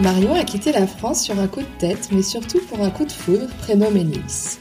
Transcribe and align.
Marion 0.00 0.34
a 0.34 0.42
quitté 0.42 0.72
la 0.72 0.88
France 0.88 1.22
sur 1.22 1.38
un 1.38 1.46
coup 1.46 1.60
de 1.60 1.78
tête, 1.78 2.08
mais 2.10 2.22
surtout 2.22 2.58
pour 2.68 2.80
un 2.80 2.90
coup 2.90 3.04
de 3.04 3.12
foudre, 3.12 3.46
prénommé 3.58 4.02
Nils. 4.02 4.58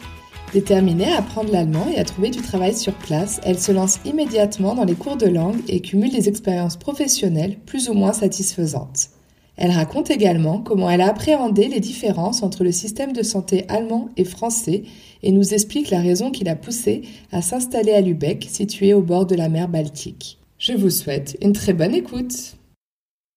Déterminée 0.53 1.11
à 1.11 1.17
apprendre 1.17 1.51
l'allemand 1.51 1.87
et 1.91 1.97
à 1.97 2.03
trouver 2.03 2.29
du 2.29 2.39
travail 2.39 2.75
sur 2.75 2.93
place, 2.93 3.41
elle 3.43 3.57
se 3.57 3.71
lance 3.71 3.99
immédiatement 4.05 4.75
dans 4.75 4.83
les 4.83 4.93
cours 4.93 5.17
de 5.17 5.25
langue 5.25 5.57
et 5.67 5.79
cumule 5.79 6.11
des 6.11 6.29
expériences 6.29 6.77
professionnelles 6.77 7.57
plus 7.65 7.89
ou 7.89 7.93
moins 7.93 8.13
satisfaisantes. 8.13 9.09
Elle 9.57 9.71
raconte 9.71 10.11
également 10.11 10.59
comment 10.59 10.87
elle 10.87 11.01
a 11.01 11.09
appréhendé 11.09 11.67
les 11.67 11.79
différences 11.79 12.43
entre 12.43 12.63
le 12.63 12.71
système 12.71 13.11
de 13.11 13.23
santé 13.23 13.65
allemand 13.69 14.09
et 14.17 14.25
français 14.25 14.83
et 15.23 15.31
nous 15.31 15.55
explique 15.55 15.89
la 15.89 16.01
raison 16.01 16.29
qui 16.29 16.43
l'a 16.43 16.55
poussée 16.55 17.01
à 17.31 17.41
s'installer 17.41 17.93
à 17.93 18.01
Lübeck, 18.01 18.45
situé 18.47 18.93
au 18.93 19.01
bord 19.01 19.25
de 19.25 19.35
la 19.35 19.49
mer 19.49 19.67
Baltique. 19.67 20.37
Je 20.59 20.73
vous 20.73 20.91
souhaite 20.91 21.37
une 21.41 21.53
très 21.53 21.73
bonne 21.73 21.95
écoute. 21.95 22.55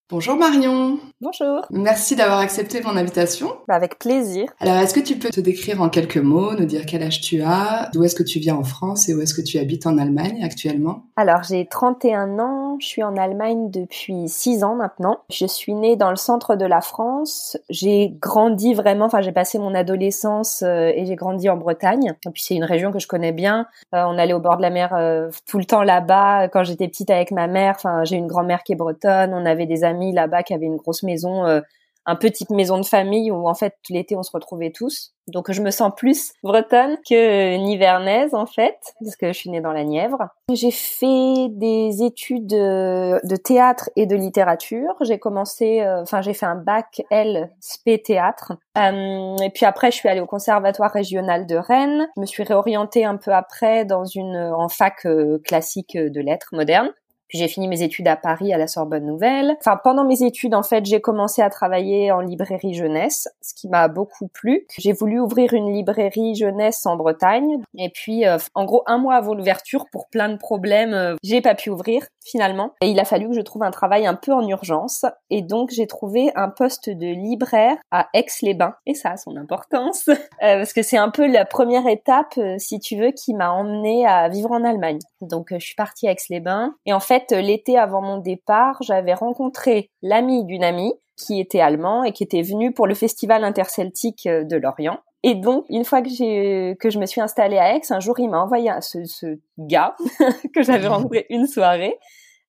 Bonjour 0.09 0.37
Marion. 0.37 1.01
Bonjour. 1.21 1.63
Merci 1.71 2.15
d'avoir 2.15 2.39
accepté 2.39 2.81
mon 2.81 2.97
invitation. 2.97 3.49
Bah, 3.67 3.75
avec 3.75 3.99
plaisir. 3.99 4.47
Alors, 4.61 4.77
est-ce 4.77 4.95
que 4.95 5.01
tu 5.01 5.17
peux 5.17 5.31
te 5.31 5.41
décrire 5.41 5.83
en 5.83 5.89
quelques 5.89 6.17
mots, 6.17 6.55
nous 6.55 6.65
dire 6.65 6.87
quel 6.87 7.03
âge 7.03 7.21
tu 7.21 7.43
as, 7.43 7.91
d'où 7.93 8.05
est-ce 8.05 8.15
que 8.15 8.23
tu 8.23 8.39
viens 8.39 8.55
en 8.55 8.63
France 8.63 9.09
et 9.09 9.15
où 9.15 9.21
est-ce 9.21 9.35
que 9.35 9.41
tu 9.41 9.59
habites 9.59 9.85
en 9.85 9.99
Allemagne 9.99 10.45
actuellement? 10.45 11.07
Alors, 11.17 11.43
j'ai 11.43 11.67
31 11.67 12.39
ans, 12.39 12.77
je 12.79 12.87
suis 12.87 13.03
en 13.03 13.17
Allemagne 13.17 13.69
depuis 13.69 14.29
6 14.29 14.63
ans 14.63 14.77
maintenant. 14.77 15.19
Je 15.29 15.47
suis 15.47 15.75
née 15.75 15.97
dans 15.97 16.11
le 16.11 16.17
centre 16.17 16.55
de 16.55 16.67
la 16.67 16.83
France. 16.83 17.57
J'ai 17.69 18.15
grandi 18.21 18.75
vraiment, 18.75 19.07
enfin, 19.07 19.23
j'ai 19.23 19.33
passé 19.33 19.59
mon 19.59 19.75
adolescence 19.75 20.63
euh, 20.63 20.93
et 20.95 21.05
j'ai 21.05 21.17
grandi 21.17 21.49
en 21.49 21.57
Bretagne. 21.57 22.15
Et 22.25 22.31
puis, 22.31 22.45
c'est 22.45 22.55
une 22.55 22.65
région 22.65 22.93
que 22.93 23.01
je 23.01 23.09
connais 23.09 23.33
bien. 23.33 23.67
Euh, 23.93 24.05
on 24.07 24.19
allait 24.19 24.35
au 24.35 24.41
bord 24.41 24.59
de 24.59 24.63
la 24.63 24.71
mer 24.71 24.95
euh, 24.95 25.31
tout 25.49 25.59
le 25.59 25.65
temps 25.65 25.83
là-bas. 25.83 26.47
Quand 26.47 26.63
j'étais 26.63 26.87
petite 26.87 27.11
avec 27.11 27.33
ma 27.33 27.49
mère, 27.49 27.75
enfin, 27.77 28.05
j'ai 28.05 28.15
une 28.15 28.29
grand-mère 28.29 28.63
qui 28.63 28.73
est 28.73 28.77
bretonne. 28.77 29.35
On 29.35 29.47
avait 29.47 29.67
des 29.67 29.83
amis 29.83 29.96
là-bas 30.13 30.43
qui 30.43 30.55
avaient 30.55 30.67
une 30.67 30.77
grosse 30.77 31.03
maison, 31.03 31.45
euh, 31.45 31.61
un 32.09 32.15
petit 32.15 32.47
maison 32.51 32.79
de 32.79 32.87
famille 32.87 33.31
où 33.31 33.49
en 33.49 33.55
fait 33.55 33.75
l'été 33.91 34.17
on 34.17 34.23
se 34.23 34.31
retrouvait 34.33 34.71
tous. 34.71 35.13
Donc 35.27 35.51
je 35.51 35.61
me 35.61 35.73
sens 35.73 35.91
plus 35.97 36.33
bretonne 36.45 36.97
que 37.09 37.57
nivernaise 37.57 38.33
en 38.33 38.47
fait, 38.47 38.79
parce 39.01 39.17
que 39.17 39.27
je 39.29 39.33
suis 39.33 39.51
née 39.51 39.61
dans 39.61 39.73
la 39.73 39.83
Nièvre. 39.83 40.29
J'ai 40.53 40.71
fait 40.71 41.49
des 41.51 42.05
études 42.05 42.47
de 42.47 43.37
théâtre 43.37 43.91
et 43.97 44.07
de 44.07 44.15
littérature. 44.15 44.95
J'ai 45.01 45.19
commencé, 45.19 45.81
euh, 45.81 46.03
enfin 46.03 46.23
j'ai 46.23 46.33
fait 46.33 46.47
un 46.47 46.55
bac 46.55 47.03
L 47.11 47.51
spé 47.61 48.01
théâtre. 48.01 48.53
Euh, 48.79 49.37
et 49.43 49.51
puis 49.51 49.67
après 49.67 49.91
je 49.91 49.97
suis 49.97 50.09
allée 50.09 50.21
au 50.21 50.27
conservatoire 50.27 50.93
régional 50.93 51.45
de 51.47 51.57
Rennes. 51.57 52.07
Je 52.15 52.21
me 52.21 52.27
suis 52.27 52.45
réorientée 52.45 53.05
un 53.05 53.17
peu 53.17 53.33
après 53.33 53.85
dans 53.85 54.05
une 54.05 54.37
en 54.37 54.69
fac 54.69 55.09
classique 55.45 55.97
de 55.97 56.21
lettres 56.21 56.51
modernes. 56.53 56.93
Puis 57.29 57.39
j'ai 57.39 57.49
fini 57.49 57.69
mes 57.69 57.83
études 57.83 58.09
à 58.09 58.17
Paris 58.17 58.53
à 58.53 58.59
la 58.59 58.67
Sorbonne 58.67 59.07
Nouvelle. 59.07 59.57
Enfin, 59.61 59.79
pendant 59.83 60.05
mes 60.05 60.23
études, 60.23 60.55
en 60.55 60.63
fait, 60.63 60.85
j'ai 60.87 61.01
commencé 61.01 61.43
à 61.43 61.51
travailler 61.51 62.13
en 62.13 62.21
librairie 62.21 62.75
jeunesse, 62.75 63.29
ce 63.43 63.55
qui 63.55 63.69
m'a 63.69 63.89
beaucoup 63.89 64.29
plu. 64.29 64.67
J'ai 64.79 64.93
voulu 64.93 65.21
ouvrir 65.21 65.53
une 65.53 65.73
librairie 65.73 66.35
jeunesse 66.35 66.87
en 66.87 66.97
Bretagne. 66.97 67.63
Et 67.77 67.91
puis, 67.91 68.27
euh, 68.27 68.39
en 68.55 68.65
gros, 68.65 68.83
un 68.87 68.99
mois 68.99 69.17
avant 69.17 69.35
l'ouverture, 69.35 69.87
pour 69.91 70.09
plein 70.09 70.29
de 70.29 70.37
problèmes, 70.37 70.95
euh, 70.95 71.15
j'ai 71.23 71.41
pas 71.41 71.55
pu 71.55 71.71
ouvrir 71.71 72.07
finalement. 72.25 72.73
Et 72.81 72.89
il 72.89 72.99
a 72.99 73.05
fallu 73.05 73.29
que 73.29 73.35
je 73.35 73.41
trouve 73.41 73.63
un 73.63 73.71
travail 73.71 74.07
un 74.07 74.15
peu 74.15 74.33
en 74.33 74.47
urgence. 74.47 75.05
Et 75.31 75.43
donc, 75.43 75.71
j'ai 75.71 75.87
trouvé 75.87 76.33
un 76.35 76.49
poste 76.49 76.91
de 76.91 77.07
libraire 77.07 77.77
à 77.91 78.09
Aix-les-Bains. 78.15 78.75
Et 78.87 78.95
ça 78.95 79.11
a 79.11 79.17
son 79.17 79.37
importance, 79.37 80.07
euh, 80.09 80.17
parce 80.41 80.73
que 80.73 80.83
c'est 80.83 80.97
un 80.97 81.11
peu 81.11 81.27
la 81.27 81.45
première 81.45 81.87
étape, 81.87 82.39
si 82.59 82.79
tu 82.79 82.97
veux, 82.97 83.11
qui 83.11 83.35
m'a 83.35 83.51
emmenée 83.51 84.07
à 84.07 84.29
vivre 84.29 84.51
en 84.53 84.65
Allemagne. 84.65 84.99
Donc, 85.21 85.49
je 85.51 85.59
suis 85.59 85.75
partie 85.75 86.09
à 86.09 86.13
Aix-les-Bains. 86.13 86.75
Et 86.85 86.93
en 86.93 87.01
fait, 87.01 87.16
l'été 87.31 87.79
avant 87.79 88.03
mon 88.03 88.19
départ, 88.19 88.79
j'avais 88.83 89.15
rencontré 89.15 89.91
l'ami 90.03 90.45
d'une 90.45 90.65
amie 90.65 90.95
qui 91.17 91.41
était 91.41 91.61
allemand 91.61 92.05
et 92.05 92.13
qui 92.13 92.23
était 92.23 92.43
venu 92.43 92.73
pour 92.73 92.87
le 92.87 92.95
festival 92.95 93.45
interceltique 93.45 94.27
euh, 94.27 94.45
de 94.45 94.57
Lorient. 94.57 94.99
Et 95.23 95.35
donc, 95.35 95.65
une 95.71 95.85
fois 95.85 96.03
que 96.03 96.09
j'ai 96.09 96.77
que 96.79 96.91
je 96.91 96.99
me 96.99 97.07
suis 97.07 97.21
installée 97.21 97.59
à 97.59 97.75
Aix, 97.75 97.81
un 97.91 98.01
jour, 98.01 98.19
il 98.21 98.29
m'a 98.29 98.39
envoyé 98.39 98.71
ce, 98.81 99.05
ce 99.05 99.39
gars 99.59 99.97
que 100.55 100.63
j'avais 100.63 100.87
rencontré 100.87 101.27
une 101.31 101.47
soirée, 101.47 101.99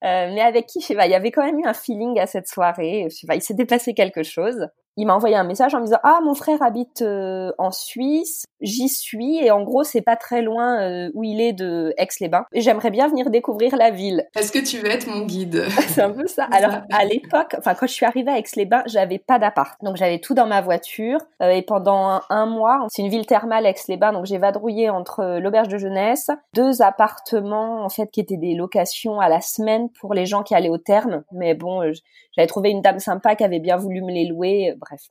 euh, 0.03 0.31
mais 0.33 0.41
avec 0.41 0.67
qui, 0.67 0.81
je 0.81 0.85
sais 0.85 0.95
pas, 0.95 1.07
il 1.07 1.11
y 1.11 1.15
avait 1.15 1.31
quand 1.31 1.43
même 1.43 1.59
eu 1.59 1.65
un 1.65 1.73
feeling 1.73 2.19
à 2.19 2.27
cette 2.27 2.47
soirée. 2.47 3.07
Il 3.33 3.41
s'était 3.41 3.65
passé 3.65 3.93
quelque 3.93 4.21
chose 4.21 4.67
il 4.97 5.05
m'a 5.05 5.15
envoyé 5.15 5.35
un 5.35 5.43
message 5.43 5.75
en 5.75 5.79
me 5.79 5.85
disant 5.85 5.99
ah 6.03 6.19
mon 6.23 6.33
frère 6.33 6.61
habite 6.63 7.03
euh, 7.03 7.51
en 7.59 7.71
Suisse, 7.71 8.45
j'y 8.61 8.89
suis 8.89 9.37
et 9.37 9.51
en 9.51 9.61
gros 9.61 9.83
c'est 9.83 10.01
pas 10.01 10.15
très 10.15 10.41
loin 10.41 10.81
euh, 10.81 11.11
où 11.13 11.23
il 11.23 11.39
est 11.39 11.53
de 11.53 11.93
Aix-les-Bains. 11.97 12.45
Et 12.51 12.61
j'aimerais 12.61 12.89
bien 12.89 13.07
venir 13.07 13.29
découvrir 13.29 13.75
la 13.77 13.91
ville. 13.91 14.25
Est-ce 14.35 14.51
que 14.51 14.59
tu 14.59 14.79
veux 14.79 14.89
être 14.89 15.07
mon 15.07 15.25
guide? 15.25 15.65
C'est 15.87 16.01
un 16.01 16.11
peu 16.11 16.25
ça. 16.25 16.47
Alors 16.51 16.81
à 16.91 17.05
l'époque, 17.05 17.55
enfin 17.59 17.75
quand 17.75 17.85
je 17.85 17.93
suis 17.93 18.05
arrivée 18.05 18.31
à 18.31 18.39
Aix-les-Bains, 18.39 18.83
j'avais 18.87 19.19
pas 19.19 19.37
d'appart, 19.37 19.77
donc 19.83 19.97
j'avais 19.97 20.19
tout 20.19 20.33
dans 20.33 20.47
ma 20.47 20.61
voiture 20.61 21.19
euh, 21.43 21.49
et 21.49 21.61
pendant 21.61 22.21
un, 22.29 22.45
mois, 22.47 22.87
c'est 22.89 23.03
une 23.03 23.09
ville 23.09 23.25
thermale 23.25 23.67
Aix-les-Bains, 23.67 24.13
donc 24.13 24.25
j'ai 24.25 24.39
vadrouillé 24.39 24.89
entre 24.89 25.37
l'auberge 25.39 25.67
de 25.67 25.77
jeunesse, 25.77 26.31
deux 26.55 26.81
appartements 26.81 27.83
en 27.83 27.89
fait 27.89 28.09
qui 28.09 28.19
étaient 28.19 28.37
des 28.37 28.55
locations 28.55 29.19
à 29.19 29.29
la 29.29 29.41
semaine 29.41 29.89
pour 29.99 30.15
les 30.15 30.25
gens 30.25 30.41
qui 30.41 30.55
allaient 30.55 30.69
au 30.69 30.77
terme, 30.77 31.23
mais 31.31 31.53
bon 31.53 31.83
j'avais 32.35 32.47
trouvé 32.47 32.69
une 32.69 32.81
dame 32.81 32.99
sympa 32.99 33.35
qui 33.35 33.43
avait 33.43 33.59
bien 33.59 33.77
voulu 33.77 34.01
me 34.01 34.11
les 34.11 34.25
louer 34.25 34.75
bref. 34.87 35.01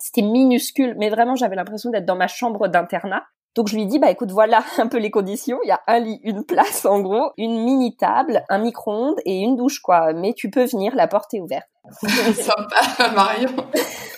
C'était 0.00 0.22
minuscule, 0.22 0.94
mais 0.98 1.10
vraiment 1.10 1.34
j'avais 1.34 1.56
l'impression 1.56 1.90
d'être 1.90 2.06
dans 2.06 2.16
ma 2.16 2.28
chambre 2.28 2.68
d'internat. 2.68 3.24
Donc 3.56 3.66
je 3.66 3.74
lui 3.74 3.86
dis 3.86 3.98
bah 3.98 4.10
écoute 4.10 4.30
voilà 4.30 4.62
un 4.78 4.86
peu 4.86 4.98
les 4.98 5.10
conditions, 5.10 5.58
il 5.64 5.68
y 5.68 5.72
a 5.72 5.80
un 5.86 5.98
lit, 5.98 6.20
une 6.22 6.44
place 6.44 6.84
en 6.84 7.00
gros, 7.00 7.32
une 7.36 7.64
mini 7.64 7.96
table, 7.96 8.44
un 8.48 8.58
micro-ondes 8.58 9.18
et 9.24 9.38
une 9.38 9.56
douche 9.56 9.80
quoi, 9.80 10.12
mais 10.12 10.34
tu 10.34 10.50
peux 10.50 10.64
venir, 10.64 10.94
la 10.94 11.08
porte 11.08 11.34
est 11.34 11.40
ouverte. 11.40 11.68
Sympa 12.02 13.10
Marion. 13.14 13.50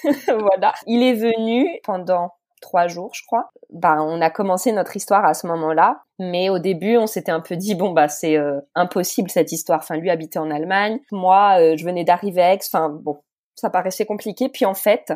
voilà, 0.38 0.75
il 0.87 1.03
est 1.03 1.15
venu 1.15 1.66
pendant 1.84 2.32
trois 2.60 2.87
jours 2.88 3.12
je 3.15 3.22
crois. 3.27 3.48
Bah 3.71 3.97
on 4.00 4.21
a 4.21 4.28
commencé 4.28 4.72
notre 4.72 4.97
histoire 4.97 5.25
à 5.25 5.32
ce 5.32 5.47
moment-là, 5.47 6.03
mais 6.19 6.50
au 6.50 6.59
début 6.59 6.98
on 6.98 7.06
s'était 7.06 7.32
un 7.32 7.41
peu 7.41 7.56
dit 7.56 7.75
bon 7.75 7.92
bah 7.92 8.09
c'est 8.09 8.37
euh, 8.37 8.60
impossible 8.75 9.31
cette 9.31 9.53
histoire. 9.53 9.78
Enfin 9.78 9.97
lui 9.97 10.10
habitait 10.10 10.38
en 10.38 10.50
Allemagne, 10.50 10.98
moi 11.12 11.59
euh, 11.60 11.77
je 11.78 11.84
venais 11.87 12.04
d'arriver 12.04 12.42
à 12.42 12.53
Aix, 12.53 12.59
enfin 12.71 12.91
bon 12.91 13.22
ça 13.60 13.71
paraissait 13.71 14.06
compliqué. 14.06 14.48
Puis 14.48 14.65
en 14.65 14.75
fait, 14.75 15.12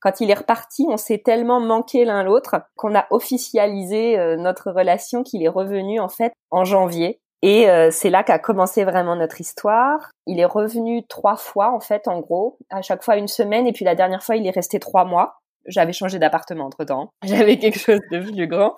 quand 0.00 0.20
il 0.20 0.30
est 0.30 0.34
reparti, 0.34 0.86
on 0.88 0.96
s'est 0.96 1.18
tellement 1.18 1.60
manqué 1.60 2.04
l'un 2.04 2.22
l'autre 2.22 2.56
qu'on 2.76 2.94
a 2.94 3.06
officialisé 3.10 4.18
euh, 4.18 4.36
notre 4.36 4.70
relation 4.70 5.22
qu'il 5.22 5.42
est 5.42 5.48
revenu 5.48 6.00
en 6.00 6.08
fait 6.08 6.32
en 6.50 6.64
janvier. 6.64 7.20
Et 7.42 7.70
euh, 7.70 7.90
c'est 7.92 8.10
là 8.10 8.24
qu'a 8.24 8.38
commencé 8.38 8.84
vraiment 8.84 9.14
notre 9.14 9.40
histoire. 9.40 10.10
Il 10.26 10.40
est 10.40 10.44
revenu 10.44 11.06
trois 11.06 11.36
fois 11.36 11.72
en 11.72 11.80
fait, 11.80 12.08
en 12.08 12.20
gros, 12.20 12.58
à 12.70 12.82
chaque 12.82 13.04
fois 13.04 13.16
une 13.16 13.28
semaine, 13.28 13.66
et 13.66 13.72
puis 13.72 13.84
la 13.84 13.94
dernière 13.94 14.22
fois 14.22 14.36
il 14.36 14.46
est 14.46 14.50
resté 14.50 14.80
trois 14.80 15.04
mois 15.04 15.40
j'avais 15.68 15.92
changé 15.92 16.18
d'appartement 16.18 16.66
entre 16.66 16.84
temps. 16.84 17.12
J'avais 17.22 17.58
quelque 17.58 17.78
chose 17.78 18.00
de 18.10 18.20
plus 18.20 18.46
grand. 18.46 18.76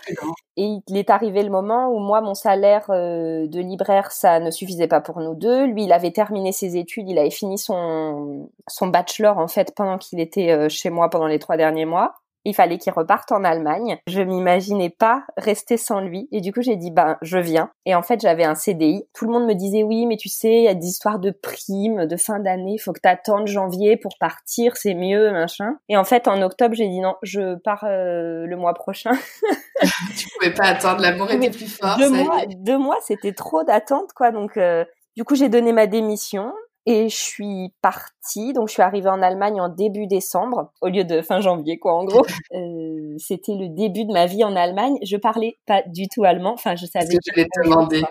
Et 0.56 0.78
il 0.86 0.96
est 0.96 1.10
arrivé 1.10 1.42
le 1.42 1.50
moment 1.50 1.88
où 1.88 1.98
moi, 1.98 2.20
mon 2.20 2.34
salaire 2.34 2.90
euh, 2.90 3.46
de 3.46 3.60
libraire, 3.60 4.12
ça 4.12 4.40
ne 4.40 4.50
suffisait 4.50 4.88
pas 4.88 5.00
pour 5.00 5.20
nous 5.20 5.34
deux. 5.34 5.66
Lui, 5.66 5.84
il 5.84 5.92
avait 5.92 6.10
terminé 6.10 6.52
ses 6.52 6.76
études, 6.76 7.08
il 7.08 7.18
avait 7.18 7.30
fini 7.30 7.58
son, 7.58 8.50
son 8.68 8.88
bachelor, 8.88 9.38
en 9.38 9.48
fait, 9.48 9.72
pendant 9.74 9.98
qu'il 9.98 10.20
était 10.20 10.50
euh, 10.50 10.68
chez 10.68 10.90
moi 10.90 11.08
pendant 11.08 11.26
les 11.26 11.38
trois 11.38 11.56
derniers 11.56 11.86
mois 11.86 12.19
il 12.44 12.54
fallait 12.54 12.78
qu'il 12.78 12.92
reparte 12.92 13.32
en 13.32 13.44
Allemagne. 13.44 13.98
Je 14.06 14.20
m'imaginais 14.22 14.90
pas 14.90 15.24
rester 15.36 15.76
sans 15.76 16.00
lui 16.00 16.28
et 16.32 16.40
du 16.40 16.52
coup 16.52 16.62
j'ai 16.62 16.76
dit 16.76 16.90
ben 16.90 17.16
je 17.22 17.38
viens 17.38 17.70
et 17.86 17.94
en 17.94 18.02
fait 18.02 18.20
j'avais 18.20 18.44
un 18.44 18.54
CDI. 18.54 19.04
Tout 19.14 19.26
le 19.26 19.32
monde 19.32 19.46
me 19.46 19.54
disait 19.54 19.82
oui 19.82 20.06
mais 20.06 20.16
tu 20.16 20.28
sais 20.28 20.54
il 20.54 20.64
y 20.64 20.68
a 20.68 20.74
des 20.74 20.86
histoires 20.86 21.18
de 21.18 21.30
primes 21.30 22.06
de 22.06 22.16
fin 22.16 22.38
d'année, 22.38 22.78
faut 22.78 22.92
que 22.92 23.00
t'attendes 23.00 23.46
janvier 23.46 23.96
pour 23.96 24.12
partir, 24.18 24.76
c'est 24.76 24.94
mieux 24.94 25.30
machin. 25.32 25.76
Et 25.88 25.96
en 25.96 26.04
fait 26.04 26.28
en 26.28 26.40
octobre 26.42 26.74
j'ai 26.74 26.88
dit 26.88 27.00
non 27.00 27.16
je 27.22 27.56
pars 27.56 27.84
euh, 27.84 28.46
le 28.46 28.56
mois 28.56 28.74
prochain. 28.74 29.12
tu 30.16 30.28
pouvais 30.38 30.54
pas 30.54 30.66
attendre, 30.66 31.00
l'amour 31.00 31.30
était 31.30 31.50
plus 31.50 31.68
fort. 31.68 31.96
Deux 31.98 32.10
mois, 32.10 32.42
deux 32.46 32.78
mois 32.78 32.98
c'était 33.02 33.32
trop 33.32 33.64
d'attente 33.64 34.12
quoi 34.14 34.30
donc 34.30 34.56
euh, 34.56 34.84
du 35.16 35.24
coup 35.24 35.34
j'ai 35.34 35.48
donné 35.48 35.72
ma 35.72 35.86
démission 35.86 36.52
et 36.86 37.08
je 37.08 37.16
suis 37.16 37.72
partie, 37.82 38.52
donc 38.54 38.68
je 38.68 38.72
suis 38.72 38.82
arrivée 38.82 39.10
en 39.10 39.20
Allemagne 39.20 39.60
en 39.60 39.68
début 39.68 40.06
décembre, 40.06 40.72
au 40.80 40.88
lieu 40.88 41.04
de 41.04 41.20
fin 41.20 41.40
janvier, 41.40 41.78
quoi, 41.78 41.94
en 41.94 42.04
gros. 42.04 42.24
Euh, 42.52 43.14
c'était 43.18 43.54
le 43.54 43.68
début 43.68 44.04
de 44.04 44.12
ma 44.12 44.26
vie 44.26 44.42
en 44.42 44.56
Allemagne. 44.56 44.96
Je 45.02 45.16
parlais 45.16 45.56
pas 45.66 45.82
du 45.86 46.08
tout 46.08 46.24
allemand, 46.24 46.54
enfin, 46.54 46.74
je 46.74 46.84
savais. 46.86 47.06
Que 47.06 47.18
je 47.36 47.42
te 47.42 47.64
demander, 47.64 48.02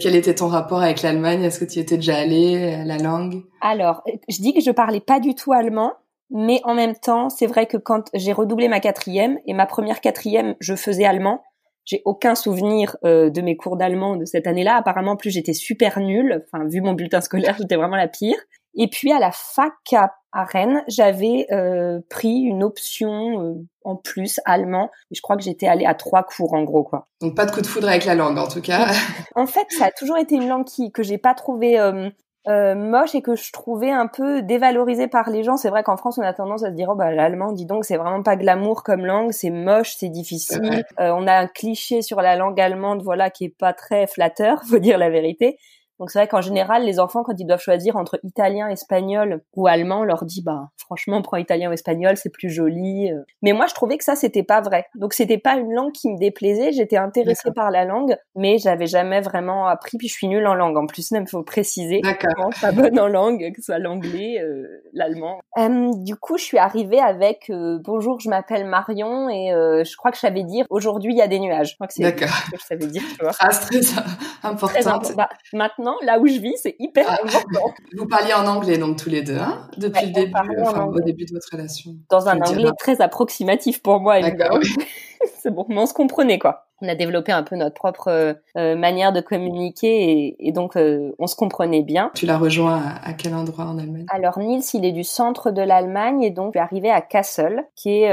quel 0.00 0.16
était 0.16 0.34
ton 0.34 0.48
rapport 0.48 0.80
avec 0.80 1.02
l'Allemagne? 1.02 1.42
Est-ce 1.42 1.60
que 1.60 1.64
tu 1.64 1.78
y 1.78 1.82
étais 1.82 1.96
déjà 1.96 2.16
allée, 2.16 2.80
euh, 2.80 2.84
la 2.84 2.98
langue? 2.98 3.44
Alors, 3.60 4.02
je 4.28 4.40
dis 4.40 4.52
que 4.52 4.60
je 4.60 4.70
parlais 4.70 5.00
pas 5.00 5.20
du 5.20 5.34
tout 5.34 5.52
allemand, 5.52 5.92
Mais 6.30 6.60
en 6.64 6.74
même 6.74 6.96
temps, 6.96 7.28
c'est 7.28 7.46
vrai 7.46 7.66
que 7.66 7.76
quand 7.76 8.10
j'ai 8.14 8.32
redoublé 8.32 8.68
ma 8.68 8.80
quatrième 8.80 9.38
et 9.46 9.52
ma 9.52 9.66
première 9.66 10.00
quatrième, 10.00 10.56
je 10.58 10.74
faisais 10.74 11.04
allemand. 11.04 11.42
J'ai 11.84 12.02
aucun 12.04 12.34
souvenir 12.34 12.96
euh, 13.04 13.30
de 13.30 13.40
mes 13.40 13.56
cours 13.56 13.76
d'allemand 13.76 14.16
de 14.16 14.24
cette 14.24 14.46
année-là. 14.46 14.76
Apparemment, 14.76 15.16
plus 15.16 15.30
j'étais 15.30 15.52
super 15.52 16.00
nulle. 16.00 16.44
Enfin, 16.46 16.64
vu 16.66 16.80
mon 16.80 16.94
bulletin 16.94 17.20
scolaire, 17.22 17.56
j'étais 17.58 17.76
vraiment 17.76 17.96
la 17.96 18.08
pire. 18.08 18.36
Et 18.76 18.88
puis 18.88 19.12
à 19.12 19.18
la 19.18 19.30
fac 19.30 19.72
à, 19.92 20.10
Rennes, 20.32 20.82
j'avais 20.88 21.46
euh, 21.52 22.00
pris 22.10 22.40
une 22.40 22.64
option 22.64 23.40
euh, 23.40 23.54
en 23.84 23.94
plus 23.94 24.40
allemand. 24.44 24.90
Je 25.12 25.20
crois 25.20 25.36
que 25.36 25.44
j'étais 25.44 25.68
allée 25.68 25.86
à 25.86 25.94
trois 25.94 26.24
cours 26.24 26.54
en 26.54 26.64
gros 26.64 26.82
quoi. 26.82 27.06
Donc 27.20 27.36
pas 27.36 27.46
de 27.46 27.52
coup 27.52 27.60
de 27.60 27.66
foudre 27.68 27.88
avec 27.88 28.04
la 28.04 28.16
langue 28.16 28.36
en 28.38 28.48
tout 28.48 28.60
cas. 28.60 28.88
en 29.36 29.46
fait, 29.46 29.66
ça 29.70 29.86
a 29.86 29.90
toujours 29.92 30.18
été 30.18 30.34
une 30.34 30.48
langue 30.48 30.64
qui 30.64 30.90
que 30.90 31.04
j'ai 31.04 31.18
pas 31.18 31.34
trouvé 31.34 31.78
euh, 31.78 32.10
euh, 32.46 32.74
moche 32.74 33.14
et 33.14 33.22
que 33.22 33.36
je 33.36 33.52
trouvais 33.52 33.90
un 33.90 34.06
peu 34.06 34.42
dévalorisée 34.42 35.08
par 35.08 35.30
les 35.30 35.42
gens. 35.42 35.56
C'est 35.56 35.70
vrai 35.70 35.82
qu'en 35.82 35.96
France, 35.96 36.18
on 36.18 36.22
a 36.22 36.32
tendance 36.32 36.62
à 36.62 36.70
se 36.70 36.74
dire 36.74 36.88
oh 36.90 36.94
bah 36.94 37.10
l'allemand, 37.10 37.52
dis 37.52 37.66
donc, 37.66 37.84
c'est 37.84 37.96
vraiment 37.96 38.22
pas 38.22 38.36
glamour 38.36 38.82
comme 38.82 39.06
langue, 39.06 39.32
c'est 39.32 39.50
moche, 39.50 39.94
c'est 39.96 40.10
difficile. 40.10 40.84
Euh, 41.00 41.12
on 41.16 41.26
a 41.26 41.34
un 41.34 41.46
cliché 41.46 42.02
sur 42.02 42.20
la 42.20 42.36
langue 42.36 42.60
allemande, 42.60 43.02
voilà, 43.02 43.30
qui 43.30 43.44
est 43.44 43.56
pas 43.56 43.72
très 43.72 44.06
flatteur, 44.06 44.62
faut 44.68 44.78
dire 44.78 44.98
la 44.98 45.10
vérité. 45.10 45.58
Donc 46.04 46.10
c'est 46.10 46.18
vrai 46.18 46.28
qu'en 46.28 46.42
général, 46.42 46.84
les 46.84 47.00
enfants, 47.00 47.22
quand 47.22 47.32
ils 47.38 47.46
doivent 47.46 47.62
choisir 47.62 47.96
entre 47.96 48.20
italien, 48.24 48.68
espagnol 48.68 49.40
ou 49.56 49.66
allemand, 49.66 50.00
on 50.00 50.04
leur 50.04 50.26
dit 50.26 50.42
bah 50.44 50.68
franchement, 50.76 51.22
prends 51.22 51.38
italien 51.38 51.70
ou 51.70 51.72
espagnol, 51.72 52.18
c'est 52.18 52.28
plus 52.28 52.50
joli. 52.50 53.10
Euh. 53.10 53.22
Mais 53.40 53.54
moi, 53.54 53.64
je 53.68 53.72
trouvais 53.72 53.96
que 53.96 54.04
ça 54.04 54.14
c'était 54.14 54.42
pas 54.42 54.60
vrai. 54.60 54.84
Donc 54.96 55.14
c'était 55.14 55.38
pas 55.38 55.56
une 55.56 55.72
langue 55.72 55.92
qui 55.92 56.12
me 56.12 56.18
déplaisait. 56.18 56.72
J'étais 56.72 56.98
intéressée 56.98 57.52
par 57.56 57.70
la 57.70 57.86
langue, 57.86 58.18
mais 58.36 58.58
j'avais 58.58 58.86
jamais 58.86 59.22
vraiment 59.22 59.66
appris. 59.66 59.96
Puis 59.96 60.08
je 60.08 60.12
suis 60.12 60.28
nulle 60.28 60.46
en 60.46 60.54
langue. 60.54 60.76
En 60.76 60.84
plus, 60.84 61.10
même 61.10 61.26
faut 61.26 61.42
préciser. 61.42 62.02
D'accord. 62.02 62.50
Pas 62.60 62.72
bonne 62.72 63.00
en 63.00 63.08
langue, 63.08 63.50
que 63.54 63.62
ce 63.62 63.72
soit 63.72 63.78
l'anglais, 63.78 64.42
euh, 64.42 64.82
l'allemand. 64.92 65.40
Euh, 65.56 65.90
du 65.96 66.16
coup, 66.16 66.36
je 66.36 66.44
suis 66.44 66.58
arrivée 66.58 67.00
avec 67.00 67.50
bonjour, 67.82 68.20
je 68.20 68.28
m'appelle 68.28 68.66
Marion 68.66 69.30
et 69.30 69.52
je 69.54 69.96
crois 69.96 70.10
que 70.10 70.18
je 70.18 70.20
savais 70.20 70.42
dire 70.42 70.66
aujourd'hui 70.68 71.14
il 71.14 71.18
y 71.18 71.22
a 71.22 71.28
des 71.28 71.40
nuages. 71.40 71.70
Je 71.70 71.74
crois 71.76 71.86
que 71.86 71.94
c'est 71.94 72.04
ce 72.04 72.50
que 72.50 72.58
je 72.60 72.64
savais 72.66 72.88
dire. 72.88 73.02
Tu 73.16 73.24
vois. 73.24 73.32
Ah, 73.40 73.48
très 73.48 74.86
importante. 74.86 75.16
Bah, 75.16 75.30
maintenant 75.54 75.93
là 76.02 76.18
où 76.18 76.26
je 76.26 76.38
vis, 76.38 76.56
c'est 76.56 76.76
hyper 76.78 77.06
ah. 77.08 77.18
important. 77.22 77.74
Vous 77.96 78.06
parliez 78.06 78.34
en 78.34 78.46
anglais 78.46 78.78
donc 78.78 78.96
tous 78.96 79.10
les 79.10 79.22
deux, 79.22 79.38
hein, 79.38 79.68
depuis 79.76 80.06
le 80.06 80.12
début, 80.12 80.32
enfin, 80.60 80.84
au 80.84 81.00
début 81.00 81.24
de 81.24 81.32
votre 81.32 81.48
relation. 81.50 81.92
Dans 82.10 82.28
un 82.28 82.40
anglais 82.40 82.70
très 82.78 83.00
approximatif 83.00 83.82
pour 83.82 84.00
moi, 84.00 84.18
évidemment. 84.18 84.60
c'est 85.38 85.50
bon, 85.50 85.66
mais 85.68 85.78
on 85.78 85.86
se 85.86 85.94
comprenait 85.94 86.38
quoi 86.38 86.64
on 86.84 86.88
a 86.88 86.94
développé 86.94 87.32
un 87.32 87.42
peu 87.42 87.56
notre 87.56 87.74
propre 87.74 88.08
euh, 88.08 88.34
euh, 88.56 88.76
manière 88.76 89.12
de 89.12 89.20
communiquer 89.20 90.36
et, 90.38 90.52
donc 90.52 90.76
euh, 90.76 91.12
on 91.18 91.26
se 91.26 91.36
comprenait 91.36 91.82
bien. 91.82 92.10
Tu 92.14 92.26
l'as 92.26 92.38
rejoint 92.38 92.82
à, 93.02 93.12
quel 93.14 93.34
endroit 93.34 93.64
en 93.64 93.78
Allemagne? 93.78 94.06
Alors 94.10 94.38
Niels, 94.38 94.62
il 94.74 94.84
est 94.84 94.92
du 94.92 95.04
centre 95.04 95.50
de 95.50 95.62
l'Allemagne 95.62 96.22
et 96.22 96.30
donc 96.30 96.48
je 96.54 96.58
suis 96.58 96.60
arrivée 96.60 96.90
à 96.90 97.00
Kassel, 97.00 97.64
qui 97.74 98.02
est 98.02 98.10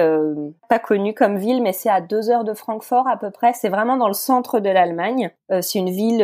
pas 0.71 0.79
connu 0.79 1.13
comme 1.13 1.37
ville, 1.37 1.61
mais 1.61 1.73
c'est 1.73 1.89
à 1.89 1.99
deux 1.99 2.29
heures 2.29 2.45
de 2.45 2.53
Francfort 2.53 3.05
à 3.05 3.17
peu 3.17 3.29
près. 3.29 3.51
C'est 3.51 3.67
vraiment 3.67 3.97
dans 3.97 4.07
le 4.07 4.13
centre 4.13 4.61
de 4.61 4.69
l'Allemagne. 4.69 5.29
c'est 5.59 5.79
une 5.79 5.89
ville 5.89 6.23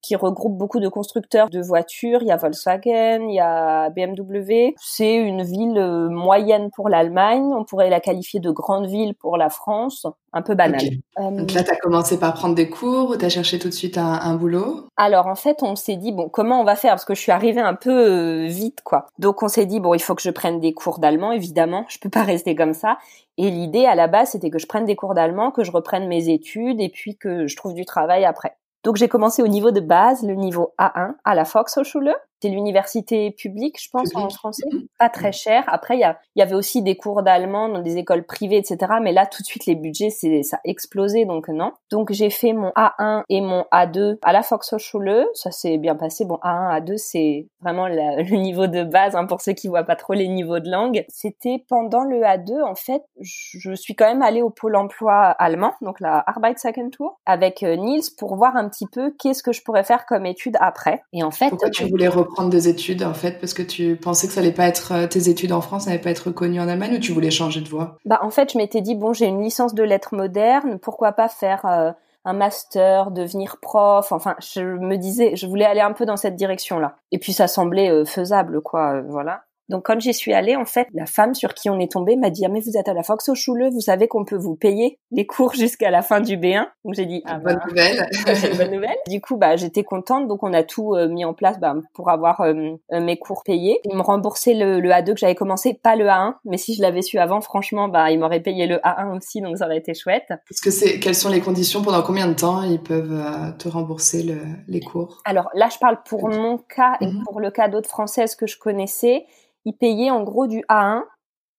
qui 0.00 0.16
regroupe 0.16 0.56
beaucoup 0.56 0.80
de 0.80 0.88
constructeurs 0.88 1.50
de 1.50 1.60
voitures. 1.60 2.22
Il 2.22 2.28
y 2.28 2.30
a 2.30 2.38
Volkswagen, 2.38 3.28
il 3.28 3.34
y 3.34 3.40
a 3.40 3.90
BMW. 3.90 4.74
C'est 4.80 5.16
une 5.16 5.42
ville 5.42 6.08
moyenne 6.08 6.70
pour 6.74 6.88
l'Allemagne. 6.88 7.44
On 7.54 7.64
pourrait 7.64 7.90
la 7.90 8.00
qualifier 8.00 8.40
de 8.40 8.50
grande 8.50 8.86
ville 8.86 9.14
pour 9.14 9.36
la 9.36 9.50
France. 9.50 10.06
Un 10.32 10.42
peu 10.42 10.54
banale. 10.54 10.82
Euh, 11.18 11.30
Donc 11.30 11.52
là, 11.52 11.64
tu 11.64 11.70
as 11.72 11.76
commencé 11.76 12.16
par 12.16 12.34
prendre 12.34 12.54
des 12.54 12.70
cours 12.70 13.10
ou 13.10 13.16
tu 13.16 13.24
as 13.24 13.28
cherché 13.28 13.58
tout 13.58 13.68
de 13.68 13.74
suite 13.74 13.98
un, 13.98 14.34
boulot? 14.34 14.86
Alors 14.96 15.26
en 15.26 15.34
fait, 15.34 15.62
on 15.62 15.74
s'est 15.74 15.96
dit, 15.96 16.12
bon, 16.12 16.28
comment 16.28 16.60
on 16.60 16.64
va 16.64 16.76
faire? 16.76 16.92
Parce 16.92 17.04
que 17.04 17.16
je 17.16 17.20
suis 17.20 17.32
arrivée 17.32 17.60
un 17.60 17.74
peu 17.74 17.90
euh, 17.90 18.46
vite, 18.46 18.80
quoi. 18.84 19.06
Donc 19.18 19.42
on 19.42 19.48
s'est 19.48 19.66
dit, 19.66 19.80
bon, 19.80 19.92
il 19.92 20.00
faut 20.00 20.14
que 20.14 20.22
je 20.22 20.30
prenne 20.30 20.60
des 20.60 20.72
cours 20.72 21.00
d'allemand, 21.00 21.32
évidemment. 21.32 21.84
Je 21.88 21.98
peux 21.98 22.10
pas 22.10 22.22
rester 22.22 22.54
comme 22.54 22.74
ça. 22.74 22.98
Et 23.38 23.50
l'idée 23.50 23.86
à 23.86 23.94
la 23.94 24.06
base, 24.06 24.30
c'était 24.30 24.50
que 24.50 24.58
je 24.58 24.66
prenne 24.66 24.84
des 24.84 24.96
cours 24.96 25.14
d'allemand, 25.14 25.50
que 25.50 25.64
je 25.64 25.70
reprenne 25.70 26.08
mes 26.08 26.28
études 26.28 26.80
et 26.80 26.88
puis 26.88 27.16
que 27.16 27.46
je 27.46 27.56
trouve 27.56 27.74
du 27.74 27.84
travail 27.84 28.24
après. 28.24 28.56
Donc 28.82 28.96
j'ai 28.96 29.08
commencé 29.08 29.42
au 29.42 29.48
niveau 29.48 29.70
de 29.70 29.80
base, 29.80 30.22
le 30.22 30.34
niveau 30.34 30.74
A1 30.78 31.14
à 31.24 31.34
la 31.34 31.44
Volkshochschule. 31.44 32.14
C'est 32.40 32.48
l'université 32.48 33.30
publique, 33.30 33.76
je 33.82 33.88
pense, 33.90 34.14
en 34.14 34.28
français. 34.30 34.66
Mhm. 34.72 34.86
Pas 34.98 35.08
très 35.08 35.32
cher. 35.32 35.64
Après, 35.68 35.96
il 35.96 36.00
y, 36.00 36.38
y 36.38 36.42
avait 36.42 36.54
aussi 36.54 36.82
des 36.82 36.96
cours 36.96 37.22
d'allemand 37.22 37.68
dans 37.68 37.80
des 37.80 37.96
écoles 37.96 38.24
privées, 38.24 38.56
etc. 38.56 38.92
Mais 39.02 39.12
là, 39.12 39.26
tout 39.26 39.42
de 39.42 39.46
suite, 39.46 39.66
les 39.66 39.74
budgets, 39.74 40.10
c'est, 40.10 40.42
ça 40.42 40.56
a 40.56 40.60
explosé, 40.64 41.24
donc 41.24 41.48
non. 41.48 41.72
Donc, 41.90 42.12
j'ai 42.12 42.30
fait 42.30 42.52
mon 42.52 42.70
A1 42.70 43.22
et 43.28 43.40
mon 43.40 43.64
A2 43.72 44.18
à 44.22 44.32
la 44.32 44.40
Volkshochschule. 44.40 45.26
Ça 45.34 45.50
s'est 45.50 45.78
bien 45.78 45.96
passé. 45.96 46.24
Bon, 46.24 46.38
A1, 46.42 46.80
A2, 46.80 46.96
c'est 46.96 47.46
vraiment 47.60 47.88
le 47.88 48.36
niveau 48.36 48.66
de 48.66 48.84
base, 48.84 49.14
hein, 49.16 49.26
pour 49.26 49.40
ceux 49.40 49.52
qui 49.52 49.68
voient 49.68 49.84
pas 49.84 49.96
trop 49.96 50.14
les 50.14 50.28
niveaux 50.28 50.60
de 50.60 50.70
langue. 50.70 51.04
C'était 51.08 51.64
pendant 51.68 52.04
le 52.04 52.20
A2, 52.20 52.62
en 52.62 52.74
fait, 52.74 53.02
je 53.20 53.74
suis 53.74 53.94
quand 53.94 54.06
même 54.06 54.22
allée 54.22 54.42
au 54.42 54.50
pôle 54.50 54.76
emploi 54.76 55.30
allemand, 55.38 55.72
donc 55.80 56.00
la 56.00 56.22
Arbeitsagentur, 56.26 57.16
avec 57.26 57.62
euh, 57.62 57.76
Niels 57.76 58.02
pour 58.18 58.36
voir 58.36 58.56
un 58.56 58.68
petit 58.68 58.86
peu 58.86 59.12
qu'est-ce 59.18 59.42
que 59.42 59.52
je 59.52 59.62
pourrais 59.62 59.84
faire 59.84 60.06
comme 60.06 60.26
étude 60.26 60.56
après. 60.60 61.02
Et 61.12 61.22
en 61.22 61.30
fait, 61.30 61.50
pourquoi 61.50 61.70
tu 61.70 61.88
voulais 61.88 62.08
prendre 62.32 62.50
des 62.50 62.68
études 62.68 63.02
en 63.02 63.14
fait 63.14 63.40
parce 63.40 63.54
que 63.54 63.62
tu 63.62 63.96
pensais 63.96 64.26
que 64.26 64.32
ça 64.32 64.40
allait 64.40 64.52
pas 64.52 64.66
être 64.66 64.92
euh, 64.92 65.06
tes 65.06 65.28
études 65.28 65.52
en 65.52 65.60
France 65.60 65.86
n'allaient 65.86 66.00
pas 66.00 66.10
être 66.10 66.26
reconnues 66.28 66.60
en 66.60 66.68
Allemagne 66.68 66.96
ou 66.96 66.98
tu 66.98 67.12
voulais 67.12 67.30
changer 67.30 67.60
de 67.60 67.68
voie? 67.68 67.98
Bah 68.04 68.20
en 68.22 68.30
fait 68.30 68.52
je 68.52 68.58
m'étais 68.58 68.80
dit 68.80 68.94
bon 68.94 69.12
j'ai 69.12 69.26
une 69.26 69.42
licence 69.42 69.74
de 69.74 69.82
lettres 69.82 70.14
modernes 70.14 70.78
pourquoi 70.78 71.12
pas 71.12 71.28
faire 71.28 71.64
euh, 71.66 71.92
un 72.24 72.32
master, 72.32 73.10
devenir 73.10 73.56
prof? 73.60 74.12
Enfin, 74.12 74.36
je 74.40 74.60
me 74.60 74.96
disais, 74.96 75.36
je 75.36 75.46
voulais 75.46 75.64
aller 75.64 75.80
un 75.80 75.92
peu 75.92 76.04
dans 76.04 76.16
cette 76.16 76.36
direction-là. 76.36 76.96
Et 77.12 77.18
puis 77.18 77.32
ça 77.32 77.48
semblait 77.48 77.90
euh, 77.90 78.04
faisable, 78.04 78.60
quoi. 78.60 79.00
voilà. 79.00 79.44
Donc 79.70 79.86
quand 79.86 80.00
j'y 80.00 80.12
suis 80.12 80.34
allée, 80.34 80.56
en 80.56 80.64
fait, 80.64 80.88
la 80.92 81.06
femme 81.06 81.32
sur 81.32 81.54
qui 81.54 81.70
on 81.70 81.78
est 81.78 81.92
tombé 81.92 82.16
m'a 82.16 82.28
dit 82.28 82.44
ah 82.44 82.48
mais 82.48 82.60
vous 82.60 82.76
êtes 82.76 82.88
à 82.88 82.92
la 82.92 83.02
Volkshochschule, 83.02 83.70
vous 83.72 83.80
savez 83.80 84.08
qu'on 84.08 84.24
peut 84.24 84.36
vous 84.36 84.56
payer 84.56 84.98
les 85.12 85.26
cours 85.26 85.54
jusqu'à 85.54 85.90
la 85.90 86.02
fin 86.02 86.20
du 86.20 86.36
B1. 86.36 86.66
Donc 86.84 86.94
j'ai 86.94 87.06
dit 87.06 87.22
ah 87.24 87.38
bonne 87.38 87.54
bah, 87.54 87.62
nouvelle. 87.68 88.08
bonne 88.58 88.72
nouvelle. 88.72 88.96
Du 89.08 89.20
coup 89.20 89.36
bah 89.36 89.54
j'étais 89.54 89.84
contente 89.84 90.26
donc 90.26 90.42
on 90.42 90.52
a 90.52 90.64
tout 90.64 90.94
euh, 90.94 91.08
mis 91.08 91.24
en 91.24 91.34
place 91.34 91.60
bah, 91.60 91.76
pour 91.94 92.10
avoir 92.10 92.40
euh, 92.40 92.52
euh, 92.92 93.00
mes 93.00 93.16
cours 93.16 93.44
payés. 93.44 93.80
Ils 93.84 93.96
me 93.96 94.02
remboursaient 94.02 94.54
le, 94.54 94.80
le 94.80 94.90
A2 94.90 95.14
que 95.14 95.20
j'avais 95.20 95.36
commencé, 95.36 95.74
pas 95.74 95.94
le 95.94 96.06
A1, 96.06 96.34
mais 96.44 96.58
si 96.58 96.74
je 96.74 96.82
l'avais 96.82 97.02
su 97.02 97.18
avant, 97.18 97.40
franchement 97.40 97.88
bah 97.88 98.10
ils 98.10 98.18
m'auraient 98.18 98.40
payé 98.40 98.66
le 98.66 98.76
A1 98.78 99.16
aussi 99.16 99.40
donc 99.40 99.56
ça 99.56 99.66
aurait 99.66 99.78
été 99.78 99.94
chouette. 99.94 100.32
Est-ce 100.50 100.62
que 100.62 100.72
c'est 100.72 100.98
quelles 100.98 101.14
sont 101.14 101.28
les 101.28 101.40
conditions? 101.40 101.82
Pendant 101.82 102.02
combien 102.02 102.26
de 102.26 102.34
temps 102.34 102.62
ils 102.64 102.82
peuvent 102.82 103.22
te 103.58 103.68
rembourser 103.68 104.24
le, 104.24 104.38
les 104.66 104.80
cours? 104.80 105.22
Alors 105.24 105.48
là 105.54 105.68
je 105.72 105.78
parle 105.78 106.02
pour 106.04 106.28
mon 106.28 106.58
cas 106.58 106.96
et 107.00 107.06
mhm. 107.06 107.22
pour 107.24 107.38
le 107.38 107.52
cas 107.52 107.68
d'autres 107.68 107.88
françaises 107.88 108.34
que 108.34 108.48
je 108.48 108.58
connaissais 108.58 109.26
ils 109.64 109.74
payaient 109.74 110.10
en 110.10 110.22
gros 110.22 110.46
du 110.46 110.60
A1 110.68 111.02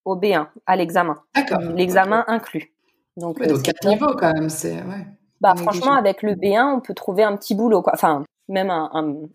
au 0.06 0.16
B1 0.16 0.48
à 0.66 0.76
l'examen. 0.76 1.18
D'accord. 1.36 1.60
L'examen 1.76 2.24
inclus. 2.28 2.74
Donc, 3.18 3.40
ouais, 3.40 3.48
donc 3.48 3.62
quatre 3.64 3.88
niveaux 3.88 4.16
quand 4.16 4.34
même, 4.34 4.50
c'est 4.50 4.76
ouais. 4.76 5.06
Bah 5.42 5.56
franchement 5.56 5.94
avec 5.94 6.22
le 6.22 6.34
B1 6.34 6.76
on 6.76 6.80
peut 6.82 6.94
trouver 6.94 7.24
un 7.24 7.36
petit 7.36 7.56
boulot 7.56 7.82
quoi. 7.82 7.94
Enfin 7.96 8.24
même 8.52 8.70
un, 8.70 8.90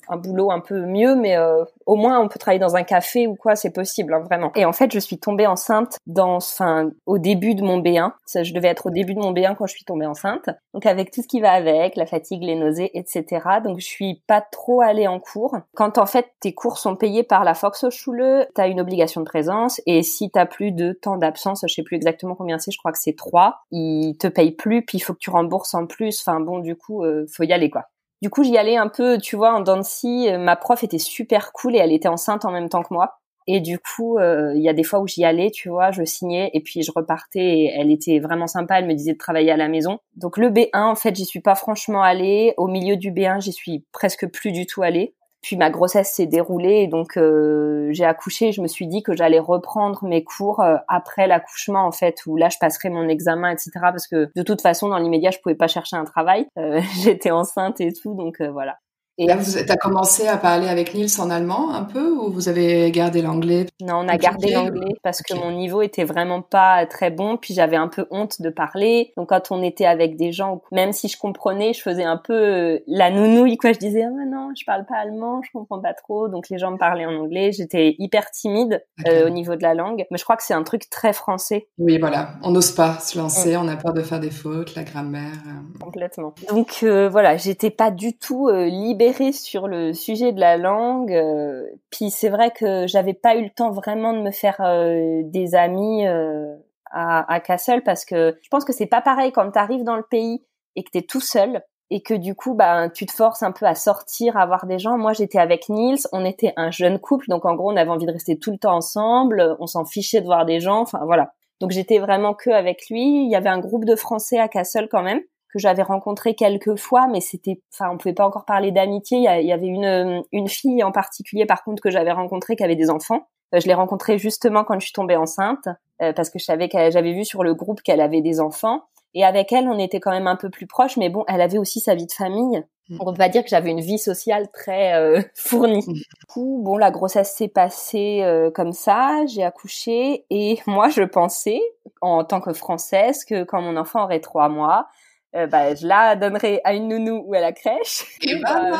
un, 0.09 0.17
boulot 0.17 0.51
un 0.51 0.61
peu 0.61 0.81
mieux, 0.81 1.17
mais 1.17 1.37
euh, 1.37 1.65
au 1.87 1.97
moins 1.97 2.21
on 2.21 2.29
peut 2.29 2.39
travailler 2.39 2.61
dans 2.61 2.77
un 2.77 2.83
café 2.83 3.27
ou 3.27 3.35
quoi, 3.35 3.57
c'est 3.57 3.71
possible, 3.71 4.15
hein, 4.15 4.21
vraiment. 4.21 4.53
Et 4.55 4.65
en 4.65 4.73
fait, 4.73 4.93
je 4.93 4.99
suis 4.99 5.19
tombée 5.19 5.47
enceinte 5.47 5.99
dans, 6.07 6.37
enfin, 6.37 6.91
au 7.07 7.19
début 7.19 7.55
de 7.55 7.63
mon 7.63 7.81
B1. 7.81 8.13
Ça, 8.25 8.43
je 8.43 8.53
devais 8.53 8.69
être 8.69 8.87
au 8.87 8.91
début 8.91 9.15
de 9.15 9.21
mon 9.21 9.33
B1 9.33 9.57
quand 9.57 9.67
je 9.67 9.75
suis 9.75 9.85
tombée 9.85 10.07
enceinte. 10.07 10.51
Donc 10.75 10.87
avec 10.87 11.11
tout 11.11 11.23
ce 11.23 11.29
qui 11.29 11.41
va 11.41 11.53
avec, 11.53 11.97
la 11.97 12.07
fatigue, 12.07 12.43
les 12.43 12.55
nausées, 12.55 12.91
etc. 12.95 13.25
Donc 13.65 13.81
je 13.81 13.87
suis 13.87 14.23
pas 14.27 14.41
trop 14.41 14.81
allée 14.81 15.07
en 15.07 15.21
cours. 15.21 15.57
Quand 15.75 15.99
en 15.99 16.07
fait 16.07 16.27
tes 16.41 16.55
cours 16.55 16.79
sont 16.79 16.97
payés 16.97 17.23
par 17.23 17.45
la 17.45 17.53
Volkshochschule, 17.53 18.47
t'as 18.55 18.69
une 18.69 18.81
obligation 18.81 19.21
de 19.21 19.27
présence 19.27 19.81
et 19.87 20.03
si 20.03 20.31
t'as 20.31 20.47
plus 20.47 20.73
de 20.73 20.93
temps 20.93 21.17
d'absence, 21.17 21.65
je 21.67 21.73
sais 21.73 21.83
plus 21.83 21.97
exactement 21.97 22.35
combien 22.35 22.59
c'est, 22.59 22.71
je 22.71 22.79
crois 22.79 22.93
que 22.93 22.99
c'est 22.99 23.17
trois, 23.17 23.61
ils 23.71 24.17
te 24.19 24.27
payent 24.27 24.53
plus, 24.53 24.85
puis 24.85 24.99
il 24.99 25.01
faut 25.01 25.15
que 25.15 25.19
tu 25.19 25.31
rembourses 25.31 25.75
en 25.75 25.87
plus. 25.87 26.21
Enfin 26.21 26.41
bon, 26.41 26.59
du 26.59 26.77
coup, 26.77 27.05
euh, 27.05 27.27
faut 27.35 27.43
y 27.43 27.53
aller 27.53 27.71
quoi. 27.71 27.87
Du 28.23 28.31
coup, 28.31 28.43
j'y 28.45 28.57
allais 28.57 28.77
un 28.77 28.89
peu, 28.89 29.19
tu 29.19 29.37
vois, 29.37 29.55
en 29.55 29.61
dancy. 29.61 30.29
Ma 30.39 30.57
prof 30.57 30.83
était 30.83 30.99
super 30.99 31.53
cool 31.53 31.77
et 31.77 31.79
elle 31.79 31.93
était 31.93 32.09
enceinte 32.09 32.45
en 32.45 32.51
même 32.51 32.69
temps 32.69 32.83
que 32.83 32.95
moi. 32.95 33.19
Et 33.49 33.61
du 33.61 33.79
coup, 33.79 34.19
euh, 34.19 34.53
il 34.57 34.63
y 34.63 34.69
a 34.69 34.73
des 34.73 34.83
fois 34.83 35.01
où 35.01 35.07
j'y 35.07 35.25
allais, 35.25 35.51
tu 35.53 35.69
vois, 35.69 35.93
je 35.93 36.03
signais 36.05 36.51
et 36.53 36.61
puis 36.61 36.83
je 36.83 36.91
repartais. 36.95 37.41
Et 37.41 37.73
elle 37.77 37.91
était 37.91 38.19
vraiment 38.19 38.47
sympa. 38.47 38.79
Elle 38.79 38.87
me 38.87 38.95
disait 38.95 39.13
de 39.13 39.19
travailler 39.19 39.53
à 39.53 39.57
la 39.57 39.69
maison. 39.69 39.99
Donc 40.17 40.37
le 40.37 40.51
B1, 40.51 40.69
en 40.75 40.97
fait, 40.97 41.15
j'y 41.15 41.25
suis 41.25 41.41
pas 41.41 41.55
franchement 41.55 42.03
allée. 42.03 42.55
Au 42.57 42.67
milieu 42.67 42.97
du 42.97 43.13
B1, 43.13 43.41
j'y 43.41 43.53
suis 43.53 43.85
presque 43.93 44.27
plus 44.33 44.51
du 44.51 44.67
tout 44.67 44.83
allée. 44.83 45.15
Puis 45.47 45.57
ma 45.57 45.71
grossesse 45.71 46.13
s'est 46.13 46.27
déroulée 46.27 46.81
et 46.81 46.87
donc 46.89 47.17
euh, 47.17 47.87
j'ai 47.93 48.05
accouché. 48.05 48.51
Je 48.51 48.61
me 48.61 48.67
suis 48.67 48.89
dit 48.89 49.05
que 49.05 49.15
j'allais 49.15 49.39
reprendre 49.39 50.03
mes 50.03 50.25
cours 50.25 50.59
euh, 50.59 50.75
après 50.89 51.29
l'accouchement 51.29 51.87
en 51.87 51.93
fait, 51.93 52.19
où 52.27 52.37
là 52.37 52.49
je 52.49 52.59
passerai 52.59 52.91
mon 52.91 53.09
examen, 53.09 53.51
etc. 53.51 53.71
Parce 53.81 54.09
que 54.09 54.29
de 54.35 54.43
toute 54.43 54.61
façon 54.61 54.89
dans 54.89 54.99
l'immédiat 54.99 55.31
je 55.31 55.39
pouvais 55.39 55.55
pas 55.55 55.69
chercher 55.69 55.95
un 55.95 56.05
travail. 56.05 56.49
Euh, 56.59 56.81
j'étais 57.01 57.31
enceinte 57.31 57.81
et 57.81 57.93
tout, 57.93 58.15
donc 58.15 58.43
voilà. 58.43 58.77
Et 59.19 59.27
là, 59.27 59.39
tu 59.39 59.73
as 59.73 59.77
commencé 59.77 60.29
à 60.29 60.37
parler 60.37 60.69
avec 60.69 60.93
Nils 60.95 61.21
en 61.21 61.31
allemand 61.31 61.73
un 61.73 61.85
peu 61.85 62.11
ou 62.11 62.31
vous 62.31 62.51
avez 62.51 62.91
gardé 62.91 63.23
l'anglais 63.23 63.65
Non, 63.81 64.01
on 64.01 64.09
a 64.09 64.19
gardé 64.19 64.53
l'anglais 64.53 64.95
parce 65.03 65.23
que 65.23 65.33
mon 65.35 65.53
niveau 65.53 65.81
était 65.81 66.05
vraiment 66.05 66.43
pas 66.43 66.85
très 66.85 67.11
bon, 67.11 67.39
puis 67.39 67.55
j'avais 67.55 67.77
un 67.77 67.89
peu 67.89 68.07
honte 68.11 68.43
de 68.43 68.51
parler. 68.51 69.15
Donc 69.17 69.31
quand 69.31 69.51
on 69.51 69.63
était 69.63 69.87
avec 69.87 70.17
des 70.17 70.33
gens, 70.33 70.61
même 70.71 70.93
si 70.93 71.09
je 71.09 71.19
comprenais, 71.19 71.73
je 71.73 71.81
faisais 71.81 72.05
un 72.05 72.19
peu 72.19 72.35
euh, 72.35 72.79
la 72.87 73.11
nounouille 73.11 73.57
quoi. 73.57 73.73
Je 73.73 73.79
disais 73.79 74.03
ah 74.03 74.27
non, 74.27 74.51
je 74.55 74.65
parle 74.67 74.85
pas 74.85 74.97
allemand, 74.97 75.41
je 75.43 75.51
comprends 75.51 75.81
pas 75.81 75.95
trop. 75.95 76.29
Donc 76.29 76.51
les 76.51 76.59
gens 76.59 76.71
me 76.71 76.79
parlaient 76.79 77.07
en 77.07 77.17
anglais. 77.17 77.53
J'étais 77.53 77.97
hyper 77.99 78.31
timide 78.31 78.85
euh, 79.07 79.27
au 79.27 79.31
niveau 79.31 79.57
de 79.57 79.63
la 79.63 79.73
langue, 79.73 80.05
mais 80.11 80.19
je 80.19 80.25
crois 80.25 80.37
que 80.37 80.43
c'est 80.43 80.55
un 80.55 80.63
truc 80.63 80.91
très 80.91 81.15
français. 81.15 81.69
Oui, 81.79 81.99
voilà, 81.99 82.35
on 82.43 82.51
n'ose 82.51 82.73
pas 82.73 82.99
se 82.99 83.17
lancer, 83.17 83.57
mm. 83.57 83.61
on 83.63 83.69
a 83.69 83.77
peur 83.77 83.95
de 83.95 84.03
faire 84.03 84.21
des 84.21 84.31
fautes, 84.31 84.75
la 84.75 84.83
grammaire. 84.83 85.33
Euh. 85.47 85.79
Complètement. 85.81 86.35
Donc 86.51 86.85
voilà, 86.85 87.39
j'étais 87.39 87.71
pas 87.71 87.91
du 87.91 88.19
tout 88.19 88.51
libérée 88.51 89.06
sur 89.33 89.69
le 89.69 89.93
sujet 89.93 90.33
de 90.33 90.41
la 90.41 90.57
langue. 90.57 91.13
Euh, 91.13 91.65
puis 91.91 92.11
c'est 92.11 92.29
vrai 92.29 92.51
que 92.51 92.87
j'avais 92.87 93.15
pas 93.15 93.37
eu 93.37 93.45
le 93.45 93.51
temps 93.51 93.71
vraiment 93.71 94.13
de 94.13 94.21
me 94.21 94.31
faire 94.31 94.61
euh, 94.61 95.23
des 95.25 95.55
amis 95.55 96.07
euh, 96.07 96.55
à, 96.91 97.35
à 97.35 97.41
parce 97.85 98.05
que 98.05 98.37
je 98.43 98.49
pense 98.49 98.65
que 98.65 98.73
c'est 98.73 98.87
pas 98.87 99.01
pareil 99.01 99.33
quand 99.33 99.51
tu 99.51 99.59
arrives 99.59 99.85
dans 99.85 99.97
le 99.97 100.05
pays 100.09 100.45
et 100.77 100.85
que 100.85 100.91
tu 100.91 100.99
es 100.99 101.03
tout 101.03 101.21
seul 101.21 101.63
et 101.91 102.03
que 102.03 102.15
du 102.15 102.35
coup 102.35 102.55
bah 102.55 102.89
tu 102.91 103.07
te 103.07 103.13
forces 103.13 103.43
un 103.43 103.53
peu 103.53 103.67
à 103.67 103.75
sortir, 103.75 104.37
à 104.37 104.47
voir 104.47 104.67
des 104.67 104.79
gens. 104.79 104.99
Moi 104.99 105.13
j'étais 105.13 105.39
avec 105.39 105.69
Niels, 105.69 106.01
on 106.13 106.25
était 106.25 106.53
un 106.57 106.71
jeune 106.71 106.99
couple 106.99 107.27
donc 107.29 107.45
en 107.45 107.55
gros 107.55 107.73
on 107.73 107.77
avait 107.77 107.91
envie 107.91 108.07
de 108.07 108.13
rester 108.13 108.39
tout 108.39 108.51
le 108.51 108.59
temps 108.59 108.77
ensemble, 108.77 109.57
on 109.61 109.67
s'en 109.67 109.85
fichait 109.85 110.21
de 110.21 110.27
voir 110.27 110.47
des 110.47 110.61
gens, 110.61 110.81
enfin 110.81 111.01
voilà. 111.05 111.33
Donc 111.61 111.71
j'étais 111.71 111.99
vraiment 111.99 112.35
que 112.35 112.51
avec 112.51 112.89
lui, 112.91 113.25
il 113.25 113.31
y 113.31 113.37
avait 113.37 113.49
un 113.49 113.61
groupe 113.61 113.85
de 113.85 113.97
français 113.97 114.39
à 114.39 114.49
Kassel 114.49 114.89
quand 114.91 115.03
même 115.03 115.23
que 115.53 115.59
j'avais 115.59 115.83
rencontré 115.83 116.35
quelques 116.35 116.77
fois, 116.77 117.07
mais 117.07 117.21
c'était, 117.21 117.61
enfin, 117.73 117.91
on 117.93 117.99
pouvait 117.99 118.15
pas 118.15 118.27
encore 118.27 118.45
parler 118.45 118.73
d'amitié. 118.73 119.19
Il 119.19 119.47
y, 119.47 119.53
avait 119.53 119.67
une 119.67 120.23
une 120.33 120.49
fille 120.49 120.83
en 120.83 120.93
particulier, 120.93 121.47
par 121.47 121.65
contre, 121.65 121.83
que 121.83 121.91
j'avais 121.91 122.13
rencontrée 122.13 122.57
qui 122.57 122.65
avait 122.65 122.77
des 122.77 122.91
enfants. 122.91 123.27
Euh, 123.55 123.61
je 123.61 123.67
l'ai 123.67 123.75
rencontrée 123.75 124.19
justement 124.19 124.65
quand 124.65 124.79
je 124.79 124.87
suis 124.87 124.93
tombée 124.93 125.17
enceinte, 125.17 125.69
euh, 126.03 126.13
parce 126.13 126.31
que 126.31 126.39
je 126.39 126.45
savais 126.45 126.69
qu'elle, 126.69 126.93
j'avais 126.93 127.13
vu 127.13 127.25
sur 127.25 127.43
le 127.43 127.55
groupe 127.55 127.83
qu'elle 127.83 128.01
avait 128.01 128.23
des 128.23 128.41
enfants. 128.41 128.83
Et 129.15 129.25
avec 129.25 129.53
elle, 129.53 129.69
on 129.69 129.79
était 129.79 130.01
quand 130.01 130.11
même 130.11 130.27
un 130.27 130.37
peu 130.37 130.51
plus 130.51 130.67
proches, 130.67 130.99
mais 130.99 131.09
bon, 131.09 131.25
elle 131.27 131.41
avait 131.41 131.59
aussi 131.59 131.81
sa 131.81 131.95
vie 131.95 132.07
de 132.07 132.13
famille. 132.13 132.63
Mm. 132.91 132.99
On 133.01 133.05
peut 133.07 133.17
pas 133.17 133.29
dire 133.29 133.43
que 133.43 133.49
j'avais 133.49 133.71
une 133.71 133.81
vie 133.81 133.99
sociale 133.99 134.49
très 134.53 134.95
euh, 134.95 135.23
fournie. 135.35 135.85
Mm. 135.87 135.93
Du 135.93 136.27
coup, 136.29 136.61
bon, 136.63 136.77
la 136.77 136.91
grossesse 136.91 137.35
s'est 137.35 137.49
passée 137.49 138.23
comme 138.55 138.73
ça, 138.73 139.25
j'ai 139.27 139.43
accouché 139.43 140.27
et 140.29 140.59
moi, 140.67 140.89
je 140.91 141.03
pensais, 141.03 141.61
en 142.01 142.25
tant 142.25 142.41
que 142.41 142.53
française, 142.53 143.25
que 143.25 143.45
quand 143.45 143.63
mon 143.63 143.77
enfant 143.77 144.05
aurait 144.05 144.21
trois 144.21 144.49
mois, 144.49 144.89
euh, 145.35 145.47
bah, 145.47 145.75
je 145.75 145.87
la 145.87 146.17
donnerai 146.17 146.61
à 146.65 146.73
une 146.73 146.89
nounou 146.89 147.23
ou 147.27 147.35
à 147.35 147.41
la 147.41 147.53
crèche. 147.53 148.05
Et, 148.23 148.37
bah, 148.43 148.73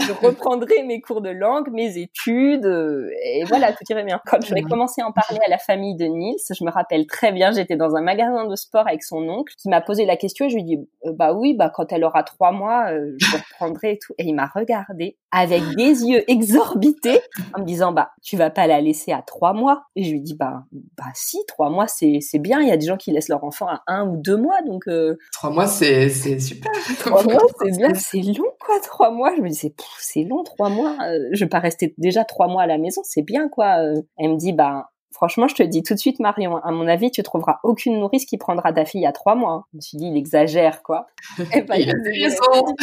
je, 0.00 0.12
reprendrai 0.12 0.82
mes 0.82 1.00
cours 1.00 1.20
de 1.20 1.28
langue, 1.28 1.70
mes 1.72 1.98
études, 1.98 2.66
euh, 2.66 3.10
et 3.24 3.44
voilà, 3.44 3.72
tout 3.72 3.84
irait 3.90 4.04
bien. 4.04 4.20
Quand 4.26 4.38
j'aurais 4.44 4.62
commencé 4.62 5.02
à 5.02 5.06
en 5.06 5.12
parler 5.12 5.38
à 5.46 5.50
la 5.50 5.58
famille 5.58 5.96
de 5.96 6.06
Nils, 6.06 6.38
je 6.50 6.64
me 6.64 6.70
rappelle 6.70 7.06
très 7.06 7.32
bien, 7.32 7.52
j'étais 7.52 7.76
dans 7.76 7.94
un 7.94 8.00
magasin 8.00 8.46
de 8.46 8.56
sport 8.56 8.88
avec 8.88 9.02
son 9.02 9.28
oncle, 9.28 9.54
qui 9.56 9.68
m'a 9.68 9.80
posé 9.80 10.04
la 10.04 10.16
question, 10.16 10.46
et 10.46 10.50
je 10.50 10.54
lui 10.54 10.62
ai 10.62 10.64
dit, 10.64 10.78
euh, 11.06 11.12
bah 11.14 11.32
oui, 11.32 11.54
bah 11.54 11.70
quand 11.72 11.92
elle 11.92 12.04
aura 12.04 12.22
trois 12.22 12.50
mois, 12.50 12.90
je 13.18 13.36
reprendrai 13.36 13.92
et 13.92 13.98
tout. 13.98 14.14
Et 14.18 14.24
il 14.24 14.34
m'a 14.34 14.50
regardé 14.52 15.16
avec 15.30 15.62
des 15.76 16.04
yeux 16.08 16.28
exorbités, 16.28 17.20
en 17.54 17.60
me 17.60 17.66
disant, 17.66 17.92
bah 17.92 18.10
tu 18.22 18.36
vas 18.36 18.50
pas 18.50 18.66
la 18.66 18.80
laisser 18.80 19.12
à 19.12 19.22
trois 19.22 19.52
mois. 19.52 19.84
Et 19.94 20.02
je 20.02 20.10
lui 20.10 20.18
ai 20.18 20.22
dit, 20.22 20.34
bah, 20.34 20.64
bah 20.96 21.04
si, 21.14 21.38
trois 21.46 21.70
mois, 21.70 21.86
c'est 21.86 22.20
bien. 22.38 22.60
Il 22.60 22.68
y 22.68 22.72
a 22.72 22.76
des 22.76 22.86
gens 22.86 22.96
qui 22.96 23.12
laissent 23.12 23.28
leur 23.28 23.44
enfant 23.44 23.68
à 23.68 23.82
un 23.86 24.08
ou 24.08 24.16
deux 24.16 24.36
mois, 24.36 24.60
donc. 24.66 24.84
Trois 25.32 25.50
mois, 25.50 25.66
c'est 25.66 25.89
c'est 26.10 26.40
super. 26.40 26.70
Trois 26.98 27.22
mois, 27.24 27.46
c'est 27.62 27.76
bien, 27.76 27.94
c'est 27.94 28.22
long 28.22 28.52
quoi, 28.60 28.80
trois 28.80 29.10
mois. 29.10 29.34
Je 29.36 29.42
me 29.42 29.48
disais, 29.48 29.74
c'est 29.98 30.24
long, 30.24 30.42
trois 30.42 30.68
mois. 30.68 30.96
Euh, 31.04 31.28
je 31.32 31.44
vais 31.44 31.48
pas 31.48 31.60
rester 31.60 31.94
déjà 31.98 32.24
trois 32.24 32.48
mois 32.48 32.62
à 32.62 32.66
la 32.66 32.78
maison, 32.78 33.02
c'est 33.04 33.22
bien 33.22 33.48
quoi. 33.48 33.78
Euh. 33.80 34.02
Elle 34.18 34.30
me 34.30 34.36
dit, 34.36 34.52
bah 34.52 34.90
Franchement, 35.12 35.48
je 35.48 35.54
te 35.56 35.62
dis 35.62 35.82
tout 35.82 35.94
de 35.94 35.98
suite, 35.98 36.20
Marion. 36.20 36.56
À 36.58 36.70
mon 36.70 36.86
avis, 36.86 37.10
tu 37.10 37.22
trouveras 37.22 37.58
aucune 37.64 37.98
nourrice 37.98 38.24
qui 38.24 38.38
prendra 38.38 38.72
ta 38.72 38.84
fille 38.84 39.04
à 39.06 39.12
trois 39.12 39.34
mois. 39.34 39.52
Hein. 39.52 39.64
Je 39.72 39.76
me 39.76 39.80
suis 39.80 39.98
dit, 39.98 40.06
il 40.06 40.16
exagère, 40.16 40.82
quoi. 40.82 41.08
Ben, 41.38 41.46
il, 41.76 41.90
avait 41.90 42.10
raison. 42.10 42.74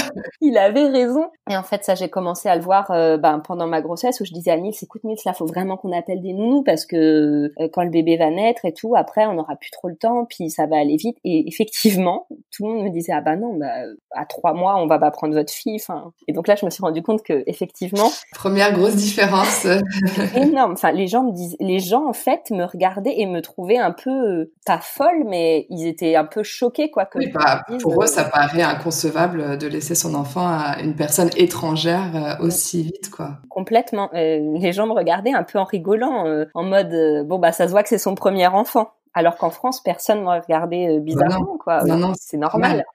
il 0.42 0.58
avait 0.58 0.88
raison. 0.88 1.30
Et 1.50 1.56
en 1.56 1.64
fait, 1.64 1.84
ça, 1.86 1.96
j'ai 1.96 2.10
commencé 2.10 2.50
à 2.50 2.56
le 2.56 2.62
voir 2.62 2.92
euh, 2.92 3.18
ben, 3.18 3.40
pendant 3.40 3.66
ma 3.66 3.82
grossesse 3.82 4.20
où 4.20 4.26
je 4.26 4.34
disais 4.34 4.52
à 4.52 4.58
Nils, 4.58 4.76
écoute 4.82 5.04
Nils, 5.06 5.18
là, 5.26 5.34
faut 5.34 5.46
vraiment 5.46 5.78
qu'on 5.78 5.92
appelle 5.94 6.22
des 6.22 6.34
nounous 6.34 6.64
parce 6.64 6.86
que 6.86 7.52
euh, 7.60 7.70
quand 7.72 7.84
le 7.84 7.90
bébé 7.90 8.18
va 8.18 8.30
naître 8.30 8.66
et 8.66 8.74
tout, 8.74 8.96
après, 8.96 9.26
on 9.26 9.34
n'aura 9.34 9.56
plus 9.56 9.72
trop 9.72 9.88
le 9.88 9.96
temps, 9.96 10.26
puis 10.26 10.50
ça 10.50 10.66
va 10.66 10.78
aller 10.78 10.98
vite. 10.98 11.18
Et 11.24 11.48
effectivement, 11.48 12.28
tout 12.52 12.68
le 12.68 12.74
monde 12.74 12.84
me 12.84 12.90
disait, 12.90 13.14
ah 13.14 13.22
bah 13.22 13.38
non, 13.38 13.56
bah, 13.56 13.74
à 14.12 14.26
trois 14.26 14.54
mois, 14.54 14.76
on 14.82 14.88
va 14.88 15.00
pas 15.00 15.12
prendre 15.12 15.34
votre 15.34 15.54
fille. 15.54 15.78
Enfin, 15.82 16.12
et 16.28 16.34
donc 16.34 16.48
là, 16.48 16.56
je 16.56 16.66
me 16.66 16.70
suis 16.70 16.82
rendu 16.82 17.02
compte 17.02 17.24
que 17.24 17.44
effectivement, 17.48 18.10
première 18.34 18.74
grosse 18.74 18.96
différence. 18.96 19.66
énorme. 20.36 20.74
Enfin, 20.74 20.92
les 20.92 21.08
gens 21.08 21.24
me 21.24 21.32
disent, 21.32 21.56
les 21.60 21.80
gens 21.80 22.14
fait 22.18 22.52
me 22.52 22.66
regardaient 22.66 23.14
et 23.18 23.26
me 23.26 23.42
trouvaient 23.42 23.78
un 23.78 23.92
peu 23.92 24.10
euh, 24.10 24.54
pas 24.66 24.80
folle, 24.80 25.24
mais 25.26 25.66
ils 25.70 25.88
étaient 25.88 26.16
un 26.16 26.26
peu 26.26 26.44
choqués 26.44 26.92
quoi. 26.92 27.06
Que 27.06 27.20
bah, 27.32 27.64
pour 27.82 28.04
eux, 28.04 28.08
ça 28.08 28.26
euh, 28.26 28.30
paraît 28.30 28.62
inconcevable 28.62 29.58
de 29.58 29.68
laisser 29.68 29.96
son 29.96 30.16
enfant 30.16 30.48
à 30.48 30.82
une 30.82 30.96
personne 30.96 31.30
étrangère 31.38 32.40
euh, 32.42 32.46
aussi 32.46 32.84
vite 32.84 33.10
quoi. 33.10 33.38
Complètement. 33.50 34.10
les 34.14 34.74
gens 34.74 34.88
me 34.88 34.94
regardaient 34.94 35.34
un 35.34 35.44
peu 35.44 35.60
en 35.60 35.64
rigolant, 35.64 36.26
en 36.54 36.64
mode 36.64 37.26
bon 37.28 37.40
bah 37.40 37.52
ça 37.52 37.68
se 37.68 37.72
voit 37.72 37.84
que 37.84 37.90
c'est 37.90 37.98
son 37.98 38.16
premier 38.16 38.48
enfant 38.48 38.92
alors 39.18 39.36
qu'en 39.36 39.50
France, 39.50 39.82
personne 39.82 40.22
m'aurait 40.22 40.42
regardé 40.42 40.88
euh, 40.88 41.00
bizarrement, 41.00 41.58
quoi. 41.58 41.84
Non, 41.84 41.98
non, 41.98 42.14
c'est 42.16 42.38
normal. 42.38 42.86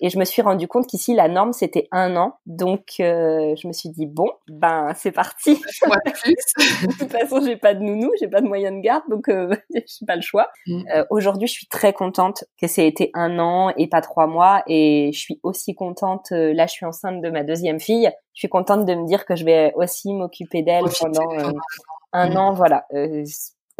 Et 0.00 0.10
je 0.10 0.18
me 0.18 0.24
suis 0.24 0.42
rendu 0.42 0.66
compte 0.66 0.88
qu'ici, 0.88 1.14
la 1.14 1.28
norme, 1.28 1.52
c'était 1.52 1.86
un 1.92 2.16
an. 2.16 2.34
Donc, 2.46 2.94
euh, 2.98 3.54
je 3.54 3.68
me 3.68 3.72
suis 3.72 3.88
dit, 3.90 4.06
bon, 4.06 4.28
ben, 4.48 4.92
c'est 4.96 5.12
parti. 5.12 5.54
de 5.86 6.98
toute 6.98 7.12
façon, 7.12 7.40
j'ai 7.44 7.56
pas 7.56 7.74
de 7.74 7.80
nounou, 7.80 8.10
j'ai 8.18 8.26
pas 8.26 8.40
de 8.40 8.48
moyen 8.48 8.72
de 8.72 8.80
garde, 8.80 9.04
donc 9.08 9.28
euh, 9.28 9.54
j'ai 9.72 10.04
pas 10.04 10.16
le 10.16 10.22
choix. 10.22 10.48
Mm. 10.66 10.82
Euh, 10.92 11.04
aujourd'hui, 11.10 11.46
je 11.46 11.52
suis 11.52 11.68
très 11.68 11.92
contente 11.92 12.42
que 12.60 12.66
ça 12.66 12.82
ait 12.82 12.88
été 12.88 13.12
un 13.14 13.38
an 13.38 13.72
et 13.76 13.86
pas 13.86 14.00
trois 14.00 14.26
mois. 14.26 14.64
Et 14.66 15.10
je 15.14 15.18
suis 15.20 15.38
aussi 15.44 15.76
contente, 15.76 16.32
là, 16.32 16.66
je 16.66 16.72
suis 16.72 16.86
enceinte 16.86 17.22
de 17.22 17.30
ma 17.30 17.44
deuxième 17.44 17.78
fille. 17.78 18.10
Je 18.34 18.40
suis 18.40 18.48
contente 18.48 18.84
de 18.84 18.94
me 18.96 19.06
dire 19.06 19.26
que 19.26 19.36
je 19.36 19.44
vais 19.44 19.72
aussi 19.76 20.12
m'occuper 20.12 20.62
d'elle 20.62 20.86
pendant 20.98 21.52
un 22.12 22.30
mm. 22.30 22.36
an, 22.36 22.52
voilà. 22.52 22.86
Euh, 22.94 23.24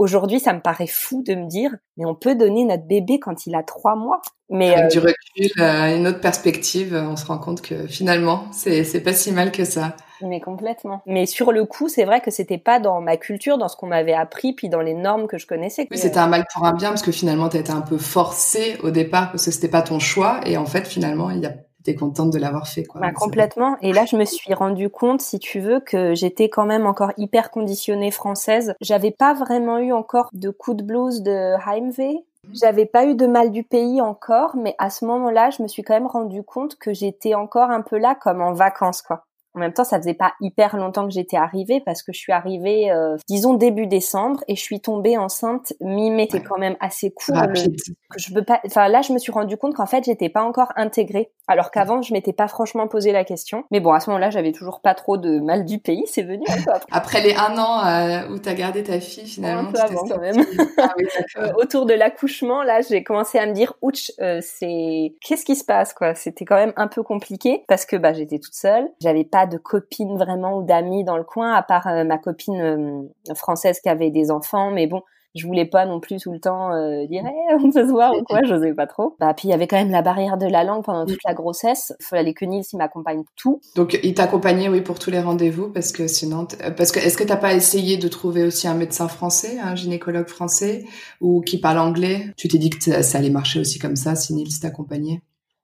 Aujourd'hui, 0.03 0.41
ça 0.41 0.53
me 0.53 0.59
paraît 0.59 0.89
fou 0.89 1.23
de 1.23 1.37
me 1.37 1.47
dire, 1.47 1.71
mais 1.97 2.05
on 2.05 2.17
peut 2.17 2.35
donner 2.35 2.65
notre 2.65 2.89
bébé 2.89 3.21
quand 3.21 3.47
il 3.47 3.55
a 3.55 3.63
trois 3.63 3.95
mois. 3.95 4.21
Mais 4.51 4.75
avec 4.75 4.91
du 4.91 4.99
euh, 4.99 5.03
recul, 5.03 5.63
euh, 5.63 5.97
une 5.97 6.09
autre 6.09 6.21
perspective, 6.21 6.93
on 6.93 7.15
se 7.15 7.25
rend 7.25 7.39
compte 7.39 7.63
que 7.63 7.87
finalement, 7.87 8.47
c'est 8.51 8.83
c'est 8.83 9.01
pas 9.01 9.13
si 9.13 9.31
mal 9.31 9.53
que 9.53 9.65
ça. 9.65 9.95
Mais 10.21 10.41
complètement. 10.41 11.03
Mais 11.07 11.27
sur 11.27 11.53
le 11.53 11.67
coup, 11.67 11.89
c'est 11.89 12.03
vrai 12.03 12.21
que 12.21 12.33
c'était 12.33 12.59
pas 12.59 12.81
dans 12.81 13.01
ma 13.01 13.17
culture, 13.17 13.59
dans 13.59 13.69
ce 13.69 13.77
qu'on 13.77 13.87
m'avait 13.87 14.13
appris, 14.13 14.55
puis 14.55 14.69
dans 14.69 14.81
les 14.81 14.95
normes 14.95 15.29
que 15.29 15.39
je 15.39 15.47
connaissais. 15.47 15.87
Oui, 15.89 15.99
c'était 15.99 16.19
un 16.19 16.27
mal 16.27 16.47
pour 16.53 16.65
un 16.65 16.73
bien 16.73 16.89
parce 16.89 17.03
que 17.03 17.13
finalement, 17.13 17.49
tu 17.49 17.59
été 17.59 17.71
un 17.71 17.83
peu 17.83 17.97
forcé 17.97 18.79
au 18.83 18.91
départ 18.91 19.31
parce 19.31 19.45
que 19.45 19.53
c'était 19.53 19.69
pas 19.69 19.83
ton 19.83 20.01
choix 20.01 20.41
et 20.47 20.57
en 20.57 20.67
fait, 20.67 20.85
finalement, 20.89 21.31
il 21.31 21.39
y 21.39 21.47
a 21.47 21.55
t'es 21.83 21.95
contente 21.95 22.31
de 22.31 22.39
l'avoir 22.39 22.69
fait 22.69 22.85
quoi. 22.85 23.01
Bah, 23.01 23.12
complètement. 23.12 23.77
Et 23.81 23.93
là, 23.93 24.05
je 24.05 24.17
me 24.17 24.25
suis 24.25 24.55
rendu 24.55 24.89
compte, 24.91 25.21
si 25.21 25.39
tu 25.39 25.61
veux, 25.61 25.81
que 25.81 26.15
j'étais 26.15 26.49
quand 26.49 26.65
même 26.65 26.87
encore 26.87 27.12
hyper 27.17 27.51
conditionnée 27.51 28.11
française. 28.11 28.75
J'avais 28.81 29.11
pas 29.11 29.35
vraiment 29.35 29.79
eu 29.79 29.93
encore 29.93 30.29
de 30.33 30.51
coup 30.51 30.75
de 30.75 30.83
blues 30.83 31.23
de 31.23 31.55
Heimweh. 31.67 32.25
J'avais 32.53 32.87
pas 32.87 33.07
eu 33.07 33.15
de 33.15 33.27
mal 33.27 33.53
du 33.53 33.62
pays 33.62 34.01
encore, 34.01 34.57
mais 34.57 34.75
à 34.79 34.91
ce 34.91 35.05
moment-là, 35.05 35.51
je 35.51 35.62
me 35.62 35.69
suis 35.69 35.83
quand 35.83 35.95
même 35.95 36.09
rendu 36.09 36.43
compte 36.43 36.77
que 36.77 36.93
j'étais 36.93 37.35
encore 37.35 37.71
un 37.71 37.83
peu 37.83 37.99
là 37.99 38.17
comme 38.17 38.43
en 38.43 38.53
vacances, 38.53 39.01
quoi. 39.01 39.25
En 39.55 39.61
même 39.61 39.73
temps, 39.73 39.85
ça 39.85 39.99
faisait 39.99 40.15
pas 40.15 40.33
hyper 40.41 40.77
longtemps 40.77 41.07
que 41.07 41.13
j'étais 41.13 41.37
arrivée 41.37 41.81
parce 41.85 42.03
que 42.03 42.13
je 42.13 42.19
suis 42.19 42.33
arrivée, 42.33 42.91
euh, 42.91 43.17
disons 43.29 43.55
début 43.55 43.87
décembre, 43.87 44.43
et 44.49 44.57
je 44.57 44.61
suis 44.61 44.81
tombée 44.81 45.19
enceinte 45.19 45.73
mi-mai. 45.81 46.29
C'est 46.31 46.43
quand 46.43 46.59
même 46.59 46.77
assez 46.81 47.11
court. 47.11 47.35
que 47.35 48.19
je 48.19 48.33
peux 48.33 48.45
pas. 48.45 48.61
Enfin 48.67 48.89
là, 48.89 49.03
je 49.03 49.13
me 49.13 49.19
suis 49.19 49.33
rendu 49.33 49.57
compte 49.57 49.75
qu'en 49.75 49.87
fait, 49.87 50.05
j'étais 50.05 50.29
pas 50.29 50.43
encore 50.43 50.73
intégrée. 50.77 51.31
Alors 51.49 51.71
qu'avant, 51.71 52.03
je 52.03 52.13
m'étais 52.13 52.33
pas 52.33 52.49
franchement 52.49 52.89
posé 52.89 53.13
la 53.13 53.25
question. 53.25 53.65
Mais 53.71 53.81
bon, 53.81 53.93
à 53.93 54.01
ce 54.01 54.11
moment-là, 54.11 54.31
j'avais 54.31 54.53
toujours 54.53 54.81
pas 54.81 54.95
trop 54.95 55.17
de 55.17 55.41
mal 55.41 55.65
du 55.65 55.79
pays. 55.79 56.05
C'est 56.07 56.23
venu 56.23 56.45
un 56.49 56.63
peu 56.63 56.71
après. 56.71 56.87
après 56.93 57.21
les 57.23 57.35
un 57.35 57.59
an 57.59 57.85
euh, 57.85 58.33
où 58.33 58.39
t'as 58.39 58.55
gardé 58.55 58.83
ta 58.83 59.01
fille, 59.01 59.27
finalement. 59.27 59.69
Un 59.69 59.73
peu 59.73 59.81
avant 59.81 60.07
quand 60.07 60.21
même. 60.21 60.45
Ah 60.79 60.95
euh, 61.39 61.53
autour 61.57 61.87
de 61.87 61.95
l'accouchement, 61.95 62.63
là, 62.63 62.81
j'ai 62.81 63.03
commencé 63.03 63.39
à 63.39 63.47
me 63.47 63.53
dire, 63.53 63.75
ouch, 63.83 64.13
euh, 64.21 64.41
c'est 64.43 65.15
qu'est-ce 65.21 65.45
qui 65.45 65.57
se 65.57 65.65
passe 65.65 65.93
quoi? 65.93 66.15
C'était 66.15 66.45
quand 66.45 66.57
même 66.57 66.73
un 66.77 66.89
peu 66.89 67.03
compliqué 67.03 67.65
parce 67.69 67.87
que 67.87 67.97
bah 67.97 68.13
j'étais 68.13 68.39
toute 68.39 68.55
seule. 68.55 68.89
J'avais 69.01 69.25
pas 69.25 69.42
de 69.47 69.59
copines 69.59 70.17
vraiment 70.17 70.59
ou 70.59 70.63
d'amis 70.63 71.05
dans 71.05 71.17
le 71.17 71.25
coin, 71.25 71.53
à 71.53 71.63
part 71.63 71.87
euh, 71.87 72.05
ma 72.05 72.19
copine 72.19 72.61
euh, 72.61 73.35
française 73.35 73.81
qui 73.81 73.89
avait 73.89 74.11
des 74.11 74.31
enfants. 74.31 74.71
Mais 74.71 74.87
bon, 74.87 75.03
je 75.35 75.47
voulais 75.47 75.65
pas 75.65 75.87
non 75.87 76.01
plus 76.01 76.19
tout 76.19 76.33
le 76.33 76.41
temps 76.41 76.73
euh, 76.73 77.07
dire 77.07 77.25
on 77.55 77.71
peut 77.71 77.87
se 77.87 77.91
voir 77.91 78.15
ou 78.15 78.23
quoi, 78.23 78.43
j'osais 78.43 78.75
pas 78.75 78.87
trop. 78.87 79.17
Bah 79.19 79.33
puis 79.35 79.49
il 79.49 79.51
y 79.51 79.55
avait 79.55 79.67
quand 79.67 79.77
même 79.77 79.91
la 79.91 80.03
barrière 80.03 80.37
de 80.37 80.47
la 80.47 80.65
langue 80.65 80.85
pendant 80.85 81.07
toute 81.07 81.25
la 81.25 81.35
grossesse. 81.35 81.95
Il 82.01 82.05
fallait 82.05 82.35
que 82.35 82.45
Nils 82.45 82.65
m'accompagne 82.75 83.23
tout. 83.37 83.61
Donc 83.77 83.99
il 84.03 84.15
t'accompagnait 84.15 84.69
oui 84.69 84.83
pour 84.83 84.99
tous 84.99 85.11
les 85.11 85.21
rendez-vous 85.21 85.71
parce 85.71 85.93
que 85.93 86.07
sinon 86.07 86.47
parce 86.77 86.93
que 86.93 86.99
est-ce 86.99 87.17
que 87.17 87.25
t'as 87.25 87.37
pas 87.37 87.55
essayé 87.55 87.97
de 87.97 88.09
trouver 88.09 88.45
aussi 88.45 88.69
un 88.69 88.75
médecin 88.75 89.09
français, 89.09 89.59
un 89.59 89.75
gynécologue 89.75 90.29
français 90.29 90.85
ou 91.21 91.41
qui 91.41 91.59
parle 91.59 91.79
anglais? 91.79 92.27
Tu 92.37 92.49
t'es 92.49 92.59
dit 92.59 92.71
que 92.71 93.03
ça 93.03 93.19
allait 93.19 93.31
marcher 93.31 93.61
aussi 93.61 93.79
comme 93.79 93.97
ça 93.97 94.15
si 94.15 94.35
Nils 94.35 94.61
t'accompagnait? 94.61 95.23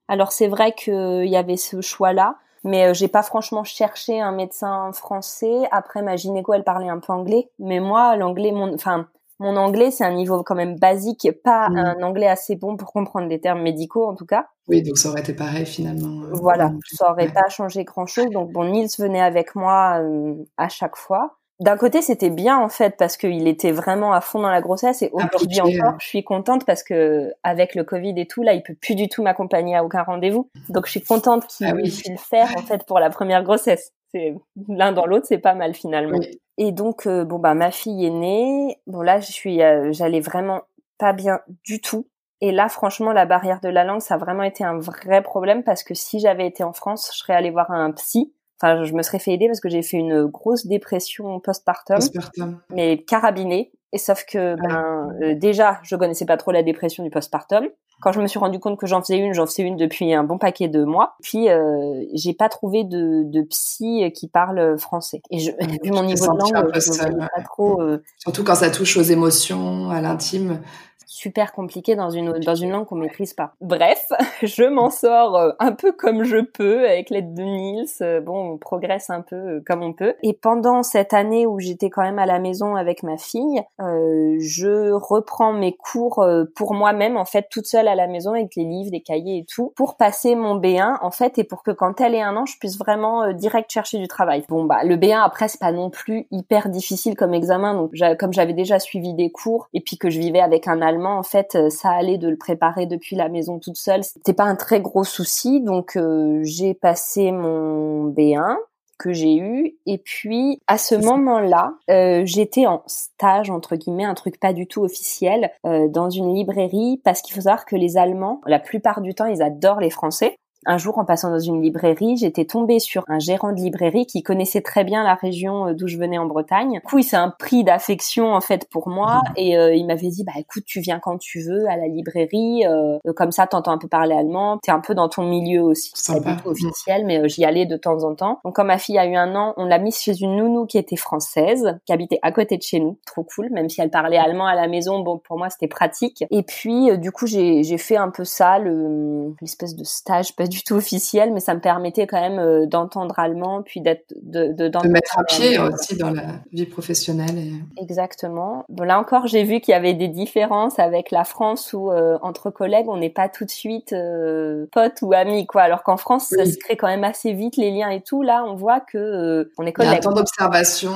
Alors 0.09 0.33
c'est 0.33 0.49
vrai 0.49 0.73
qu'il 0.73 1.29
y 1.29 1.37
avait 1.37 1.59
ce 1.59 1.83
choix 1.83 2.15
là. 2.15 2.37
Mais 2.69 2.93
j'ai 2.93 3.09
pas 3.09 3.23
franchement 3.23 3.65
cherché 3.65 4.21
un 4.21 4.33
médecin 4.33 4.93
français. 4.93 5.63
Après, 5.71 6.03
ma 6.03 6.17
gynéco, 6.17 6.53
elle 6.53 6.65
parlait 6.65 6.91
un 6.91 6.99
peu 6.99 7.15
anglais. 7.15 7.49
Mais 7.59 7.81
moi, 7.81 8.15
l'anglais, 8.17 8.53
mon, 8.53 8.75
enfin, 8.75 9.07
mon 9.41 9.57
anglais, 9.57 9.91
c'est 9.91 10.05
un 10.05 10.13
niveau 10.13 10.43
quand 10.43 10.55
même 10.55 10.77
basique, 10.79 11.29
pas 11.45 11.69
mmh. 11.69 11.77
un 11.77 12.03
anglais 12.03 12.27
assez 12.27 12.57
bon 12.57 12.77
pour 12.77 12.93
comprendre 12.93 13.29
des 13.29 13.41
termes 13.41 13.63
médicaux 13.63 14.07
en 14.07 14.15
tout 14.15 14.27
cas. 14.27 14.49
Oui, 14.67 14.83
donc 14.83 14.99
ça 14.99 15.09
aurait 15.11 15.21
été 15.21 15.33
pareil 15.33 15.65
finalement. 15.65 16.25
Euh, 16.25 16.31
voilà, 16.33 16.73
ça 16.93 17.11
aurait 17.11 17.33
pas 17.33 17.49
changé 17.49 17.85
grand-chose. 17.85 18.31
Donc 18.31 18.53
bon, 18.53 18.65
Nils 18.65 18.91
venait 18.99 19.23
avec 19.23 19.55
moi 19.55 20.01
euh, 20.01 20.35
à 20.57 20.69
chaque 20.69 20.97
fois. 20.97 21.38
D'un 21.61 21.77
côté, 21.77 22.03
c'était 22.03 22.31
bien 22.31 22.57
en 22.59 22.69
fait 22.69 22.97
parce 22.97 23.17
qu'il 23.17 23.49
était 23.49 23.73
vraiment 23.73 24.13
à 24.13 24.21
fond 24.21 24.41
dans 24.41 24.51
la 24.51 24.61
grossesse 24.61 25.03
et 25.03 25.11
aujourd'hui 25.13 25.61
encore, 25.61 25.99
je 25.99 26.07
suis 26.07 26.23
contente 26.23 26.65
parce 26.65 26.85
que 26.85 27.33
avec 27.43 27.75
le 27.75 27.83
Covid 27.83 28.15
et 28.17 28.27
tout, 28.27 28.43
là, 28.43 28.53
il 28.53 28.63
peut 28.63 28.75
plus 28.75 28.95
du 28.95 29.09
tout 29.09 29.23
m'accompagner 29.23 29.75
à 29.75 29.85
aucun 29.85 30.03
rendez-vous. 30.03 30.49
Donc 30.69 30.87
je 30.87 30.93
suis 30.93 31.03
contente 31.03 31.47
qu'il 31.49 31.67
ah 31.67 31.75
puisse 31.75 32.09
le 32.09 32.17
faire 32.17 32.49
en 32.57 32.63
fait 32.63 32.85
pour 32.87 33.01
la 33.01 33.11
première 33.11 33.43
grossesse. 33.43 33.93
C'est 34.15 34.37
l'un 34.69 34.93
dans 34.93 35.05
l'autre, 35.05 35.27
c'est 35.29 35.39
pas 35.39 35.55
mal 35.55 35.75
finalement. 35.75 36.21
Et 36.59 36.71
donc 36.71 37.07
euh, 37.07 37.25
bon 37.25 37.41
bah 37.41 37.55
ma 37.55 37.73
fille 37.73 38.07
est 38.07 38.11
née. 38.11 38.79
Bon 38.87 39.03
là, 39.03 39.19
je 39.19 39.33
suis, 39.33 39.61
euh, 39.61 39.93
j'allais 39.93 40.21
vraiment 40.21 40.63
pas 40.97 41.13
bien 41.13 41.41
du 41.65 41.81
tout. 41.81 42.07
Et 42.41 42.53
là, 42.53 42.69
franchement, 42.69 43.13
la 43.13 43.27
barrière 43.27 43.61
de 43.61 43.69
la 43.69 43.83
langue, 43.83 44.01
ça 44.01 44.15
a 44.15 44.19
vraiment 44.19 44.45
été 44.45 44.63
un 44.63 44.79
vrai 44.79 45.23
problème 45.23 45.65
parce 45.65 45.83
que 45.83 45.95
si 45.95 46.21
j'avais 46.21 46.47
été 46.47 46.63
en 46.63 46.73
France, 46.73 47.11
je 47.13 47.19
serais 47.19 47.35
allée 47.35 47.51
voir 47.51 47.71
un 47.73 47.91
psy. 47.91 48.33
Enfin, 48.61 48.85
je 48.85 48.93
me 48.93 49.03
serais 49.03 49.19
fait 49.19 49.33
aider 49.33 49.47
parce 49.47 49.61
que 49.61 49.69
j'ai 49.69 49.83
fait 49.83 49.97
une 49.97 50.27
grosse 50.27 50.67
dépression 50.67 51.39
postpartum, 51.41 51.97
postpartum. 51.97 52.61
mais 52.71 52.99
carabinée. 52.99 53.73
Et 53.93 53.99
sauf 53.99 54.25
que 54.27 54.57
ben, 54.57 55.09
euh, 55.23 55.35
déjà, 55.35 55.81
je 55.83 55.97
connaissais 55.97 56.27
pas 56.27 56.37
trop 56.37 56.51
la 56.51 56.63
dépression 56.63 57.05
du 57.05 57.11
postpartum. 57.11 57.69
Quand 58.01 58.13
je 58.13 58.21
me 58.21 58.27
suis 58.27 58.39
rendu 58.39 58.61
compte 58.61 58.79
que 58.79 58.87
j'en 58.87 59.01
faisais 59.01 59.19
une, 59.19 59.33
j'en 59.33 59.47
faisais 59.47 59.63
une 59.63 59.77
depuis 59.77 60.13
un 60.13 60.23
bon 60.23 60.39
paquet 60.39 60.69
de 60.69 60.85
mois. 60.85 61.17
Puis 61.23 61.49
euh, 61.49 62.05
j'ai 62.15 62.33
pas 62.35 62.49
trouvé 62.49 62.85
de, 62.85 63.23
de 63.25 63.43
psy 63.43 64.13
qui 64.15 64.29
parle 64.29 64.79
français. 64.79 65.21
Et 65.31 65.39
je, 65.39 65.51
vu 65.83 65.91
mon 65.91 66.05
niveau 66.05 66.33
de 66.33 66.39
langue, 66.39 66.71
je 66.75 67.17
pas 67.17 67.43
trop. 67.45 67.81
Euh, 67.81 68.03
Surtout 68.19 68.45
quand 68.45 68.55
ça 68.55 68.71
touche 68.71 68.97
aux 68.97 69.03
émotions, 69.03 69.91
à 69.91 70.01
l'intime 70.01 70.61
super 71.09 71.53
compliqué 71.53 71.97
dans 71.97 72.11
une 72.11 72.33
dans 72.39 72.55
une 72.55 72.71
langue 72.71 72.87
qu'on 72.87 72.97
maîtrise 72.97 73.33
pas. 73.33 73.55
Bref, 73.63 74.13
je 74.43 74.65
m'en 74.65 74.91
sors 74.91 75.37
euh, 75.37 75.53
un 75.59 75.73
peu 75.73 75.93
comme 75.93 76.23
je 76.23 76.37
peux 76.37 76.87
avec 76.87 77.09
l'aide 77.09 77.33
de 77.35 77.43
Niels. 77.43 77.87
Euh, 78.03 78.21
bon, 78.21 78.53
on 78.53 78.59
progresse 78.59 79.09
un 79.09 79.23
peu 79.23 79.37
euh, 79.37 79.63
comme 79.67 79.83
on 79.83 79.95
peut. 79.95 80.15
Et 80.23 80.35
pendant 80.35 80.83
cette 80.83 81.15
année 81.15 81.47
où 81.47 81.59
j'étais 81.59 81.89
quand 81.89 82.03
même 82.03 82.19
à 82.19 82.27
la 82.27 82.39
maison 82.39 82.77
avec 82.77 83.03
ma 83.03 83.17
fille, 83.17 83.63
je 83.79 84.93
reprends 84.93 85.55
mes 85.55 85.73
cours 85.73 86.25
pour 86.55 86.75
moi-même 86.75 87.17
en 87.17 87.25
fait 87.25 87.47
toute 87.51 87.67
seule 87.67 87.89
à 87.89 87.95
la 87.95 88.07
maison 88.07 88.33
avec 88.35 88.55
les 88.55 88.65
livres, 88.65 88.91
des 88.91 89.01
cahiers 89.01 89.39
et 89.39 89.45
tout 89.45 89.73
pour 89.77 89.97
passer 89.97 90.35
mon 90.35 90.61
B1 90.61 90.99
en 91.01 91.11
fait 91.11 91.39
et 91.39 91.45
pour 91.45 91.63
que 91.63 91.71
quand 91.71 92.01
elle 92.03 92.15
ait 92.15 92.21
un 92.21 92.37
an, 92.37 92.45
je 92.45 92.59
puisse 92.59 92.77
vraiment 92.77 93.33
direct 93.33 93.71
chercher 93.73 93.99
du 93.99 94.09
travail. 94.09 94.45
Bon 94.49 94.65
bah 94.65 94.85
le 94.85 94.97
B1 94.97 95.23
après 95.25 95.49
c'est 95.49 95.61
pas 95.61 95.73
non 95.73 95.89
plus 95.89 96.27
hyper 96.31 96.69
difficile 96.69 97.17
comme 97.17 97.33
examen 97.33 97.75
donc 97.75 97.93
comme 98.19 98.33
j'avais 98.33 98.53
déjà 98.53 98.79
suivi 98.79 99.15
des 99.15 99.31
cours 99.31 99.69
et 99.73 99.81
puis 99.81 99.97
que 99.97 100.11
je 100.11 100.19
vivais 100.19 100.41
avec 100.41 100.69
un 100.69 100.83
allemand 100.83 100.98
en 101.07 101.23
fait, 101.23 101.55
euh, 101.55 101.71
ça 101.71 101.91
allait 101.91 102.19
de 102.19 102.29
le 102.29 102.37
préparer 102.37 102.87
depuis 102.87 103.17
la 103.17 103.29
maison 103.29 103.59
toute 103.59 103.77
seule. 103.77 104.05
C'était 104.05 104.33
pas 104.33 104.45
un 104.45 104.57
très 104.57 104.81
gros 104.81 105.05
souci, 105.05 105.61
donc 105.61 105.97
euh, 105.97 106.41
j'ai 106.43 106.75
passé 106.75 107.33
mon 107.33 108.09
B1 108.11 108.57
que 108.99 109.13
j'ai 109.13 109.37
eu. 109.37 109.77
Et 109.87 109.99
puis 109.99 110.61
à 110.67 110.77
ce 110.77 110.97
moment-là 110.97 111.75
euh, 111.89 112.23
j'étais 112.25 112.67
en 112.67 112.83
stage 112.87 113.49
entre 113.49 113.77
guillemets 113.77 114.05
un 114.05 114.15
truc 114.15 114.41
pas 114.41 114.53
du 114.53 114.67
tout 114.67 114.83
officiel 114.83 115.53
dans 115.63 116.11
une 116.11 116.35
librairie 116.35 117.01
parce 117.05 117.23
qu'il 117.23 117.33
faut 117.33 117.43
savoir 117.43 117.65
que 117.65 117.77
les 117.77 117.97
Allemands 117.97 118.41
la 118.45 118.59
plupart 118.59 119.01
du 119.01 119.15
temps 119.15 119.27
ils 119.27 119.41
adorent 119.41 119.79
les 119.79 119.91
Français 119.91 120.35
un 120.67 120.79
jour, 120.79 120.99
en 120.99 121.05
passant 121.05 121.31
dans 121.31 121.39
une 121.39 121.63
librairie, 121.63 122.17
j'étais 122.17 122.45
tombée 122.45 122.81
sur 122.81 123.05
un 123.09 123.19
gérant 123.19 123.53
de 123.53 123.61
librairie 123.61 124.07
qui 124.07 124.23
connaissait 124.23 124.61
très 124.61 124.85
bien 124.85 125.05
la 125.05 125.15
région 125.15 125.69
euh, 125.69 125.73
d'où 125.73 125.87
je 125.87 125.97
venais 125.97 126.19
en 126.19 126.27
Bretagne. 126.27 126.73
Du 126.73 126.81
coup, 126.81 126.99
il 126.99 127.05
s'est 127.05 127.17
un 127.17 127.31
prix 127.31 127.65
d'affection 127.65 128.33
en 128.35 128.41
fait 128.41 128.69
pour 128.69 128.89
moi 128.89 129.17
mmh. 129.17 129.33
et 129.37 129.59
euh, 129.59 129.75
il 129.75 129.87
m'avait 129.87 130.09
dit 130.09 130.25
bah 130.25 130.33
écoute, 130.37 130.65
tu 130.67 130.81
viens 130.81 130.99
quand 130.99 131.19
tu 131.19 131.43
veux 131.43 131.69
à 131.69 131.77
la 131.77 131.87
librairie, 131.87 132.67
euh, 132.67 132.99
comme 133.15 133.31
ça 133.31 133.47
t'entends 133.47 133.73
un 133.73 133.79
peu 133.79 133.89
parler 133.89 134.15
allemand, 134.15 134.59
t'es 134.63 134.73
un 134.73 134.81
peu 134.81 134.95
dans 134.95 135.09
ton 135.09 135.23
milieu 135.23 135.63
aussi. 135.63 135.93
C'est 135.95 136.23
pas 136.23 136.35
mmh. 136.35 136.47
officiel, 136.47 137.07
mais 137.07 137.29
j'y 137.29 137.45
allais 137.45 137.67
de 137.67 137.77
temps 137.77 138.03
en 138.05 138.15
temps. 138.15 138.41
Donc 138.45 138.57
quand 138.57 138.65
ma 138.65 138.79
fille 138.79 138.99
a 138.99 139.07
eu 139.07 139.15
un 139.15 139.35
an, 139.37 139.55
on 139.57 139.65
l'a 139.65 139.79
mise 139.79 139.99
chez 139.99 140.21
une 140.21 140.37
nounou 140.37 140.67
qui 140.67 140.79
était 140.79 140.97
française, 140.97 141.79
qui 141.87 141.93
habitait 141.93 142.19
à 142.23 142.33
côté 142.33 142.57
de 142.57 142.63
chez 142.63 142.81
nous, 142.81 142.99
trop 143.07 143.23
cool, 143.23 143.49
même 143.51 143.69
si 143.69 143.81
elle 143.81 143.91
parlait 143.91 144.19
allemand 144.19 144.47
à 144.47 144.55
la 144.55 144.67
maison. 144.67 145.01
Bon, 145.01 145.19
pour 145.19 145.39
moi 145.39 145.51
c'était 145.51 145.69
pratique. 145.69 146.25
Et 146.31 146.43
puis 146.43 146.99
du 146.99 147.13
coup 147.13 147.27
j'ai 147.27 147.63
j'ai 147.63 147.79
fait 147.79 147.97
un 147.97 148.11
peu 148.11 148.25
ça, 148.25 148.59
l'espèce 148.59 149.77
de 149.77 149.85
stage 149.85 150.35
du 150.49 150.63
tout 150.63 150.75
officiel, 150.75 151.33
mais 151.33 151.41
ça 151.41 151.55
me 151.55 151.61
permettait 151.61 152.07
quand 152.07 152.21
même 152.21 152.39
euh, 152.39 152.67
d'entendre 152.67 153.19
allemand, 153.19 153.63
puis 153.63 153.81
d'être 153.81 154.15
de, 154.23 154.53
de, 154.53 154.69
de 154.69 154.89
mettre 154.89 155.19
un 155.19 155.25
pied 155.25 155.59
aussi 155.59 155.97
dans 155.97 156.11
la 156.11 156.41
vie 156.53 156.67
professionnelle. 156.67 157.39
Et... 157.39 157.83
Exactement. 157.83 158.65
Bon, 158.69 158.85
là 158.85 158.99
encore, 158.99 159.27
j'ai 159.27 159.45
vu 159.45 159.61
qu'il 159.61 159.73
y 159.73 159.75
avait 159.75 159.95
des 159.95 160.09
différences 160.09 160.79
avec 160.79 161.11
la 161.11 161.25
France 161.25 161.73
où 161.73 161.91
euh, 161.91 162.19
entre 162.23 162.51
collègues, 162.51 162.89
on 162.89 162.97
n'est 162.97 163.11
pas 163.11 163.29
tout 163.29 163.45
de 163.45 163.51
suite 163.51 163.93
euh, 163.93 164.67
potes 164.73 165.03
ou 165.03 165.13
amis, 165.13 165.47
quoi. 165.47 165.63
Alors 165.63 165.83
qu'en 165.83 165.97
France, 165.97 166.29
ça 166.29 166.45
se 166.45 166.57
crée 166.59 166.77
quand 166.77 166.89
même 166.89 167.05
assez 167.05 167.33
vite 167.33 167.57
les 167.57 167.71
liens 167.71 167.91
et 167.91 168.01
tout. 168.01 168.23
Là, 168.23 168.45
on 168.47 168.55
voit 168.55 168.81
que 168.81 169.51
on 169.59 169.67
est 169.67 169.73
collègues. 169.73 169.91
Il 169.91 169.93
y 169.93 169.97
a 169.97 169.99
un 169.99 170.01
temps 170.01 170.13
d'observation. 170.13 170.93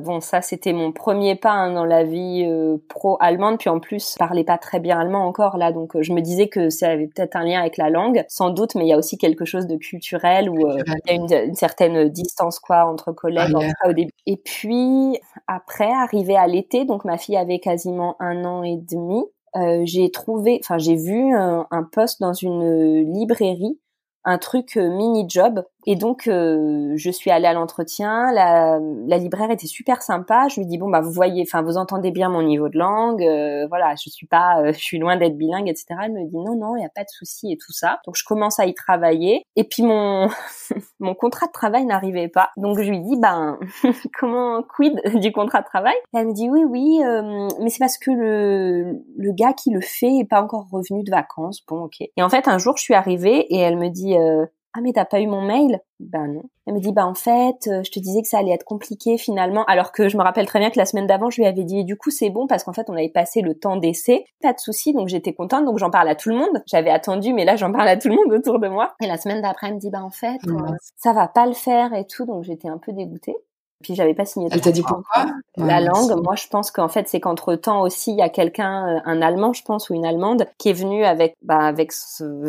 bon, 0.00 0.20
ça, 0.20 0.42
c'était 0.42 0.72
mon 0.72 0.92
premier 0.92 1.34
pas 1.34 1.52
hein, 1.52 1.72
dans 1.72 1.84
la 1.84 2.04
vie 2.04 2.48
pro 2.88 3.16
allemande. 3.20 3.58
Puis 3.58 3.70
en 3.70 3.80
plus, 3.80 4.12
je 4.12 4.18
parlais 4.18 4.44
pas 4.44 4.58
très 4.58 4.80
bien 4.80 4.98
allemand 4.98 5.26
encore 5.26 5.56
là, 5.56 5.72
donc 5.72 6.00
je 6.00 6.12
me 6.12 6.20
disais 6.20 6.48
que 6.48 6.70
ça 6.70 6.88
avait 6.88 7.06
peut-être 7.06 7.36
un 7.36 7.44
lien 7.44 7.60
avec 7.60 7.76
la 7.76 7.90
langue, 7.90 8.24
sans 8.28 8.47
doute, 8.50 8.74
mais 8.74 8.84
il 8.84 8.88
y 8.88 8.92
a 8.92 8.98
aussi 8.98 9.18
quelque 9.18 9.44
chose 9.44 9.66
de 9.66 9.76
culturel 9.76 10.50
où 10.50 10.68
euh, 10.68 10.82
il 11.06 11.10
y 11.10 11.34
a 11.34 11.42
une, 11.42 11.54
certaine 11.54 12.08
distance 12.08 12.58
quoi 12.58 12.84
entre 12.84 13.12
collègues 13.12 13.54
au 13.86 13.92
début. 13.92 14.12
Et 14.26 14.36
puis 14.36 15.18
après, 15.46 15.90
arrivé 15.90 16.36
à 16.36 16.46
l'été, 16.46 16.84
donc 16.84 17.04
ma 17.04 17.18
fille 17.18 17.36
avait 17.36 17.58
quasiment 17.58 18.16
un 18.20 18.44
an 18.44 18.62
et 18.62 18.76
demi, 18.76 19.24
euh, 19.56 19.82
j'ai 19.84 20.10
trouvé, 20.10 20.60
enfin 20.62 20.78
j'ai 20.78 20.96
vu 20.96 21.34
un, 21.34 21.66
un 21.70 21.82
poste 21.82 22.20
dans 22.20 22.34
une 22.34 23.12
librairie, 23.12 23.78
un 24.24 24.38
truc 24.38 24.76
euh, 24.76 24.90
mini 24.90 25.24
job 25.28 25.64
et 25.90 25.96
donc, 25.96 26.28
euh, 26.28 26.92
je 26.96 27.10
suis 27.10 27.30
allée 27.30 27.46
à 27.46 27.54
l'entretien. 27.54 28.30
La, 28.34 28.78
la, 29.06 29.16
libraire 29.16 29.50
était 29.50 29.66
super 29.66 30.02
sympa. 30.02 30.46
Je 30.48 30.60
lui 30.60 30.66
dis 30.66 30.76
bon 30.76 30.90
bah 30.90 31.00
vous 31.00 31.10
voyez, 31.10 31.42
enfin 31.48 31.62
vous 31.62 31.78
entendez 31.78 32.10
bien 32.10 32.28
mon 32.28 32.42
niveau 32.42 32.68
de 32.68 32.76
langue. 32.76 33.22
Euh, 33.22 33.66
voilà, 33.68 33.94
je 33.94 34.10
suis 34.10 34.26
pas, 34.26 34.60
euh, 34.60 34.72
je 34.74 34.78
suis 34.78 34.98
loin 34.98 35.16
d'être 35.16 35.38
bilingue, 35.38 35.66
etc. 35.66 35.98
Elle 36.04 36.12
me 36.12 36.28
dit 36.28 36.36
non 36.36 36.56
non, 36.56 36.76
il 36.76 36.82
y 36.82 36.84
a 36.84 36.90
pas 36.94 37.04
de 37.04 37.08
souci 37.08 37.52
et 37.52 37.56
tout 37.56 37.72
ça. 37.72 38.00
Donc 38.04 38.16
je 38.18 38.24
commence 38.26 38.60
à 38.60 38.66
y 38.66 38.74
travailler. 38.74 39.46
Et 39.56 39.64
puis 39.64 39.82
mon 39.82 40.28
mon 41.00 41.14
contrat 41.14 41.46
de 41.46 41.52
travail 41.52 41.86
n'arrivait 41.86 42.28
pas. 42.28 42.50
Donc 42.58 42.78
je 42.78 42.90
lui 42.90 43.00
dis 43.00 43.16
ben 43.16 43.58
comment 44.20 44.62
quid 44.62 44.92
du 45.14 45.32
contrat 45.32 45.62
de 45.62 45.66
travail? 45.68 45.96
Elle 46.12 46.26
me 46.26 46.34
dit 46.34 46.50
oui 46.50 46.64
oui, 46.66 47.00
mais 47.62 47.70
c'est 47.70 47.78
parce 47.78 47.96
que 47.96 48.10
le 48.10 48.92
le 49.16 49.32
gars 49.32 49.54
qui 49.54 49.70
le 49.70 49.80
fait 49.80 50.18
est 50.18 50.28
pas 50.28 50.42
encore 50.42 50.66
revenu 50.70 51.02
de 51.02 51.10
vacances. 51.10 51.64
Bon 51.66 51.84
ok. 51.84 52.02
Et 52.02 52.22
en 52.22 52.28
fait 52.28 52.46
un 52.46 52.58
jour 52.58 52.76
je 52.76 52.82
suis 52.82 52.94
arrivée 52.94 53.46
et 53.48 53.56
elle 53.56 53.78
me 53.78 53.88
dit 53.88 54.14
ah 54.78 54.80
mais 54.80 54.92
t'as 54.92 55.04
pas 55.04 55.20
eu 55.20 55.26
mon 55.26 55.42
mail? 55.42 55.80
Ben 55.98 56.28
non. 56.28 56.42
Elle 56.66 56.74
me 56.74 56.80
dit 56.80 56.92
bah 56.92 57.06
en 57.06 57.14
fait, 57.14 57.66
euh, 57.66 57.82
je 57.82 57.90
te 57.90 57.98
disais 57.98 58.22
que 58.22 58.28
ça 58.28 58.38
allait 58.38 58.52
être 58.52 58.64
compliqué 58.64 59.18
finalement, 59.18 59.64
alors 59.64 59.90
que 59.90 60.08
je 60.08 60.16
me 60.16 60.22
rappelle 60.22 60.46
très 60.46 60.60
bien 60.60 60.70
que 60.70 60.78
la 60.78 60.86
semaine 60.86 61.06
d'avant 61.06 61.30
je 61.30 61.40
lui 61.40 61.46
avais 61.46 61.64
dit 61.64 61.84
du 61.84 61.96
coup 61.96 62.10
c'est 62.10 62.30
bon 62.30 62.46
parce 62.46 62.62
qu'en 62.62 62.72
fait 62.72 62.88
on 62.88 62.92
avait 62.92 63.08
passé 63.08 63.40
le 63.40 63.54
temps 63.54 63.76
d'essai, 63.76 64.24
pas 64.40 64.52
de 64.52 64.60
souci 64.60 64.92
donc 64.92 65.08
j'étais 65.08 65.32
contente 65.32 65.64
donc 65.64 65.78
j'en 65.78 65.90
parle 65.90 66.08
à 66.08 66.14
tout 66.14 66.28
le 66.28 66.36
monde. 66.36 66.62
J'avais 66.66 66.90
attendu 66.90 67.32
mais 67.32 67.44
là 67.44 67.56
j'en 67.56 67.72
parle 67.72 67.88
à 67.88 67.96
tout 67.96 68.08
le 68.08 68.14
monde 68.14 68.32
autour 68.32 68.60
de 68.60 68.68
moi. 68.68 68.94
Et 69.02 69.08
la 69.08 69.16
semaine 69.18 69.42
d'après 69.42 69.68
elle 69.68 69.74
me 69.74 69.80
dit 69.80 69.90
bah 69.90 70.04
en 70.04 70.10
fait 70.10 70.38
euh, 70.46 70.72
ça 70.96 71.12
va 71.12 71.26
pas 71.26 71.46
le 71.46 71.54
faire 71.54 71.92
et 71.94 72.06
tout 72.06 72.24
donc 72.24 72.44
j'étais 72.44 72.68
un 72.68 72.78
peu 72.78 72.92
dégoûtée. 72.92 73.34
Puis 73.82 73.94
j'avais 73.94 74.14
pas 74.14 74.24
signé. 74.24 74.48
Elle 74.50 74.60
t'a 74.60 74.72
dit 74.72 74.82
pourquoi? 74.82 75.26
La 75.56 75.80
langue. 75.80 76.20
Moi, 76.22 76.34
je 76.34 76.48
pense 76.48 76.70
qu'en 76.70 76.88
fait, 76.88 77.08
c'est 77.08 77.20
qu'entre 77.20 77.54
temps 77.54 77.82
aussi, 77.82 78.10
il 78.10 78.18
y 78.18 78.22
a 78.22 78.28
quelqu'un, 78.28 78.96
euh, 78.96 79.00
un 79.04 79.22
Allemand, 79.22 79.52
je 79.52 79.62
pense, 79.62 79.88
ou 79.88 79.94
une 79.94 80.04
Allemande, 80.04 80.46
qui 80.58 80.70
est 80.70 80.72
venu 80.72 81.04
avec, 81.04 81.36
bah, 81.42 81.60
avec, 81.60 81.92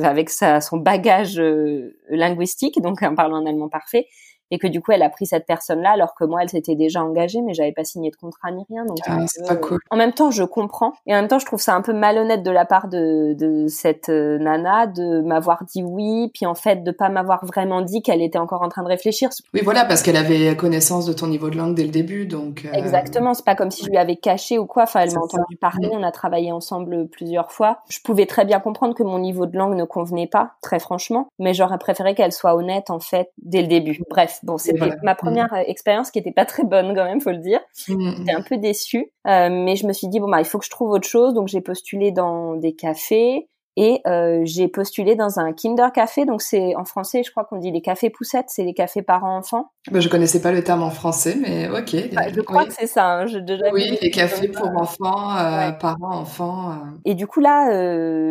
avec 0.04 0.30
sa, 0.30 0.60
son 0.60 0.78
bagage 0.78 1.39
euh, 1.39 1.96
linguistique, 2.10 2.82
donc 2.82 3.04
en 3.04 3.13
parlant 3.13 3.38
un 3.38 3.46
allemand 3.46 3.70
parfait, 3.70 4.08
et 4.52 4.60
que 4.60 4.68
du 4.68 4.82
coup 4.82 4.92
elle 4.92 5.04
a 5.04 5.10
pris 5.10 5.26
cette 5.26 5.46
personne-là 5.46 5.92
alors 5.92 6.16
que 6.16 6.24
moi 6.24 6.42
elle 6.42 6.50
s'était 6.50 6.76
déjà 6.76 7.04
engagée 7.04 7.42
mais 7.42 7.54
j'avais 7.54 7.72
pas 7.72 7.84
signé 7.84 8.12
de 8.12 8.16
contrat 8.16 8.52
ni 8.52 8.64
rien 8.70 8.86
donc 8.86 8.98
ah, 9.08 9.18
c'est 9.28 9.48
pas 9.48 9.56
cool. 9.56 9.80
en 9.90 9.98
même 9.98 10.14
temps 10.14 10.32
je 10.32 10.44
comprends. 10.44 10.94
Et 11.06 11.14
en 11.14 11.18
même 11.18 11.28
temps 11.28 11.40
je 11.40 11.46
trouve 11.46 11.62
ça 11.62 11.76
un 11.76 11.82
peu 11.82 11.94
malhonnête 11.94 12.44
de 12.44 12.52
la 12.52 12.66
part 12.66 12.88
de, 12.88 13.34
de 13.34 13.68
cette 13.68 14.10
euh, 14.10 14.38
nana 14.38 14.88
de 14.88 15.22
m'avoir 15.22 15.64
dit 15.64 15.84
oui 15.84 16.32
puis 16.34 16.46
en 16.46 16.56
fait 16.56 16.84
de 16.84 16.92
pas 16.92 17.10
m'avoir 17.10 17.46
vraiment 17.46 17.82
dit 17.82 18.02
qu'elle 18.02 18.22
était 18.22 18.38
encore 18.38 18.62
en 18.62 18.70
train 18.70 18.84
de 18.84 18.88
réfléchir. 18.88 19.30
Oui 19.54 19.62
voilà 19.64 19.86
parce 19.86 20.02
qu'elle 20.02 20.18
avait 20.18 20.56
connaissance 20.56 21.06
de 21.06 21.14
ton 21.14 21.28
niveau 21.28 21.50
de 21.50 21.58
langue 21.58 21.76
dès 21.76 21.84
le 21.84 21.90
début 21.90 22.26
donc 22.26 22.66
euh... 22.66 22.74
exactement 22.74 23.34
c'est 23.34 23.46
pas 23.46 23.56
comme 23.56 23.72
si 23.72 23.84
je 23.84 23.90
lui 23.90 23.98
avais 23.98 24.16
caché 24.16 24.58
ou 24.58 24.66
quoi. 24.66 24.84
Enfin 24.84 25.02
elle 25.02 25.14
m'a 25.14 25.22
entendu 25.22 25.58
parler 25.58 25.90
on 25.92 26.04
a 26.04 26.12
travaillé 26.12 26.52
ensemble 26.52 27.08
plusieurs 27.08 27.52
fois. 27.52 27.80
Je 27.90 28.00
pouvais 28.00 28.26
très 28.26 28.46
bien 28.46 28.60
comprendre 28.60 28.96
que 28.96 29.04
mon 29.04 29.20
niveau 29.20 29.46
de 29.46 29.58
langue 29.58 29.76
ne 29.76 29.86
convenait 29.86 30.28
pas 30.28 30.54
très 30.62 30.80
franchement 30.80 31.30
mais 31.40 31.54
j'aurais 31.54 31.78
préféré 31.78 32.16
qu'elle 32.16 32.32
soit 32.32 32.56
honnête 32.56 32.90
en 32.90 33.00
fait 33.00 33.32
dès 33.42 33.62
le 33.62 33.68
début. 33.68 34.00
Bref 34.10 34.38
Bon, 34.43 34.58
c'était 34.58 34.91
ma 35.04 35.15
première 35.15 35.54
euh, 35.54 35.63
expérience 35.65 36.12
qui 36.12 36.19
était 36.19 36.32
pas 36.32 36.45
très 36.45 36.63
bonne 36.63 36.95
quand 36.95 37.06
même, 37.06 37.21
faut 37.21 37.32
le 37.32 37.38
dire. 37.38 37.60
Mmh. 37.88 38.12
J'étais 38.17 38.32
un 38.34 38.41
peu 38.41 38.58
déçue, 38.58 39.12
euh, 39.28 39.49
mais 39.49 39.75
je 39.75 39.86
me 39.88 39.93
suis 39.93 40.08
dit 40.08 40.19
bon 40.19 40.30
bah 40.30 40.39
il 40.39 40.45
faut 40.45 40.60
que 40.60 40.65
je 40.65 40.69
trouve 40.69 40.91
autre 40.91 41.08
chose, 41.08 41.34
donc 41.34 41.47
j'ai 41.47 41.62
postulé 41.62 42.12
dans 42.12 42.56
des 42.56 42.73
cafés. 42.73 43.49
Et 43.76 44.02
euh, 44.08 44.42
j'ai 44.44 44.68
postulé 44.68 45.16
dans 45.16 45.40
un 45.40 45.54
Kinder 45.54 45.92
Café. 45.94 46.26
Donc 46.26 46.42
c'est 46.42 46.76
en 46.76 46.86
français, 46.86 47.24
je 47.24 47.32
crois 47.32 47.46
qu'on 47.46 47.58
dit 47.58 47.72
les 47.72 47.82
cafés 47.82 48.10
poussettes, 48.10 48.48
c'est 48.48 48.64
les 48.64 48.74
cafés 48.74 49.02
parents-enfants. 49.02 49.72
Bah, 49.92 50.00
je 50.00 50.10
connaissais 50.10 50.42
pas 50.42 50.52
le 50.52 50.64
terme 50.64 50.84
en 50.84 50.90
français, 50.90 51.38
mais 51.40 51.70
ok. 51.70 52.14
Bah, 52.14 52.24
je 52.34 52.42
crois 52.42 52.66
que 52.66 52.74
c'est 52.74 52.88
ça. 52.88 53.20
Hein. 53.20 53.26
oui, 53.72 53.98
les 54.02 54.12
cafés 54.12 54.50
pour 54.50 54.70
enfants, 54.70 55.36
euh, 55.38 55.72
parents-enfants. 55.72 56.72
Euh. 56.72 56.76
Et 57.06 57.16
du 57.16 57.28
coup 57.28 57.40
là, 57.40 57.70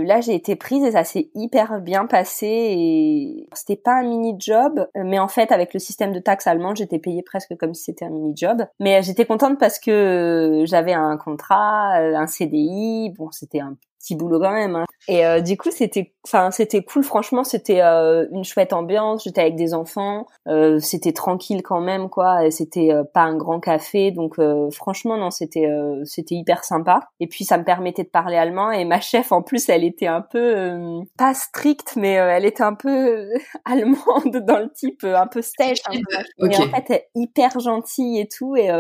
là 0.03 0.21
j'ai 0.21 0.35
été 0.35 0.57
prise 0.57 0.85
et 0.85 0.93
ça 0.93 1.05
s'est 1.05 1.31
hyper 1.35 1.81
bien 1.81 2.07
passé. 2.07 2.47
Et 2.47 3.49
c'était 3.55 3.77
pas 3.77 4.01
un 4.01 4.03
mini 4.03 4.35
job, 4.39 4.87
mais 4.95 5.19
en 5.19 5.29
fait 5.29 5.53
avec 5.53 5.73
le 5.73 5.81
système 5.81 6.13
de 6.13 6.19
taxes 6.19 6.47
allemande, 6.47 6.77
j'étais 6.77 6.99
payée 6.99 7.23
presque 7.23 7.57
comme 7.59 7.75
si 7.75 7.85
c'était 7.85 8.05
un 8.05 8.11
mini 8.11 8.33
job. 8.37 8.65
Mais 8.81 9.03
j'étais 9.03 9.25
contente 9.25 9.59
parce 9.59 9.79
que 9.79 10.65
j'avais 10.67 10.95
un 10.95 11.17
contrat, 11.17 11.95
un 11.97 12.27
CDI. 12.27 13.15
Bon, 13.17 13.31
c'était 13.31 13.61
un 13.61 13.77
petit 14.09 14.17
boulot 14.17 14.41
quand 14.41 14.53
même. 14.53 14.77
Hein. 14.77 14.87
Et 15.07 15.25
euh, 15.25 15.41
du 15.41 15.57
coup, 15.57 15.71
c'était, 15.71 16.13
enfin, 16.27 16.51
c'était 16.51 16.83
cool. 16.83 17.03
Franchement, 17.03 17.45
c'était 17.45 17.81
euh, 17.81 18.27
une 18.33 18.45
chouette 18.45 18.73
ambiance. 18.73 19.25
J'étais 19.25 19.41
avec 19.41 19.57
des 19.57 19.75
enfants. 19.75 20.27
Euh, 20.49 20.79
c'était 20.81 21.13
tranquille 21.13 21.63
quand 21.63 21.81
même, 21.81 22.09
quoi. 22.09 22.45
Et 22.47 22.51
c'était 22.51 22.91
pas 23.15 23.23
un 23.23 23.37
grand 23.37 23.61
café, 23.61 24.11
donc 24.11 24.37
franchement, 24.73 25.17
non, 25.17 25.31
c'était, 25.31 25.69
c'était 26.05 26.35
hyper 26.35 26.65
sympa. 26.65 27.09
Et 27.21 27.27
puis, 27.27 27.45
ça 27.45 27.59
me 27.59 27.65
permettait 27.65 28.05
de 28.05 28.09
parler 28.09 28.37
allemand. 28.37 28.71
Et 28.71 28.85
ma 28.85 29.01
chef, 29.01 29.33
en 29.33 29.43
plus, 29.43 29.69
elle 29.69 29.85
était 29.85 30.07
un 30.07 30.21
peu 30.21 31.01
pas 31.17 31.35
stricte, 31.35 31.95
mais 31.97 32.13
elle 32.13 32.45
était 32.45 32.63
un 32.63 32.75
peu 32.75 33.29
allemande 33.65 34.45
dans 34.47 34.59
le 34.59 34.71
type, 34.71 35.05
un 35.05 35.27
peu 35.27 35.43
sèche. 35.43 35.81
Hein, 35.87 35.99
Mais 36.39 36.57
en 36.59 36.69
fait, 36.69 37.09
hyper 37.15 37.59
gentille 37.61 38.21
et 38.21 38.29
tout. 38.29 38.57
Et 38.57 38.71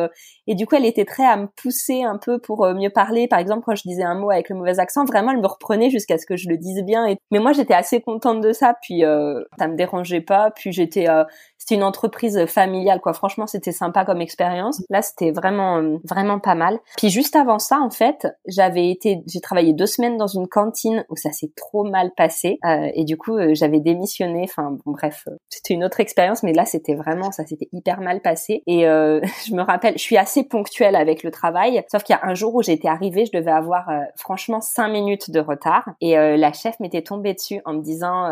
et 0.46 0.54
du 0.54 0.66
coup, 0.66 0.76
elle 0.76 0.86
était 0.86 1.04
très 1.04 1.24
à 1.24 1.36
me 1.36 1.46
pousser 1.46 2.02
un 2.02 2.16
peu 2.18 2.38
pour 2.38 2.66
mieux 2.74 2.90
parler. 2.90 3.28
Par 3.28 3.38
exemple, 3.38 3.62
quand 3.64 3.74
je 3.74 3.82
disais 3.86 4.02
un 4.02 4.14
mot 4.14 4.30
avec 4.30 4.48
le 4.48 4.56
mauvais 4.56 4.78
accent, 4.78 5.04
vraiment, 5.04 5.17
elle 5.30 5.40
me 5.40 5.46
reprenait 5.46 5.90
jusqu'à 5.90 6.18
ce 6.18 6.26
que 6.26 6.36
je 6.36 6.48
le 6.48 6.56
dise 6.56 6.82
bien. 6.84 7.06
Mais 7.30 7.38
moi, 7.38 7.52
j'étais 7.52 7.74
assez 7.74 8.00
contente 8.00 8.40
de 8.40 8.52
ça. 8.52 8.74
Puis 8.82 9.04
euh, 9.04 9.42
ça 9.58 9.68
me 9.68 9.76
dérangeait 9.76 10.20
pas. 10.20 10.50
Puis 10.50 10.72
j'étais, 10.72 11.08
euh, 11.08 11.24
c'était 11.58 11.74
une 11.74 11.84
entreprise 11.84 12.46
familiale, 12.46 13.00
quoi. 13.00 13.12
Franchement, 13.12 13.46
c'était 13.46 13.72
sympa 13.72 14.04
comme 14.04 14.20
expérience. 14.20 14.82
Là, 14.88 15.02
c'était 15.02 15.32
vraiment, 15.32 15.98
vraiment 16.04 16.38
pas 16.38 16.54
mal. 16.54 16.78
Puis 16.96 17.10
juste 17.10 17.36
avant 17.36 17.58
ça, 17.58 17.78
en 17.80 17.90
fait, 17.90 18.26
j'avais 18.46 18.90
été, 18.90 19.22
j'ai 19.26 19.40
travaillé 19.40 19.72
deux 19.72 19.86
semaines 19.86 20.16
dans 20.16 20.26
une 20.26 20.48
cantine 20.48 21.04
où 21.08 21.16
ça 21.16 21.32
s'est 21.32 21.50
trop 21.56 21.84
mal 21.84 22.12
passé. 22.16 22.58
Euh, 22.64 22.90
et 22.94 23.04
du 23.04 23.16
coup, 23.16 23.36
euh, 23.36 23.54
j'avais 23.54 23.80
démissionné. 23.80 24.42
Enfin, 24.44 24.76
bon, 24.84 24.92
bref, 24.92 25.24
euh, 25.28 25.36
c'était 25.48 25.74
une 25.74 25.84
autre 25.84 26.00
expérience. 26.00 26.42
Mais 26.42 26.52
là, 26.52 26.64
c'était 26.64 26.94
vraiment, 26.94 27.32
ça 27.32 27.44
s'était 27.44 27.68
hyper 27.72 28.00
mal 28.00 28.20
passé. 28.20 28.62
Et 28.66 28.86
euh, 28.86 29.20
je 29.46 29.54
me 29.54 29.62
rappelle, 29.62 29.94
je 29.94 30.02
suis 30.02 30.16
assez 30.16 30.44
ponctuelle 30.44 30.96
avec 30.96 31.22
le 31.22 31.30
travail. 31.30 31.84
Sauf 31.90 32.02
qu'il 32.02 32.14
y 32.14 32.18
a 32.18 32.26
un 32.26 32.34
jour 32.34 32.54
où 32.54 32.62
j'étais 32.62 32.88
arrivée, 32.88 33.26
je 33.26 33.36
devais 33.36 33.50
avoir 33.50 33.88
franchement 34.16 34.60
cinq 34.60 34.88
minutes 34.88 34.97
de 35.28 35.40
retard. 35.40 35.90
Et 36.00 36.14
la 36.14 36.52
chef 36.52 36.78
m'était 36.80 37.02
tombée 37.02 37.34
dessus 37.34 37.60
en 37.64 37.74
me 37.74 37.82
disant, 37.82 38.28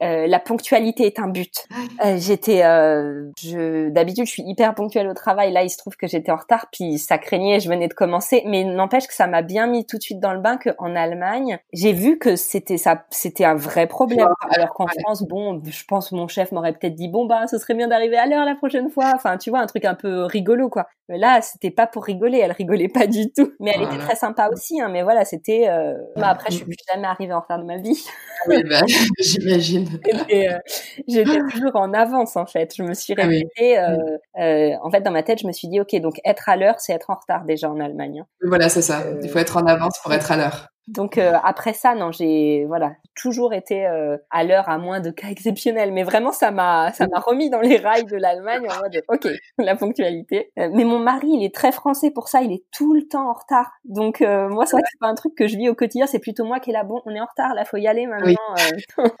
la 0.00 0.38
ponctualité 0.38 1.06
est 1.06 1.18
un 1.18 1.28
but. 1.28 1.66
j'étais 2.16 2.64
euh, 2.64 3.30
je 3.38 3.88
d'habitude 3.90 4.26
je 4.26 4.30
suis 4.30 4.42
hyper 4.42 4.74
ponctuelle 4.74 5.08
au 5.08 5.14
travail. 5.14 5.52
Là, 5.52 5.62
il 5.62 5.70
se 5.70 5.78
trouve 5.78 5.96
que 5.96 6.06
j'étais 6.06 6.30
en 6.30 6.36
retard, 6.36 6.66
puis 6.72 6.98
ça 6.98 7.18
craignait, 7.18 7.60
je 7.60 7.68
venais 7.68 7.88
de 7.88 7.94
commencer. 7.94 8.42
Mais 8.46 8.64
n'empêche 8.64 9.06
que 9.06 9.14
ça 9.14 9.26
m'a 9.26 9.42
bien 9.42 9.66
mis 9.66 9.84
tout 9.86 9.98
de 9.98 10.02
suite 10.02 10.20
dans 10.20 10.32
le 10.32 10.40
bain 10.40 10.58
qu'en 10.58 10.94
Allemagne, 10.96 11.58
j'ai 11.72 11.92
vu 11.92 12.18
que 12.18 12.36
c'était 12.36 12.78
ça, 12.78 13.04
c'était 13.10 13.44
un 13.44 13.54
vrai 13.54 13.86
problème. 13.86 14.28
Alors 14.50 14.74
qu'en 14.74 14.86
France, 14.86 15.22
bon, 15.22 15.60
je 15.64 15.84
pense 15.84 16.12
mon 16.12 16.28
chef 16.28 16.52
m'aurait 16.52 16.72
peut-être 16.72 16.94
dit 16.94 17.08
bon 17.08 17.26
bah, 17.26 17.46
ce 17.46 17.58
serait 17.58 17.74
bien 17.74 17.88
d'arriver 17.88 18.16
à 18.16 18.26
l'heure 18.26 18.44
la 18.44 18.54
prochaine 18.54 18.90
fois. 18.90 19.12
Enfin, 19.14 19.36
tu 19.38 19.50
vois, 19.50 19.60
un 19.60 19.66
truc 19.66 19.84
un 19.84 19.94
peu 19.94 20.24
rigolo 20.24 20.68
quoi. 20.68 20.86
Mais 21.08 21.18
là, 21.18 21.40
c'était 21.42 21.70
pas 21.70 21.86
pour 21.86 22.04
rigoler, 22.04 22.38
elle 22.38 22.52
rigolait 22.52 22.88
pas 22.88 23.06
du 23.06 23.30
tout. 23.30 23.52
Mais 23.60 23.72
elle 23.74 23.82
était 23.82 23.98
très 23.98 24.16
sympa 24.16 24.48
aussi. 24.52 24.80
Hein, 24.80 24.88
mais 24.90 25.02
voilà, 25.02 25.24
c'était. 25.24 25.66
Euh... 25.68 25.94
Bah, 26.16 26.28
après, 26.28 26.50
je 26.50 26.56
suis 26.56 26.64
plus 26.64 26.76
jamais 26.92 27.06
arrivée 27.06 27.32
en 27.32 27.40
retard 27.40 27.58
de 27.58 27.64
ma 27.64 27.76
vie. 27.78 28.04
Oui, 28.46 28.62
bah, 28.68 28.82
j'imagine. 29.18 29.88
Euh, 30.34 30.58
j'étais 31.06 31.38
toujours 31.50 31.76
en 31.76 31.92
avance 31.92 32.36
en 32.36 32.46
fait. 32.46 32.74
Je 32.76 32.82
me 32.82 32.94
suis 32.94 33.14
ah 33.16 33.22
répétée. 33.26 33.78
Euh, 33.78 33.96
euh, 34.38 34.70
en 34.82 34.90
fait, 34.90 35.00
dans 35.00 35.10
ma 35.10 35.22
tête, 35.22 35.40
je 35.40 35.46
me 35.46 35.52
suis 35.52 35.68
dit, 35.68 35.80
ok, 35.80 35.94
donc 36.00 36.20
être 36.24 36.48
à 36.48 36.56
l'heure, 36.56 36.76
c'est 36.78 36.92
être 36.92 37.10
en 37.10 37.14
retard 37.14 37.44
déjà 37.44 37.70
en 37.70 37.78
Allemagne. 37.78 38.20
Hein. 38.20 38.26
Voilà, 38.42 38.68
c'est 38.68 38.82
ça. 38.82 39.02
Il 39.22 39.28
faut 39.28 39.38
être 39.38 39.56
en 39.56 39.66
avance 39.66 39.98
pour 40.02 40.12
être 40.12 40.32
à 40.32 40.36
l'heure. 40.36 40.73
Donc 40.86 41.16
euh, 41.16 41.32
après 41.42 41.72
ça, 41.72 41.94
non, 41.94 42.12
j'ai 42.12 42.64
voilà 42.66 42.92
toujours 43.16 43.54
été 43.54 43.86
euh, 43.86 44.18
à 44.30 44.44
l'heure 44.44 44.68
à 44.68 44.76
moins 44.76 45.00
de 45.00 45.10
cas 45.10 45.28
exceptionnels, 45.28 45.92
mais 45.92 46.02
vraiment 46.02 46.32
ça 46.32 46.50
m'a 46.50 46.92
ça 46.92 47.06
m'a 47.06 47.20
remis 47.20 47.48
dans 47.48 47.60
les 47.60 47.76
rails 47.76 48.04
de 48.04 48.16
l'Allemagne 48.16 48.66
en 48.68 48.82
mode 48.82 49.02
ok 49.08 49.28
la 49.58 49.76
ponctualité. 49.76 50.50
Euh, 50.58 50.68
mais 50.74 50.84
mon 50.84 50.98
mari, 50.98 51.28
il 51.28 51.44
est 51.44 51.54
très 51.54 51.72
français 51.72 52.10
pour 52.10 52.28
ça, 52.28 52.42
il 52.42 52.52
est 52.52 52.64
tout 52.70 52.92
le 52.92 53.06
temps 53.08 53.30
en 53.30 53.32
retard. 53.32 53.72
Donc 53.84 54.20
moi 54.20 54.66
c'est 54.66 54.76
vrai 54.76 54.82
que 54.82 54.88
c'est 54.90 55.00
pas 55.00 55.08
un 55.08 55.14
truc 55.14 55.34
que 55.34 55.46
je 55.46 55.56
vis 55.56 55.70
au 55.70 55.74
quotidien, 55.74 56.06
c'est 56.06 56.18
plutôt 56.18 56.44
moi 56.44 56.60
qui 56.60 56.70
est 56.70 56.74
là 56.74 56.84
bon, 56.84 57.00
on 57.06 57.14
est 57.14 57.20
en 57.20 57.26
retard, 57.26 57.54
là 57.54 57.64
faut 57.64 57.78
y 57.78 57.86
aller 57.86 58.06
maintenant. 58.06 58.34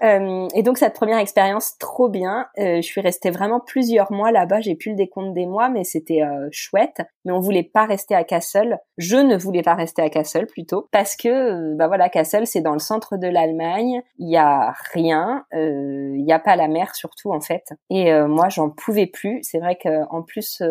et 0.54 0.62
donc 0.62 0.76
cette 0.76 0.94
première 0.94 1.18
expérience 1.18 1.78
trop 1.78 2.08
bien. 2.08 2.46
je 2.58 2.82
suis 2.82 3.00
restée 3.00 3.30
vraiment 3.30 3.60
plusieurs 3.60 4.12
mois 4.12 4.32
là-bas, 4.32 4.60
j'ai 4.60 4.74
plus 4.74 4.90
le 4.90 4.96
décompte 4.96 5.32
des 5.32 5.46
mois, 5.46 5.70
mais 5.70 5.84
c'était 5.84 6.20
chouette. 6.50 7.00
Mais 7.24 7.32
on 7.32 7.40
voulait 7.40 7.62
pas 7.62 7.86
rester 7.86 8.14
à 8.14 8.24
Kassel. 8.24 8.78
Je 8.98 9.16
ne 9.16 9.36
voulais 9.36 9.62
pas 9.62 9.74
rester 9.74 10.02
à 10.02 10.10
Kassel 10.10 10.46
plutôt 10.46 10.88
parce 10.92 11.16
que 11.16 11.53
euh, 11.54 11.74
bah 11.74 11.86
voilà, 11.86 12.08
Kassel, 12.08 12.46
c'est 12.46 12.60
dans 12.60 12.72
le 12.72 12.78
centre 12.78 13.16
de 13.16 13.26
l'Allemagne. 13.26 14.02
Il 14.18 14.28
y 14.28 14.36
a 14.36 14.74
rien, 14.92 15.44
euh, 15.54 16.12
il 16.14 16.24
n'y 16.24 16.32
a 16.32 16.38
pas 16.38 16.56
la 16.56 16.68
mer 16.68 16.94
surtout 16.94 17.32
en 17.32 17.40
fait. 17.40 17.64
Et 17.90 18.12
euh, 18.12 18.28
moi, 18.28 18.48
j'en 18.48 18.70
pouvais 18.70 19.06
plus. 19.06 19.40
C'est 19.42 19.58
vrai 19.58 19.78
qu'en 19.80 20.22
plus, 20.22 20.62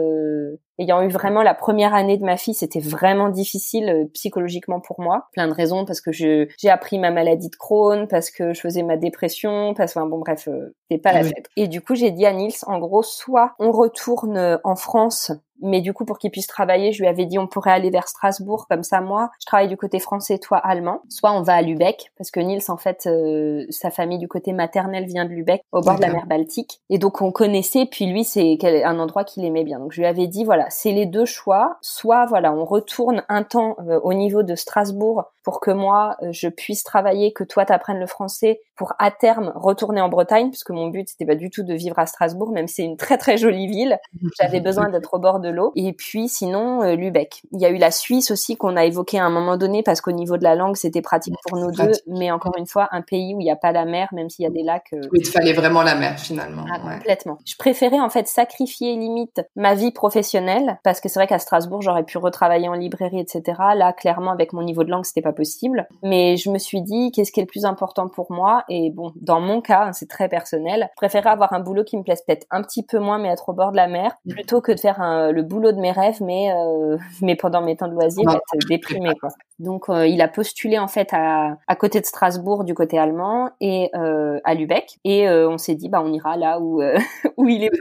ayant 0.80 1.02
eu 1.02 1.10
vraiment 1.10 1.44
la 1.44 1.54
première 1.54 1.94
année 1.94 2.18
de 2.18 2.26
ma 2.26 2.38
fille, 2.38 2.54
c'était 2.54 2.80
vraiment 2.80 3.30
difficile 3.30 4.10
psychologiquement 4.14 4.80
pour 4.80 5.02
moi. 5.02 5.28
Plein 5.34 5.48
de 5.48 5.54
raisons 5.54 5.86
parce 5.86 6.02
que 6.02 6.12
j'ai 6.12 6.48
appris 6.70 7.00
ma 7.00 7.12
maladie 7.12 7.50
de 7.50 7.56
Crohn, 7.56 8.08
parce 8.08 8.32
que 8.32 8.54
je 8.54 8.60
faisais 8.60 8.84
ma 8.84 8.98
dépression, 8.98 9.74
parce 9.74 9.94
que 9.94 10.00
bon 10.00 10.20
bref, 10.20 10.48
c'était 10.90 11.02
pas 11.02 11.14
la 11.14 11.20
ah 11.20 11.24
fête. 11.24 11.48
Et 11.58 11.68
du 11.68 11.82
coup, 11.82 11.96
j'ai 11.96 12.12
dit 12.12 12.26
à 12.26 12.34
Nils, 12.34 12.54
en 12.68 12.80
gros, 12.80 13.04
soit 13.04 13.54
on 13.60 13.72
retourne 13.72 14.60
en 14.64 14.76
France 14.76 15.32
mais 15.64 15.82
du 15.82 15.94
coup, 15.94 16.06
pour 16.06 16.20
qu'il 16.20 16.32
puisse 16.32 16.48
travailler, 16.48 16.92
je 16.92 17.02
lui 17.02 17.08
avais 17.08 17.26
dit 17.26 17.40
on 17.40 17.48
pourrait 17.48 17.72
aller 17.72 17.90
vers 17.90 18.08
Strasbourg, 18.08 18.68
comme 18.70 18.84
ça 18.84 19.02
moi, 19.02 19.32
je 19.40 19.46
travaille 19.46 19.68
du 19.68 19.78
côté 19.78 20.00
français, 20.00 20.38
toi 20.38 20.58
allemand. 20.58 21.02
Soit 21.10 21.32
on 21.32 21.42
va 21.42 21.56
à 21.56 21.62
Lübeck, 21.62 22.12
parce 22.18 22.32
que 22.32 22.40
Nils, 22.40 22.64
en 22.68 22.78
fait, 22.78 23.08
euh, 23.08 23.66
sa 23.70 23.90
famille 23.90 24.20
du 24.20 24.28
côté 24.28 24.54
maternel 24.54 25.06
vient 25.06 25.26
de 25.26 25.32
Lübeck, 25.32 25.62
au 25.72 25.82
bord 25.82 25.96
de 25.96 26.02
la 26.02 26.12
mer 26.12 26.26
Baltique. 26.28 26.82
Et 26.90 26.98
donc 26.98 27.22
on 27.22 27.32
connaissait, 27.32 27.86
puis 27.86 28.06
lui, 28.06 28.24
c'est 28.24 28.58
un 28.84 29.00
endroit 29.00 29.24
qu'il 29.24 29.46
aimait 29.46 29.64
bien. 29.64 29.80
Donc 29.80 29.92
je 29.92 30.02
lui 30.02 30.08
avais 30.08 30.28
dit, 30.28 30.44
voilà, 30.44 30.70
c'est 30.70 30.92
les 30.92 31.06
deux 31.06 31.26
choix. 31.26 31.78
Soit, 31.82 32.26
voilà, 32.26 32.54
on 32.54 32.66
retourne 32.66 33.24
un 33.30 33.44
temps 33.44 33.76
euh, 33.88 34.00
au 34.04 34.14
niveau 34.14 34.44
de 34.44 34.56
Strasbourg 34.56 35.26
pour 35.44 35.60
que 35.60 35.72
moi, 35.72 36.16
euh, 36.22 36.30
je 36.32 36.48
puisse 36.48 36.84
travailler, 36.84 37.34
que 37.34 37.44
toi, 37.44 37.66
t'apprennes 37.66 38.00
le 38.00 38.08
français, 38.08 38.62
pour 38.76 38.94
à 38.98 39.12
terme 39.12 39.52
retourner 39.56 40.02
en 40.02 40.10
Bretagne, 40.10 40.50
puisque 40.50 40.72
mon 40.72 40.88
but, 40.88 41.10
c'était 41.10 41.26
pas 41.26 41.36
du 41.36 41.50
tout 41.50 41.64
de 41.64 41.74
vivre 41.74 42.00
à 42.00 42.06
Strasbourg, 42.06 42.52
même 42.52 42.68
si 42.68 42.76
c'est 42.76 42.84
une 42.84 42.98
très 42.98 43.18
très 43.18 43.38
jolie 43.38 43.68
ville. 43.68 44.00
J'avais 44.40 44.62
besoin 44.62 44.90
d'être 44.90 45.14
au 45.14 45.20
bord 45.20 45.40
de 45.40 45.50
l'eau. 45.54 45.72
Et 45.76 45.94
puis 45.94 46.28
sinon, 46.28 46.82
euh, 46.84 46.96
Lübeck. 46.96 47.42
Il 47.52 47.62
y 47.62 47.66
a 47.66 47.70
eu 47.70 47.78
la 47.78 47.92
Suisse 47.92 48.32
aussi 48.32 48.58
qu'on 48.58 48.76
a 48.76 48.86
évoqué 48.86 49.20
à 49.20 49.26
un 49.26 49.30
moment 49.30 49.58
donné, 49.58 49.84
parce 49.84 50.02
qu'au 50.02 50.12
niveau 50.12 50.38
de 50.38 50.44
la 50.44 50.56
langue, 50.56 50.76
c'était 50.76 51.02
pratique 51.02 51.36
pour 51.48 51.58
nous 51.58 51.72
deux. 51.72 51.94
Mais 52.08 52.32
encore 52.32 52.58
une 52.58 52.68
fois, 52.68 52.90
un 52.92 53.02
pays 53.02 53.34
où 53.36 53.40
il 53.40 53.46
n'y 53.46 53.52
a 53.52 53.56
pas 53.56 53.72
la 53.72 53.86
mer, 53.86 54.10
même 54.12 54.30
s'il 54.30 54.44
y 54.44 54.48
a 54.48 54.52
des 54.52 54.64
lacs. 54.64 54.94
Euh... 54.94 55.02
Oui, 55.12 55.20
il 55.22 55.28
fallait 55.28 55.54
vraiment 55.54 55.84
la 55.84 55.96
mer 55.96 56.20
finalement. 56.20 56.66
Ah, 56.72 56.80
Complètement. 56.98 57.38
Je 57.46 57.56
préférais 57.58 58.00
en 58.00 58.10
fait 58.10 58.28
sacrifier 58.28 58.96
limite 58.96 59.42
ma 59.56 59.76
vie 59.76 59.92
professionnelle, 59.92 60.80
parce 60.84 61.00
que 61.00 61.10
c'est 61.10 61.20
vrai 61.20 61.28
qu'à 61.28 61.40
Strasbourg, 61.40 61.82
j'aurais 61.82 62.04
pu 62.04 62.18
retravailler 62.18 62.70
en 62.70 62.74
librairie, 62.74 63.20
etc. 63.20 63.60
Là, 63.76 63.94
clairement, 63.94 64.32
avec 64.32 64.54
mon 64.54 64.64
niveau 64.64 64.84
de 64.84 64.90
langue, 64.90 65.06
c'était 65.06 65.22
pas 65.22 65.34
possible. 65.34 65.88
Mais 66.02 66.38
je 66.38 66.50
me 66.50 66.58
suis 66.58 66.82
dit, 66.82 67.12
qu'est-ce 67.12 67.32
qui 67.32 67.40
est 67.40 67.44
le 67.44 67.48
plus 67.48 67.66
important 67.66 68.08
pour 68.08 68.32
moi? 68.32 68.64
Et 68.70 68.92
bon, 68.92 69.14
dans 69.16 69.40
mon 69.40 69.62
cas, 69.62 69.92
c'est 69.94 70.10
très 70.10 70.30
personnel, 70.30 70.90
je 70.92 70.96
préférais 70.96 71.30
avoir 71.30 71.54
un 71.54 71.60
boulot 71.60 71.84
qui 71.84 71.98
me 71.98 72.04
plaise 72.04 72.22
peut-être 72.26 72.46
un 72.52 72.62
petit 72.62 72.84
peu 72.84 73.00
moins, 73.00 73.20
mais 73.20 73.30
être 73.30 73.50
au 73.50 73.54
bord 73.54 73.72
de 73.72 73.78
la 73.78 73.88
mer, 73.88 74.16
mm. 74.26 74.34
plutôt 74.34 74.62
que 74.62 74.72
de 74.72 74.80
faire 74.80 75.02
le 75.34 75.44
boulot 75.44 75.72
de 75.72 75.80
mes 75.80 75.92
rêves, 75.92 76.22
mais 76.22 76.52
euh, 76.52 76.98
mais 77.22 77.36
pendant 77.36 77.62
mes 77.62 77.76
temps 77.76 77.88
de 77.88 77.94
loisirs, 77.94 78.30
être 78.30 78.68
déprimé 78.68 79.10
quoi. 79.20 79.30
Donc 79.64 79.90
euh, 79.90 80.06
il 80.08 80.22
a 80.22 80.28
postulé 80.28 80.78
en 80.78 80.88
fait 80.88 81.10
à, 81.12 81.58
à 81.68 81.76
côté 81.76 82.00
de 82.00 82.06
Strasbourg 82.06 82.64
du 82.64 82.74
côté 82.74 82.98
allemand 83.00 83.50
et 83.62 83.90
euh, 83.96 84.40
à 84.44 84.54
Lübeck 84.54 85.00
et 85.04 85.28
euh, 85.28 85.50
on 85.50 85.58
s'est 85.58 85.76
dit 85.76 85.90
bah 85.90 86.02
on 86.04 86.12
ira 86.12 86.38
là 86.38 86.60
où 86.60 86.82
euh, 86.82 86.98
où 87.38 87.48
il 87.48 87.64
est. 87.64 87.72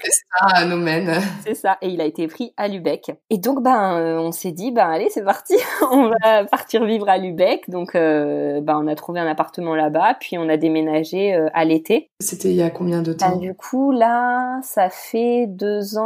Ça 0.41 0.65
nous 0.65 0.77
mène. 0.77 1.13
C'est 1.45 1.55
ça 1.55 1.79
et 1.83 1.89
il 1.89 2.01
a 2.01 2.05
été 2.05 2.27
pris 2.29 2.53
à 2.57 2.69
Lübeck. 2.69 3.13
Et 3.31 3.39
donc 3.39 3.63
ben 3.63 4.17
on 4.19 4.33
s'est 4.33 4.53
dit 4.53 4.71
ben 4.71 4.89
allez 4.89 5.09
c'est 5.11 5.25
parti 5.25 5.55
on 5.91 6.09
va 6.09 6.45
partir 6.45 6.85
vivre 6.85 7.09
à 7.09 7.19
Lübeck 7.19 7.69
donc 7.69 7.95
ben 7.95 8.65
on 8.67 8.87
a 8.87 8.95
trouvé 8.95 9.21
un 9.21 9.27
appartement 9.27 9.75
là-bas 9.75 10.17
puis 10.21 10.39
on 10.39 10.49
a 10.49 10.57
déménagé 10.57 11.35
à 11.53 11.65
l'été. 11.65 12.11
C'était 12.21 12.51
il 12.51 12.57
y 12.57 12.63
a 12.63 12.71
combien 12.71 13.03
de 13.03 13.13
temps? 13.13 13.31
Ben, 13.31 13.39
Du 13.39 13.55
coup 13.55 13.93
là 13.93 14.61
ça 14.63 14.89
fait 14.91 15.47
deux 15.49 15.99
ans 15.99 16.03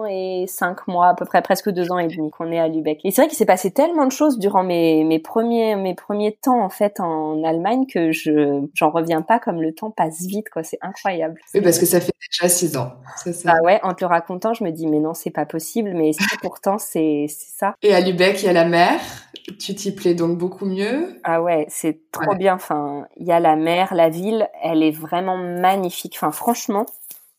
an 0.00 0.04
et 0.08 0.44
cinq 0.46 0.86
mois, 0.88 1.08
à 1.08 1.14
peu 1.14 1.24
près 1.24 1.42
presque 1.42 1.70
deux 1.70 1.92
ans 1.92 1.98
et 1.98 2.08
demi 2.08 2.30
qu'on 2.30 2.50
est 2.50 2.58
à 2.58 2.68
Lübeck. 2.68 3.00
Et 3.04 3.10
c'est 3.10 3.22
vrai 3.22 3.28
qu'il 3.28 3.38
s'est 3.38 3.46
passé 3.46 3.70
tellement 3.70 4.06
de 4.06 4.12
choses 4.12 4.38
durant 4.38 4.62
mes, 4.62 4.89
mes 5.04 5.18
premiers 5.18 5.76
mes 5.76 5.94
premiers 5.94 6.32
temps 6.32 6.62
en 6.62 6.68
fait 6.68 7.00
en 7.00 7.42
Allemagne 7.44 7.86
que 7.86 8.12
je 8.12 8.62
j'en 8.74 8.90
reviens 8.90 9.22
pas 9.22 9.38
comme 9.38 9.60
le 9.62 9.72
temps 9.74 9.90
passe 9.90 10.22
vite 10.22 10.50
quoi. 10.50 10.62
C'est 10.62 10.78
incroyable. 10.82 11.40
Oui, 11.54 11.60
parce 11.60 11.78
que 11.78 11.86
ça 11.86 12.00
fait 12.00 12.12
déjà 12.30 12.48
six 12.48 12.76
ans. 12.76 12.92
Ça. 13.16 13.30
Bah 13.44 13.58
ouais, 13.62 13.80
en 13.82 13.94
te 13.94 14.04
le 14.04 14.08
racontant, 14.08 14.54
je 14.54 14.64
me 14.64 14.70
dis 14.70 14.86
mais 14.86 15.00
non, 15.00 15.14
c'est 15.14 15.30
pas 15.30 15.46
possible. 15.46 15.92
Mais 15.94 16.12
si, 16.12 16.20
pourtant 16.42 16.78
c'est 16.78 17.26
c'est 17.28 17.58
ça. 17.58 17.74
Et 17.82 17.94
à 17.94 18.00
Lübeck, 18.00 18.42
il 18.42 18.46
y 18.46 18.48
a 18.48 18.52
la 18.52 18.64
mer. 18.64 19.00
Tu 19.58 19.74
t'y 19.74 19.92
plais 19.92 20.14
donc 20.14 20.38
beaucoup 20.38 20.66
mieux. 20.66 21.20
Ah 21.24 21.42
ouais, 21.42 21.66
c'est 21.68 21.98
trop 22.12 22.34
bien. 22.34 22.54
Enfin, 22.54 23.06
il 23.16 23.26
y 23.26 23.32
a 23.32 23.40
la 23.40 23.56
mer, 23.56 23.94
la 23.94 24.08
ville, 24.08 24.48
elle 24.62 24.82
est 24.82 24.90
vraiment 24.90 25.36
magnifique. 25.36 26.14
Enfin, 26.16 26.30
franchement, 26.30 26.86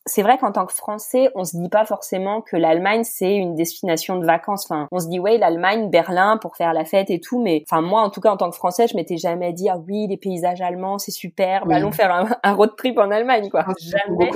c'est 0.06 0.22
vrai 0.22 0.36
qu'en 0.38 0.50
tant 0.50 0.66
que 0.66 0.72
Français, 0.72 1.30
on 1.34 1.44
se 1.44 1.56
dit 1.56 1.68
pas 1.68 1.84
forcément 1.84 2.40
que 2.40 2.56
l'Allemagne 2.56 3.02
c'est 3.04 3.36
une 3.36 3.54
destination 3.54 4.16
de 4.16 4.26
vacances. 4.26 4.66
Enfin, 4.68 4.88
on 4.90 4.98
se 4.98 5.08
dit 5.08 5.20
ouais 5.20 5.38
l'Allemagne, 5.38 5.90
Berlin 5.90 6.38
pour 6.40 6.56
faire 6.56 6.72
la 6.72 6.84
fête 6.84 7.10
et 7.10 7.20
tout, 7.20 7.40
mais 7.40 7.64
enfin 7.68 7.80
moi 7.82 8.02
en 8.02 8.10
tout 8.10 8.20
cas 8.20 8.30
en 8.30 8.36
tant 8.36 8.50
que 8.50 8.56
Français, 8.56 8.88
je 8.88 8.96
m'étais 8.96 9.16
jamais 9.16 9.52
dit 9.52 9.68
ah 9.68 9.78
oui 9.86 10.06
les 10.08 10.16
paysages 10.16 10.60
allemands 10.60 10.98
c'est 10.98 11.12
super, 11.12 11.64
allons 11.70 11.92
faire 11.92 12.28
un, 12.42 12.52
road 12.52 12.72
trip 12.76 12.98
en 12.98 13.10
Allemagne 13.10 13.48
quoi. 13.48 13.64
Jamais. 13.80 14.30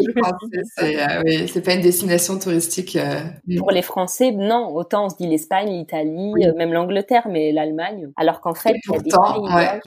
Euh, 0.83 1.47
c'est 1.53 1.65
pas 1.65 1.75
une 1.75 1.81
destination 1.81 2.39
touristique. 2.39 2.97
Euh, 2.97 3.21
pour 3.59 3.71
les 3.71 3.83
Français, 3.83 4.31
non. 4.31 4.75
Autant 4.75 5.07
on 5.07 5.09
se 5.09 5.17
dit 5.17 5.27
l'Espagne, 5.27 5.69
l'Italie, 5.69 6.33
euh, 6.45 6.55
même 6.57 6.73
l'Angleterre, 6.73 7.27
mais 7.29 7.51
l'Allemagne. 7.53 8.11
Alors 8.17 8.41
qu'en 8.41 8.55
fait, 8.55 8.75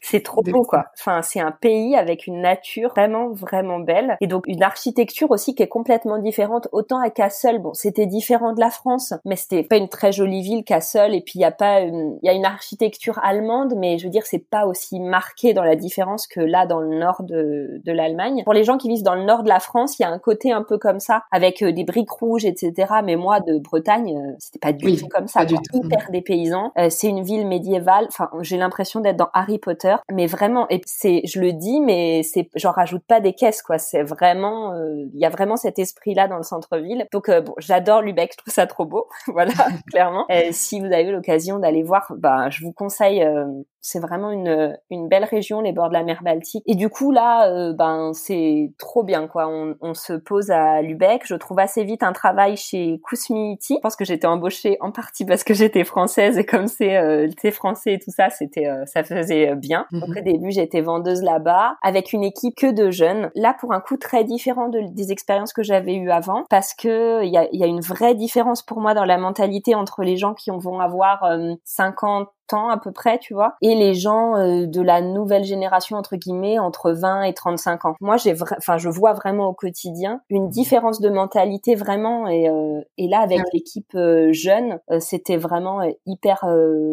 c'est 0.01 0.23
trop 0.23 0.41
beau 0.41 0.63
quoi. 0.63 0.85
Enfin 0.99 1.21
c'est 1.21 1.39
un 1.39 1.51
pays 1.51 1.95
avec 1.95 2.27
une 2.27 2.41
nature 2.41 2.89
vraiment 2.89 3.31
vraiment 3.31 3.79
belle 3.79 4.17
et 4.21 4.27
donc 4.27 4.43
une 4.47 4.63
architecture 4.63 5.31
aussi 5.31 5.55
qui 5.55 5.63
est 5.63 5.68
complètement 5.69 6.17
différente. 6.17 6.67
Autant 6.71 6.99
à 6.99 7.10
Kassel, 7.10 7.60
bon, 7.60 7.73
c'était 7.73 8.05
différent 8.05 8.53
de 8.53 8.60
la 8.60 8.69
France, 8.69 9.13
mais 9.25 9.36
c'était 9.36 9.63
pas 9.63 9.77
une 9.77 9.89
très 9.89 10.12
jolie 10.12 10.41
ville, 10.41 10.63
Kassel. 10.63 11.15
Et 11.15 11.21
puis 11.21 11.34
il 11.36 11.41
y 11.41 11.45
a 11.45 11.51
pas, 11.51 11.82
il 11.82 12.19
y 12.23 12.29
a 12.29 12.34
une 12.34 12.45
architecture 12.45 13.19
allemande, 13.23 13.75
mais 13.77 13.97
je 13.97 14.05
veux 14.05 14.10
dire, 14.10 14.25
c'est 14.25 14.39
pas 14.49 14.65
aussi 14.65 14.99
marqué 14.99 15.53
dans 15.53 15.63
la 15.63 15.75
différence 15.75 16.27
que 16.27 16.41
là 16.41 16.65
dans 16.65 16.79
le 16.79 16.97
nord 16.97 17.23
de, 17.23 17.82
de 17.84 17.91
l'Allemagne. 17.91 18.43
Pour 18.43 18.53
les 18.53 18.63
gens 18.63 18.77
qui 18.77 18.89
vivent 18.89 19.03
dans 19.03 19.15
le 19.15 19.23
nord 19.23 19.43
de 19.43 19.49
la 19.49 19.60
France, 19.60 19.99
il 19.99 20.03
y 20.03 20.05
a 20.05 20.10
un 20.10 20.19
côté 20.19 20.51
un 20.51 20.63
peu 20.63 20.77
comme 20.77 20.99
ça, 20.99 21.23
avec 21.32 21.62
euh, 21.62 21.71
des 21.71 21.84
briques 21.84 22.12
rouges, 22.12 22.45
etc. 22.45 22.93
Mais 23.03 23.15
moi, 23.15 23.39
de 23.39 23.60
Bretagne, 23.60 24.17
euh, 24.17 24.36
c'était 24.39 24.60
pas 24.60 24.73
du 24.73 24.95
tout 24.95 25.08
comme 25.08 25.27
ça. 25.27 25.45
Du 25.45 25.55
tout. 25.55 25.82
Hyper 25.84 26.10
des 26.12 26.21
paysans. 26.21 26.71
Euh, 26.77 26.89
c'est 26.89 27.08
une 27.08 27.23
ville 27.23 27.47
médiévale. 27.47 28.05
Enfin, 28.08 28.29
j'ai 28.41 28.58
l'impression 28.58 28.99
d'être 28.99 29.17
dans 29.17 29.29
Harry 29.34 29.60
Potter, 29.60 29.95
mais 30.12 30.27
vraiment. 30.27 30.67
Et 30.69 30.82
c'est, 30.86 31.21
je 31.25 31.39
le 31.39 31.53
dis, 31.53 31.79
mais 31.82 32.23
c'est, 32.23 32.49
j'en 32.55 32.71
rajoute 32.71 33.03
pas 33.08 33.19
des 33.19 33.34
caisses, 33.34 33.62
quoi. 33.62 33.77
C'est 33.77 34.03
vraiment, 34.03 34.73
il 35.13 35.19
y 35.19 35.25
a 35.25 35.29
vraiment 35.29 35.58
cet 35.60 35.80
esprit-là 35.80 36.28
dans 36.28 36.38
le 36.38 36.43
centre-ville. 36.43 37.08
Donc 37.12 37.30
euh, 37.30 37.41
bon, 37.41 37.54
j'adore 37.58 38.02
Lubeck, 38.02 38.32
je 38.34 38.38
trouve 38.38 38.54
ça 38.54 38.65
trop 38.65 38.86
beau, 38.86 39.08
voilà, 39.28 39.54
clairement. 39.91 40.26
si 40.52 40.80
vous 40.80 40.88
avez 40.88 41.12
l'occasion 41.12 41.60
d'aller 41.60 41.84
voir, 41.84 42.12
bah, 42.17 42.50
je 42.50 42.63
vous 42.63 42.74
conseille 42.74 43.24
euh, 43.24 43.45
c'est 43.81 43.99
vraiment 43.99 44.31
une, 44.31 44.77
une 44.89 45.07
belle 45.07 45.23
région, 45.23 45.61
les 45.61 45.71
bords 45.71 45.89
de 45.89 45.93
la 45.93 46.03
mer 46.03 46.21
Baltique. 46.23 46.63
Et 46.65 46.75
du 46.75 46.89
coup, 46.89 47.11
là, 47.11 47.49
euh, 47.49 47.73
ben, 47.73 48.11
c'est 48.13 48.73
trop 48.77 49.03
bien, 49.03 49.27
quoi. 49.27 49.47
On, 49.47 49.75
on, 49.81 49.93
se 49.93 50.13
pose 50.13 50.51
à 50.51 50.81
Lubeck. 50.81 51.23
Je 51.25 51.35
trouve 51.35 51.59
assez 51.59 51.83
vite 51.83 52.03
un 52.03 52.13
travail 52.13 52.57
chez 52.57 52.99
Kousmiiti. 53.03 53.75
Je 53.75 53.79
pense 53.81 53.95
que 53.95 54.05
j'étais 54.05 54.27
embauchée 54.27 54.77
en 54.81 54.91
partie 54.91 55.25
parce 55.25 55.43
que 55.43 55.53
j'étais 55.53 55.83
française 55.83 56.37
et 56.37 56.45
comme 56.45 56.67
c'est 56.67 56.97
euh, 56.97 57.27
français 57.51 57.93
et 57.93 57.99
tout 57.99 58.11
ça, 58.11 58.29
c'était, 58.29 58.67
euh, 58.67 58.85
ça 58.85 59.03
faisait 59.03 59.55
bien. 59.55 59.85
Mhm. 59.91 59.99
Donc, 60.01 60.09
au 60.17 60.21
début, 60.21 60.51
j'étais 60.51 60.81
vendeuse 60.81 61.23
là-bas 61.23 61.77
avec 61.81 62.13
une 62.13 62.23
équipe 62.23 62.55
que 62.55 62.71
de 62.71 62.91
jeunes. 62.91 63.31
Là, 63.35 63.55
pour 63.59 63.73
un 63.73 63.79
coup 63.79 63.97
très 63.97 64.23
différent 64.23 64.69
de, 64.69 64.81
des 64.91 65.11
expériences 65.11 65.53
que 65.53 65.63
j'avais 65.63 65.95
eues 65.95 66.11
avant 66.11 66.43
parce 66.49 66.73
que 66.73 67.23
il 67.23 67.31
y 67.31 67.37
a, 67.37 67.47
y 67.51 67.63
a 67.63 67.67
une 67.67 67.81
vraie 67.81 68.15
différence 68.15 68.61
pour 68.61 68.79
moi 68.79 68.93
dans 68.93 69.05
la 69.05 69.17
mentalité 69.17 69.73
entre 69.75 70.03
les 70.03 70.17
gens 70.17 70.33
qui 70.33 70.51
vont 70.51 70.79
avoir 70.79 71.23
50, 71.63 72.29
à 72.57 72.77
peu 72.77 72.91
près, 72.91 73.19
tu 73.19 73.33
vois, 73.33 73.55
et 73.62 73.75
les 73.75 73.93
gens 73.93 74.35
euh, 74.35 74.65
de 74.65 74.81
la 74.81 75.01
nouvelle 75.01 75.43
génération 75.43 75.97
entre 75.97 76.15
guillemets 76.15 76.59
entre 76.59 76.91
20 76.91 77.23
et 77.23 77.33
35 77.33 77.85
ans. 77.85 77.95
Moi, 78.01 78.17
j'ai 78.17 78.35
enfin 78.57 78.77
je 78.77 78.89
vois 78.89 79.13
vraiment 79.13 79.47
au 79.47 79.53
quotidien 79.53 80.21
une 80.29 80.47
mmh. 80.47 80.49
différence 80.49 81.01
de 81.01 81.09
mentalité 81.09 81.75
vraiment 81.75 82.27
et 82.27 82.49
euh, 82.49 82.81
et 82.97 83.07
là 83.07 83.19
avec 83.19 83.41
l'équipe 83.53 83.93
euh, 83.95 84.31
jeune, 84.31 84.79
c'était 84.99 85.38
vraiment 85.38 85.81
hyper 86.05 86.45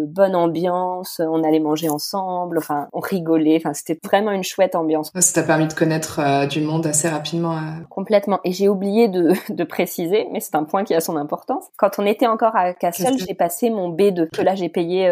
bonne 0.06 0.34
ambiance, 0.34 1.20
on 1.24 1.42
allait 1.42 1.60
manger 1.60 1.88
ensemble, 1.88 2.58
enfin 2.58 2.88
on 2.92 3.00
rigolait, 3.00 3.56
enfin 3.56 3.72
c'était 3.74 3.98
vraiment 4.04 4.32
une 4.32 4.42
chouette 4.42 4.74
ambiance. 4.74 5.10
Ça 5.14 5.40
t'a 5.40 5.46
permis 5.46 5.68
de 5.68 5.72
connaître 5.72 6.46
du 6.48 6.60
monde 6.60 6.86
assez 6.86 7.08
rapidement. 7.08 7.56
Complètement. 7.88 8.40
Et 8.44 8.52
j'ai 8.52 8.68
oublié 8.68 9.08
de, 9.08 9.32
de 9.52 9.64
préciser, 9.64 10.26
mais 10.32 10.40
c'est 10.40 10.54
un 10.54 10.64
point 10.64 10.84
qui 10.84 10.94
a 10.94 11.00
son 11.00 11.16
importance. 11.16 11.64
Quand 11.76 11.98
on 11.98 12.06
était 12.06 12.26
encore 12.26 12.54
à 12.54 12.74
Cassel, 12.74 13.14
j'ai 13.18 13.34
passé 13.34 13.70
mon 13.70 13.90
B2 13.90 14.28
que 14.30 14.42
là 14.42 14.54
j'ai 14.54 14.68
payé 14.68 15.08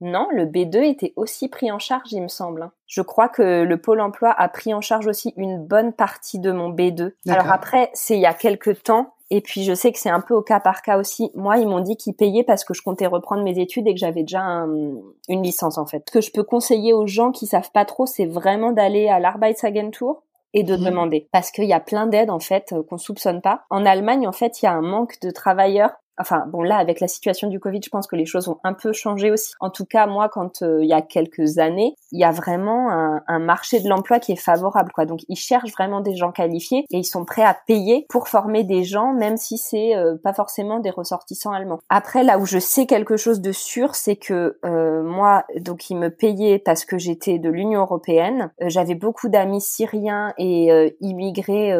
non, 0.00 0.28
le 0.32 0.46
B2 0.46 0.82
était 0.84 1.12
aussi 1.16 1.48
pris 1.48 1.70
en 1.70 1.78
charge, 1.78 2.12
il 2.12 2.22
me 2.22 2.28
semble. 2.28 2.62
Hein. 2.62 2.72
Je 2.86 3.02
crois 3.02 3.28
que 3.28 3.62
le 3.62 3.80
Pôle 3.80 4.00
emploi 4.00 4.30
a 4.30 4.48
pris 4.48 4.72
en 4.72 4.80
charge 4.80 5.06
aussi 5.06 5.34
une 5.36 5.64
bonne 5.64 5.92
partie 5.92 6.38
de 6.38 6.52
mon 6.52 6.70
B2. 6.70 7.12
Alors 7.28 7.50
après, 7.50 7.90
c'est 7.92 8.14
il 8.14 8.20
y 8.20 8.26
a 8.26 8.34
quelques 8.34 8.82
temps. 8.82 9.14
Et 9.32 9.40
puis 9.40 9.62
je 9.62 9.74
sais 9.74 9.92
que 9.92 9.98
c'est 9.98 10.10
un 10.10 10.20
peu 10.20 10.34
au 10.34 10.42
cas 10.42 10.58
par 10.58 10.82
cas 10.82 10.98
aussi. 10.98 11.30
Moi, 11.34 11.58
ils 11.58 11.68
m'ont 11.68 11.80
dit 11.80 11.96
qu'ils 11.96 12.14
payaient 12.14 12.42
parce 12.42 12.64
que 12.64 12.74
je 12.74 12.82
comptais 12.82 13.06
reprendre 13.06 13.44
mes 13.44 13.60
études 13.60 13.86
et 13.86 13.94
que 13.94 14.00
j'avais 14.00 14.22
déjà 14.22 14.42
une 14.42 15.42
licence 15.42 15.78
en 15.78 15.86
fait. 15.86 16.02
Ce 16.08 16.12
que 16.12 16.20
je 16.20 16.32
peux 16.32 16.42
conseiller 16.42 16.92
aux 16.92 17.06
gens 17.06 17.30
qui 17.30 17.46
savent 17.46 17.70
pas 17.70 17.84
trop, 17.84 18.06
c'est 18.06 18.26
vraiment 18.26 18.72
d'aller 18.72 19.08
à 19.08 19.20
l'Arbeitsagentur 19.20 20.22
et 20.52 20.64
de 20.64 20.76
mmh. 20.76 20.84
demander 20.84 21.28
parce 21.30 21.52
qu'il 21.52 21.66
y 21.66 21.72
a 21.72 21.78
plein 21.78 22.06
d'aides 22.06 22.30
en 22.30 22.40
fait 22.40 22.74
qu'on 22.88 22.98
soupçonne 22.98 23.40
pas. 23.40 23.64
En 23.70 23.86
Allemagne, 23.86 24.26
en 24.26 24.32
fait, 24.32 24.62
il 24.62 24.64
y 24.64 24.68
a 24.68 24.72
un 24.72 24.82
manque 24.82 25.20
de 25.20 25.30
travailleurs 25.30 25.92
Enfin 26.20 26.44
bon 26.46 26.62
là 26.62 26.76
avec 26.76 27.00
la 27.00 27.08
situation 27.08 27.48
du 27.48 27.58
Covid, 27.58 27.80
je 27.82 27.88
pense 27.88 28.06
que 28.06 28.14
les 28.14 28.26
choses 28.26 28.46
ont 28.48 28.58
un 28.62 28.74
peu 28.74 28.92
changé 28.92 29.30
aussi. 29.30 29.54
En 29.58 29.70
tout 29.70 29.86
cas 29.86 30.06
moi 30.06 30.28
quand 30.28 30.62
euh, 30.62 30.80
il 30.82 30.88
y 30.88 30.92
a 30.92 31.00
quelques 31.00 31.58
années, 31.58 31.94
il 32.12 32.20
y 32.20 32.24
a 32.24 32.30
vraiment 32.30 32.90
un, 32.90 33.38
marché 33.38 33.80
de 33.80 33.88
l'emploi 33.88 34.18
qui 34.20 34.32
est 34.32 34.36
favorable 34.36 34.92
quoi. 34.92 35.06
Donc 35.06 35.20
ils 35.28 35.36
cherchent 35.36 35.72
vraiment 35.72 36.02
des 36.02 36.14
gens 36.14 36.30
qualifiés 36.30 36.84
et 36.90 36.98
ils 36.98 37.04
sont 37.04 37.24
prêts 37.24 37.42
à 37.42 37.56
payer 37.66 38.04
pour 38.10 38.28
former 38.28 38.64
des 38.64 38.84
gens 38.84 39.14
même 39.14 39.38
si 39.38 39.56
c'est 39.56 39.96
euh, 39.96 40.16
pas 40.22 40.34
forcément 40.34 40.78
des 40.78 40.90
ressortissants 40.90 41.52
allemands. 41.52 41.78
Après 41.88 42.22
là 42.22 42.38
où 42.38 42.44
je 42.44 42.58
sais 42.58 42.84
quelque 42.84 43.16
chose 43.16 43.40
de 43.40 43.52
sûr, 43.52 43.94
c'est 43.94 44.16
que 44.16 44.58
euh, 44.66 45.02
moi 45.02 45.44
donc 45.56 45.88
ils 45.88 45.96
me 45.96 46.10
payaient 46.10 46.58
parce 46.58 46.84
que 46.84 46.98
j'étais 46.98 47.38
de 47.38 47.48
l'Union 47.48 47.80
européenne. 47.80 48.50
J'avais 48.60 48.94
beaucoup 48.94 49.30
d'amis 49.30 49.62
syriens 49.62 50.34
et 50.36 50.96
immigrés 51.00 51.72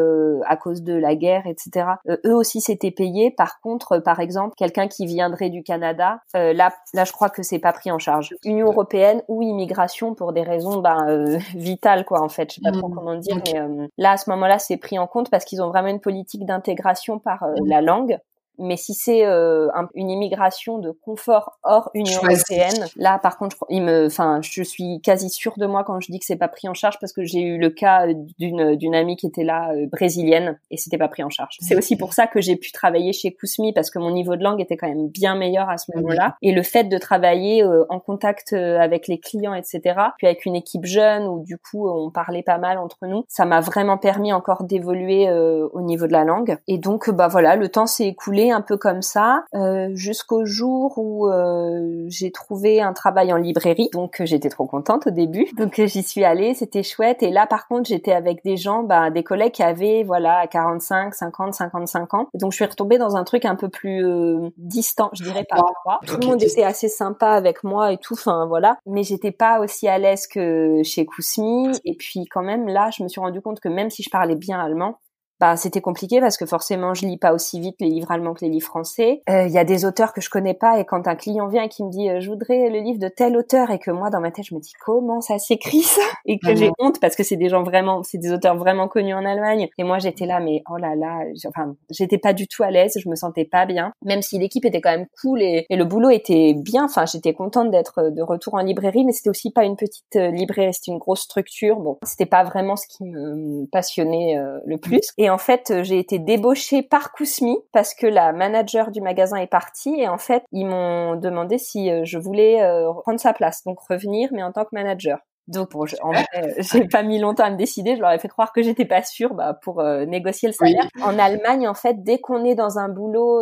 à 0.46 0.57
cause 0.57 0.83
de 0.83 0.94
la 0.94 1.14
guerre 1.14 1.46
etc. 1.46 1.87
eux 2.09 2.35
aussi 2.35 2.62
s'étaient 2.62 2.90
payés. 2.90 3.31
Par 3.31 3.61
contre 3.61 3.98
par 3.98 4.18
exemple 4.20 4.29
exemple, 4.30 4.54
quelqu'un 4.56 4.86
qui 4.86 5.06
viendrait 5.06 5.50
du 5.50 5.64
Canada, 5.64 6.20
euh, 6.36 6.52
là, 6.52 6.72
là, 6.94 7.04
je 7.04 7.10
crois 7.10 7.30
que 7.30 7.42
c'est 7.42 7.58
pas 7.58 7.72
pris 7.72 7.90
en 7.90 7.98
charge. 7.98 8.32
Union 8.44 8.68
européenne 8.68 9.22
ou 9.26 9.42
immigration 9.42 10.14
pour 10.14 10.32
des 10.32 10.42
raisons 10.42 10.80
ben, 10.80 11.04
euh, 11.08 11.38
vitales, 11.56 12.04
quoi, 12.04 12.22
en 12.22 12.28
fait. 12.28 12.50
Je 12.50 12.54
sais 12.56 12.60
pas 12.62 12.70
trop 12.70 12.88
mmh. 12.88 12.94
comment 12.94 13.16
dire, 13.16 13.36
mais 13.44 13.60
euh, 13.60 13.88
là, 13.98 14.12
à 14.12 14.16
ce 14.16 14.30
moment-là, 14.30 14.60
c'est 14.60 14.76
pris 14.76 15.00
en 15.00 15.08
compte 15.08 15.30
parce 15.30 15.44
qu'ils 15.44 15.60
ont 15.62 15.68
vraiment 15.68 15.88
une 15.88 16.00
politique 16.00 16.46
d'intégration 16.46 17.18
par 17.18 17.42
mmh. 17.42 17.66
la 17.66 17.80
langue. 17.80 18.18
Mais 18.61 18.77
si 18.77 18.94
c'est 18.94 19.25
euh, 19.25 19.68
une 19.94 20.11
immigration 20.11 20.79
de 20.79 20.90
confort 20.90 21.59
hors 21.62 21.90
Union 21.94 22.20
européenne, 22.23 22.87
là 22.96 23.18
par 23.18 23.38
contre, 23.38 23.57
il 23.70 23.83
me, 23.83 24.07
enfin, 24.07 24.40
je 24.42 24.62
suis 24.62 25.01
quasi 25.03 25.31
sûre 25.31 25.55
de 25.57 25.66
moi 25.66 25.83
quand 25.85 25.99
je 26.01 26.12
dis 26.12 26.18
que 26.18 26.27
c'est 26.27 26.37
pas 26.37 26.49
pris 26.49 26.68
en 26.68 26.75
charge 26.75 26.99
parce 27.01 27.12
que 27.12 27.25
j'ai 27.25 27.40
eu 27.40 27.59
le 27.59 27.70
cas 27.70 28.07
d'une 28.38 28.77
d'une 28.77 28.94
amie 28.94 29.16
qui 29.16 29.27
était 29.27 29.44
là 29.44 29.73
euh, 29.73 29.87
brésilienne 29.90 30.59
et 30.70 30.77
c'était 30.77 30.99
pas 30.99 31.09
pris 31.09 31.25
en 31.25 31.31
charge. 31.31 31.57
C'est 31.61 31.75
aussi 31.75 31.96
pour 31.96 32.12
ça 32.12 32.27
que 32.27 32.40
j'ai 32.40 32.57
pu 32.57 32.70
travailler 32.70 33.12
chez 33.12 33.33
Kousmi 33.33 33.73
parce 33.73 33.90
que 33.90 33.99
mon 33.99 34.11
niveau 34.11 34.37
de 34.37 34.44
langue 34.44 34.61
était 34.61 34.77
quand 34.77 34.88
même 34.88 35.09
bien 35.09 35.35
meilleur 35.35 35.70
à 35.70 35.79
ce 35.79 35.90
moment-là 35.96 36.37
et 36.42 36.53
le 36.53 36.62
fait 36.62 36.85
de 36.85 36.99
travailler 36.99 37.64
euh, 37.64 37.85
en 37.88 37.99
contact 37.99 38.53
avec 38.53 39.09
les 39.09 39.18
clients, 39.18 39.55
etc. 39.55 39.81
Puis 40.18 40.27
avec 40.27 40.44
une 40.44 40.57
équipe 40.57 40.85
jeune 40.85 41.27
où 41.27 41.42
du 41.42 41.57
coup 41.57 41.88
on 41.88 42.11
parlait 42.11 42.42
pas 42.42 42.59
mal 42.59 42.79
entre 42.79 43.07
nous, 43.07 43.25
ça 43.29 43.46
m'a 43.46 43.61
vraiment 43.61 43.96
permis 43.96 44.33
encore 44.33 44.64
d'évoluer 44.64 45.31
au 45.31 45.81
niveau 45.81 46.07
de 46.07 46.12
la 46.12 46.25
langue. 46.25 46.59
Et 46.66 46.79
donc 46.79 47.11
bah 47.11 47.29
voilà, 47.29 47.57
le 47.57 47.68
temps 47.68 47.87
s'est 47.87 48.07
écoulé 48.07 48.49
un 48.50 48.60
peu 48.60 48.76
comme 48.76 49.02
ça 49.02 49.44
euh, 49.54 49.88
jusqu'au 49.94 50.44
jour 50.44 50.94
où 50.96 51.28
euh, 51.28 52.04
j'ai 52.08 52.30
trouvé 52.30 52.80
un 52.80 52.92
travail 52.92 53.32
en 53.32 53.36
librairie. 53.36 53.88
Donc 53.92 54.22
j'étais 54.24 54.48
trop 54.48 54.66
contente 54.66 55.06
au 55.06 55.10
début. 55.10 55.46
Donc 55.56 55.80
j'y 55.84 56.02
suis 56.02 56.24
allée, 56.24 56.54
c'était 56.54 56.82
chouette. 56.82 57.22
Et 57.22 57.30
là 57.30 57.46
par 57.46 57.68
contre 57.68 57.88
j'étais 57.88 58.12
avec 58.12 58.44
des 58.44 58.56
gens, 58.56 58.82
bah, 58.82 59.10
des 59.10 59.22
collègues 59.22 59.52
qui 59.52 59.62
avaient 59.62 60.02
voilà 60.04 60.46
45, 60.46 61.14
50, 61.14 61.54
55 61.54 62.14
ans. 62.14 62.28
Et 62.34 62.38
donc 62.38 62.52
je 62.52 62.56
suis 62.56 62.64
retombée 62.64 62.98
dans 62.98 63.16
un 63.16 63.24
truc 63.24 63.44
un 63.44 63.56
peu 63.56 63.68
plus 63.68 64.04
euh, 64.04 64.50
distant, 64.56 65.10
je 65.12 65.24
dirais 65.24 65.46
pas. 65.48 65.60
Tout 66.06 66.16
le 66.20 66.26
monde 66.26 66.42
était 66.42 66.64
assez 66.64 66.88
sympa 66.88 67.28
avec 67.28 67.64
moi 67.64 67.92
et 67.92 67.98
tout. 67.98 68.14
Enfin 68.14 68.46
voilà, 68.46 68.78
mais 68.86 69.02
j'étais 69.02 69.32
pas 69.32 69.60
aussi 69.60 69.88
à 69.88 69.98
l'aise 69.98 70.26
que 70.26 70.82
chez 70.82 71.04
Kousmi. 71.06 71.70
Et 71.84 71.94
puis 71.94 72.26
quand 72.26 72.42
même 72.42 72.68
là, 72.68 72.90
je 72.96 73.02
me 73.02 73.08
suis 73.08 73.20
rendu 73.20 73.40
compte 73.40 73.60
que 73.60 73.68
même 73.68 73.90
si 73.90 74.02
je 74.02 74.10
parlais 74.10 74.36
bien 74.36 74.60
allemand, 74.60 74.98
bah 75.40 75.57
c'était 75.57 75.81
compliqué 75.81 76.20
parce 76.20 76.37
que 76.37 76.46
forcément 76.46 76.94
je 76.94 77.07
lis 77.07 77.18
pas 77.18 77.33
aussi 77.33 77.61
vite 77.61 77.76
les 77.81 77.88
livres 77.88 78.11
allemands 78.11 78.35
que 78.35 78.44
les 78.44 78.50
livres 78.50 78.66
français. 78.66 79.22
Il 79.29 79.50
y 79.50 79.59
a 79.59 79.64
des 79.64 79.85
auteurs 79.85 80.12
que 80.12 80.20
je 80.20 80.31
connais 80.31 80.55
pas 80.55 80.79
et 80.79 80.85
quand 80.85 81.09
un 81.09 81.16
client 81.16 81.48
vient 81.48 81.64
et 81.64 81.68
qui 81.68 81.85
me 81.85 81.90
dit 81.90 82.09
je 82.20 82.29
voudrais 82.29 82.68
le 82.70 82.79
livre 82.79 82.98
de 82.98 83.09
tel 83.09 83.37
auteur 83.37 83.70
et 83.70 83.79
que 83.79 83.90
moi 83.90 84.11
dans 84.11 84.20
ma 84.20 84.31
tête 84.31 84.44
je 84.44 84.55
me 84.55 84.61
dis 84.61 84.72
comment 84.85 85.20
ça 85.20 85.38
s'écrit 85.38 85.83
ça? 85.83 86.03
et 86.26 86.38
que 86.38 86.55
j'ai 86.55 86.70
honte 86.79 87.00
parce 87.00 87.16
que 87.16 87.22
c'est 87.22 87.37
des 87.37 87.48
gens 87.48 87.62
vraiment, 87.62 88.03
c'est 88.03 88.18
des 88.18 88.33
auteurs 88.33 88.57
vraiment 88.57 88.88
connus 88.88 89.14
en 89.14 89.24
Allemagne 89.24 89.68
et 89.79 89.85
moi 89.85 89.98
j'étais 89.98 90.26
là 90.26 90.40
mais 90.40 90.62
oh 90.70 90.76
là 90.76 90.94
là, 90.94 91.20
enfin 91.48 91.74
j'étais 91.90 92.18
pas 92.18 92.33
du 92.33 92.46
tout 92.46 92.62
à 92.62 92.70
l'aise, 92.70 92.94
je 92.96 93.09
me 93.09 93.14
sentais 93.14 93.44
pas 93.44 93.66
bien, 93.66 93.92
même 94.05 94.22
si 94.22 94.38
l'équipe 94.38 94.64
était 94.64 94.81
quand 94.81 94.90
même 94.90 95.07
cool 95.20 95.42
et, 95.42 95.66
et 95.68 95.76
le 95.76 95.85
boulot 95.85 96.11
était 96.11 96.55
bien. 96.55 96.85
Enfin 96.85 97.07
j'étais 97.07 97.33
contente 97.33 97.70
d'être 97.70 98.11
de 98.11 98.22
retour 98.22 98.55
en 98.55 98.61
librairie, 98.61 99.05
mais 99.05 99.12
c'était 99.12 99.31
aussi 99.31 99.50
pas 99.50 99.64
une 99.64 99.76
petite 99.76 100.16
euh, 100.16 100.31
librairie, 100.31 100.74
c'était 100.74 100.92
une 100.92 100.98
grosse 100.98 101.22
structure. 101.22 101.81
Bon, 101.81 101.98
c'était 102.05 102.26
pas 102.26 102.44
vraiment 102.44 102.76
ce 102.76 102.87
qui 102.87 103.05
me 103.05 103.66
passionnait 103.66 104.38
euh, 104.38 104.59
le 104.66 104.79
plus. 104.79 105.12
Et 105.18 105.29
en 105.30 105.38
fait, 105.38 105.70
euh, 105.70 105.82
j'ai 105.82 105.98
été 105.98 106.18
débauchée 106.18 106.82
par 106.82 107.12
Kousmi 107.12 107.56
parce 107.72 107.94
que 107.94 108.06
la 108.06 108.32
manager 108.32 108.90
du 108.90 109.00
magasin 109.00 109.36
est 109.36 109.46
partie 109.46 110.00
et 110.00 110.08
en 110.08 110.18
fait, 110.18 110.44
ils 110.52 110.66
m'ont 110.66 111.16
demandé 111.16 111.58
si 111.58 111.90
je 112.04 112.18
voulais 112.18 112.60
prendre 113.02 113.20
sa 113.20 113.32
place, 113.32 113.62
donc 113.64 113.78
revenir, 113.88 114.28
mais 114.32 114.42
en 114.42 114.52
tant 114.52 114.64
que 114.64 114.70
manager. 114.72 115.18
Donc 115.48 115.70
bon, 115.72 115.85
en 116.03 116.12
vrai, 116.12 116.26
j'ai 116.59 116.87
pas 116.87 117.03
mis 117.03 117.18
longtemps 117.18 117.44
à 117.44 117.50
me 117.50 117.57
décider. 117.57 117.96
Je 117.96 118.00
leur 118.00 118.12
ai 118.12 118.18
fait 118.18 118.29
croire 118.29 118.53
que 118.53 118.62
j'étais 118.62 118.85
pas 118.85 119.03
sûre 119.03 119.35
bah, 119.35 119.59
pour 119.62 119.83
négocier 119.83 120.48
le 120.48 120.55
salaire. 120.55 120.87
En 121.03 121.18
Allemagne, 121.18 121.66
en 121.68 121.74
fait, 121.74 122.03
dès 122.03 122.18
qu'on 122.18 122.44
est 122.44 122.55
dans 122.55 122.79
un 122.79 122.88
boulot 122.88 123.40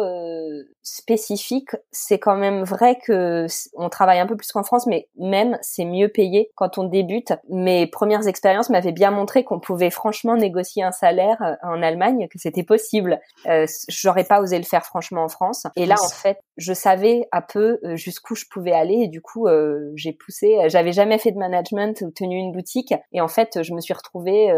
spécifique, 0.82 1.70
c'est 1.92 2.18
quand 2.18 2.36
même 2.36 2.62
vrai 2.64 2.98
que 3.04 3.46
on 3.74 3.88
travaille 3.88 4.18
un 4.18 4.26
peu 4.26 4.36
plus 4.36 4.50
qu'en 4.52 4.62
France, 4.62 4.86
mais 4.86 5.08
même 5.18 5.58
c'est 5.60 5.84
mieux 5.84 6.08
payé 6.08 6.50
quand 6.54 6.78
on 6.78 6.84
débute. 6.84 7.32
Mes 7.48 7.86
premières 7.86 8.26
expériences 8.26 8.70
m'avaient 8.70 8.92
bien 8.92 9.10
montré 9.10 9.44
qu'on 9.44 9.60
pouvait 9.60 9.90
franchement 9.90 10.36
négocier 10.36 10.82
un 10.82 10.92
salaire 10.92 11.40
euh, 11.42 11.54
en 11.62 11.82
Allemagne, 11.82 12.28
que 12.28 12.38
c'était 12.38 12.62
possible. 12.62 13.20
Euh, 13.46 13.66
J'aurais 13.88 14.24
pas 14.24 14.40
osé 14.40 14.58
le 14.58 14.64
faire 14.64 14.84
franchement 14.84 15.24
en 15.24 15.28
France. 15.28 15.66
Et 15.76 15.86
là, 15.86 15.96
en 16.02 16.08
fait, 16.08 16.38
je 16.56 16.72
savais 16.72 17.28
un 17.32 17.42
peu 17.42 17.78
euh, 17.84 17.96
jusqu'où 17.96 18.34
je 18.34 18.44
pouvais 18.50 18.72
aller 18.72 18.94
et 18.94 19.08
du 19.08 19.20
coup, 19.20 19.46
euh, 19.46 19.92
j'ai 19.94 20.12
poussé. 20.12 20.56
J'avais 20.68 20.92
jamais 20.92 21.18
fait 21.18 21.32
de 21.32 21.38
management 21.38 21.97
tenu 22.14 22.36
une 22.36 22.52
boutique 22.52 22.94
et 23.12 23.20
en 23.20 23.28
fait, 23.28 23.62
je 23.62 23.74
me 23.74 23.80
suis 23.80 23.94
retrouvée 23.94 24.52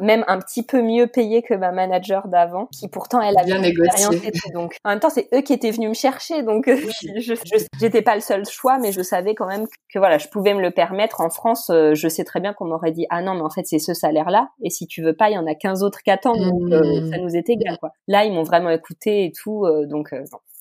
même 0.00 0.24
un 0.28 0.38
petit 0.38 0.62
peu 0.62 0.82
mieux 0.82 1.06
payée 1.06 1.42
que 1.42 1.54
ma 1.54 1.72
manager 1.72 2.28
d'avant, 2.28 2.66
qui 2.66 2.88
pourtant 2.88 3.20
elle 3.20 3.36
avait 3.38 3.46
bien 3.46 3.60
négocié. 3.60 4.32
Donc, 4.52 4.76
en 4.84 4.90
même 4.90 5.00
temps, 5.00 5.10
c'est 5.10 5.28
eux 5.34 5.40
qui 5.40 5.52
étaient 5.52 5.70
venus 5.70 5.88
me 5.90 5.94
chercher, 5.94 6.42
donc 6.42 6.68
euh, 6.68 6.76
je 7.18 7.34
j'étais 7.78 8.02
pas 8.02 8.14
le 8.14 8.20
seul 8.20 8.44
choix, 8.46 8.78
mais 8.78 8.92
je 8.92 9.02
savais 9.02 9.34
quand 9.34 9.46
même 9.46 9.66
que, 9.92 9.98
voilà, 9.98 10.18
je 10.18 10.28
pouvais 10.28 10.54
me 10.54 10.60
le 10.60 10.70
permettre. 10.70 11.20
En 11.20 11.30
France, 11.30 11.70
euh, 11.70 11.94
je 11.94 12.08
sais 12.08 12.24
très 12.24 12.40
bien 12.40 12.52
qu'on 12.52 12.66
m'aurait 12.66 12.92
dit 12.92 13.06
ah 13.10 13.22
non, 13.22 13.34
mais 13.34 13.42
en 13.42 13.50
fait 13.50 13.66
c'est 13.66 13.78
ce 13.78 13.94
salaire-là, 13.94 14.48
et 14.62 14.70
si 14.70 14.86
tu 14.86 15.02
veux 15.02 15.14
pas, 15.14 15.30
il 15.30 15.34
y 15.34 15.38
en 15.38 15.46
a 15.46 15.54
15 15.54 15.82
autres 15.82 16.02
qui 16.02 16.10
attendent, 16.10 16.40
donc 16.40 16.72
euh, 16.72 17.00
mmh. 17.00 17.10
ça 17.12 17.18
nous 17.18 17.36
est 17.36 17.48
égal 17.48 17.78
quoi. 17.78 17.90
Là, 18.06 18.24
ils 18.24 18.32
m'ont 18.32 18.42
vraiment 18.42 18.70
écouté 18.70 19.24
et 19.24 19.32
tout, 19.32 19.66
donc 19.88 20.14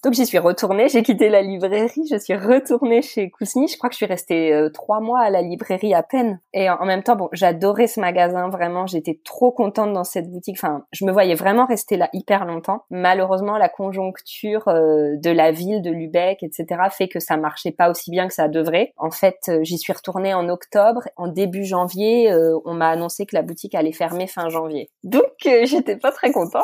donc 0.06 0.14
j'y 0.14 0.28
suis 0.28 0.38
retournée, 0.38 0.88
j'ai 0.88 1.02
quitté 1.02 1.30
la 1.30 1.42
librairie, 1.42 2.08
je 2.08 2.18
suis 2.20 2.36
retournée 2.36 3.02
chez 3.02 3.32
Kousni. 3.32 3.68
Je 3.68 3.76
crois 3.76 3.90
que 3.90 3.96
je 3.96 3.98
suis 3.98 4.06
restée 4.06 4.54
euh, 4.54 4.70
trois 4.70 5.00
mois 5.00 5.22
à 5.22 5.32
la 5.32 5.42
librairie 5.42 5.96
à 5.96 6.04
peine. 6.04 6.40
Et 6.54 6.70
en, 6.70 6.86
même 6.86 7.02
temps, 7.02 7.16
bon, 7.16 7.28
j'adorais 7.32 7.88
ce 7.88 8.00
magasin 8.00 8.48
vraiment. 8.50 8.86
J'étais 8.86 9.20
trop 9.26 9.52
contente 9.52 9.94
dans 9.94 10.04
cette 10.04 10.30
boutique. 10.30 10.58
Enfin, 10.60 10.86
je 10.92 11.06
me 11.06 11.12
voyais 11.12 11.34
vraiment 11.34 11.66
rester 11.66 11.98
là 11.98 12.08
hyper 12.14 12.46
longtemps. 12.46 12.84
Malheureusement, 12.92 13.58
la 13.58 13.68
conjoncture 13.68 14.68
euh, 14.68 15.16
de 15.18 15.32
la 15.32 15.52
ville, 15.52 15.82
de 15.82 15.90
Lubeck, 15.90 16.44
etc., 16.44 16.82
fait 16.92 17.08
que 17.08 17.20
ça 17.20 17.36
marchait 17.36 17.72
pas 17.72 17.90
aussi 17.90 18.12
bien 18.12 18.28
que 18.28 18.34
ça 18.36 18.48
devrait. 18.48 18.94
En 18.98 19.10
fait, 19.10 19.40
euh, 19.50 19.62
j'y 19.64 19.80
suis 19.80 19.92
retournée 19.92 20.36
en 20.36 20.50
octobre. 20.50 21.02
En 21.18 21.30
début 21.30 21.66
janvier, 21.66 22.32
on 22.66 22.76
m'a 22.76 22.90
annoncé 22.90 23.26
que 23.26 23.36
la 23.36 23.42
boutique 23.42 23.74
allait 23.74 23.92
fermer 23.92 24.28
fin 24.28 24.50
janvier. 24.50 24.92
Donc 25.04 25.26
j'étais 25.42 25.96
pas 25.96 26.12
très 26.12 26.32
contente. 26.32 26.62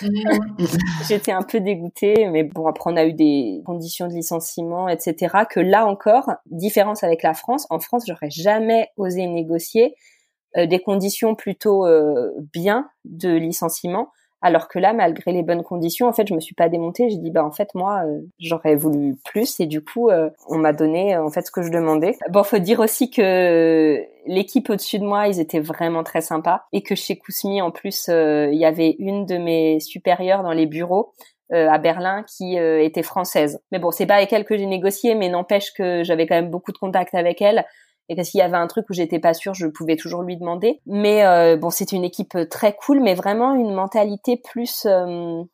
j'étais 1.06 1.32
un 1.32 1.42
peu 1.42 1.60
dégoûtée, 1.60 2.28
mais 2.30 2.44
bon 2.44 2.61
après, 2.68 2.90
on 2.92 2.96
a 2.96 3.04
eu 3.04 3.12
des 3.12 3.62
conditions 3.64 4.08
de 4.08 4.14
licenciement, 4.14 4.88
etc. 4.88 5.44
Que 5.48 5.60
là 5.60 5.86
encore, 5.86 6.30
différence 6.46 7.04
avec 7.04 7.22
la 7.22 7.34
France. 7.34 7.66
En 7.70 7.80
France, 7.80 8.04
j'aurais 8.06 8.30
jamais 8.30 8.88
osé 8.96 9.26
négocier 9.26 9.94
euh, 10.56 10.66
des 10.66 10.80
conditions 10.80 11.34
plutôt 11.34 11.86
euh, 11.86 12.30
bien 12.52 12.90
de 13.04 13.30
licenciement. 13.30 14.10
Alors 14.44 14.66
que 14.66 14.80
là, 14.80 14.92
malgré 14.92 15.32
les 15.32 15.42
bonnes 15.42 15.62
conditions, 15.62 16.08
en 16.08 16.12
fait, 16.12 16.26
je 16.26 16.34
me 16.34 16.40
suis 16.40 16.54
pas 16.54 16.68
démontée. 16.68 17.08
J'ai 17.08 17.16
dit, 17.16 17.30
bah 17.30 17.44
en 17.44 17.52
fait, 17.52 17.68
moi, 17.74 18.02
euh, 18.04 18.20
j'aurais 18.40 18.74
voulu 18.74 19.16
plus, 19.24 19.60
et 19.60 19.66
du 19.66 19.82
coup, 19.84 20.10
on 20.48 20.58
m'a 20.58 20.72
donné 20.72 21.16
en 21.16 21.30
fait 21.30 21.42
ce 21.42 21.52
que 21.52 21.62
je 21.62 21.70
demandais. 21.70 22.18
Bon, 22.28 22.42
faut 22.42 22.58
dire 22.58 22.80
aussi 22.80 23.08
que 23.08 24.04
l'équipe 24.26 24.68
au-dessus 24.68 24.98
de 24.98 25.04
moi, 25.04 25.28
ils 25.28 25.38
étaient 25.38 25.60
vraiment 25.60 26.02
très 26.02 26.22
sympas, 26.22 26.64
et 26.72 26.82
que 26.82 26.96
chez 26.96 27.16
Kousmi, 27.16 27.62
en 27.62 27.70
plus, 27.70 28.08
il 28.08 28.58
y 28.58 28.64
avait 28.64 28.96
une 28.98 29.26
de 29.26 29.38
mes 29.38 29.78
supérieures 29.78 30.42
dans 30.42 30.52
les 30.52 30.66
bureaux 30.66 31.12
euh, 31.52 31.68
à 31.68 31.78
Berlin 31.78 32.24
qui 32.26 32.58
euh, 32.58 32.82
était 32.82 33.02
française. 33.02 33.60
Mais 33.72 33.78
bon, 33.78 33.90
c'est 33.90 34.06
pas 34.06 34.14
avec 34.14 34.32
elle 34.32 34.44
que 34.44 34.56
j'ai 34.56 34.66
négocié, 34.66 35.14
mais 35.14 35.28
n'empêche 35.28 35.72
que 35.74 36.02
j'avais 36.02 36.26
quand 36.26 36.34
même 36.34 36.50
beaucoup 36.50 36.72
de 36.72 36.78
contacts 36.78 37.14
avec 37.14 37.42
elle 37.42 37.66
et 38.08 38.16
que 38.16 38.22
s'il 38.22 38.38
y 38.38 38.42
avait 38.42 38.56
un 38.56 38.66
truc 38.66 38.86
où 38.88 38.94
j'étais 38.94 39.18
pas 39.18 39.34
sûre, 39.34 39.52
je 39.52 39.66
pouvais 39.66 39.96
toujours 39.96 40.22
lui 40.22 40.36
demander. 40.36 40.80
Mais 40.86 41.24
euh, 41.24 41.56
bon, 41.56 41.70
c'est 41.70 41.92
une 41.92 42.04
équipe 42.04 42.36
très 42.50 42.74
cool, 42.74 43.00
mais 43.00 43.14
vraiment 43.14 43.54
une 43.54 43.74
mentalité 43.74 44.36
plus. 44.36 44.86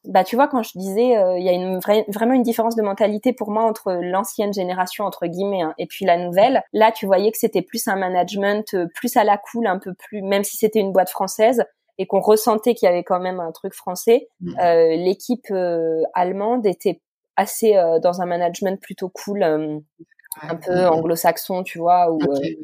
bah, 0.04 0.24
tu 0.24 0.36
vois, 0.36 0.46
quand 0.46 0.62
je 0.62 0.78
disais, 0.78 1.14
il 1.36 1.44
y 1.44 1.48
a 1.48 1.52
une 1.52 1.78
vraiment 2.08 2.32
une 2.32 2.42
différence 2.42 2.76
de 2.76 2.82
mentalité 2.82 3.32
pour 3.32 3.50
moi 3.50 3.64
entre 3.64 3.92
l'ancienne 4.00 4.52
génération 4.52 5.04
entre 5.04 5.26
guillemets 5.26 5.62
hein, 5.62 5.74
et 5.78 5.86
puis 5.86 6.04
la 6.04 6.16
nouvelle. 6.16 6.62
Là, 6.72 6.92
tu 6.92 7.06
voyais 7.06 7.32
que 7.32 7.38
c'était 7.38 7.62
plus 7.62 7.86
un 7.88 7.96
management 7.96 8.76
plus 8.94 9.16
à 9.16 9.24
la 9.24 9.36
cool, 9.36 9.66
un 9.66 9.78
peu 9.78 9.94
plus, 9.94 10.22
même 10.22 10.44
si 10.44 10.56
c'était 10.56 10.80
une 10.80 10.92
boîte 10.92 11.10
française, 11.10 11.64
et 11.98 12.06
qu'on 12.06 12.20
ressentait 12.20 12.74
qu'il 12.74 12.86
y 12.86 12.90
avait 12.90 13.04
quand 13.04 13.20
même 13.20 13.40
un 13.40 13.52
truc 13.52 13.74
français, 13.74 14.28
mm. 14.40 14.58
euh, 14.60 14.96
l'équipe 14.96 15.46
euh, 15.50 16.02
allemande 16.14 16.64
était 16.66 17.00
assez 17.36 17.76
euh, 17.76 17.98
dans 17.98 18.22
un 18.22 18.26
management 18.26 18.80
plutôt 18.80 19.08
cool. 19.08 19.42
un 19.42 20.54
peu 20.54 20.86
anglo-saxon, 20.86 21.64
tu 21.64 21.78
vois, 21.78 22.12
où, 22.12 22.18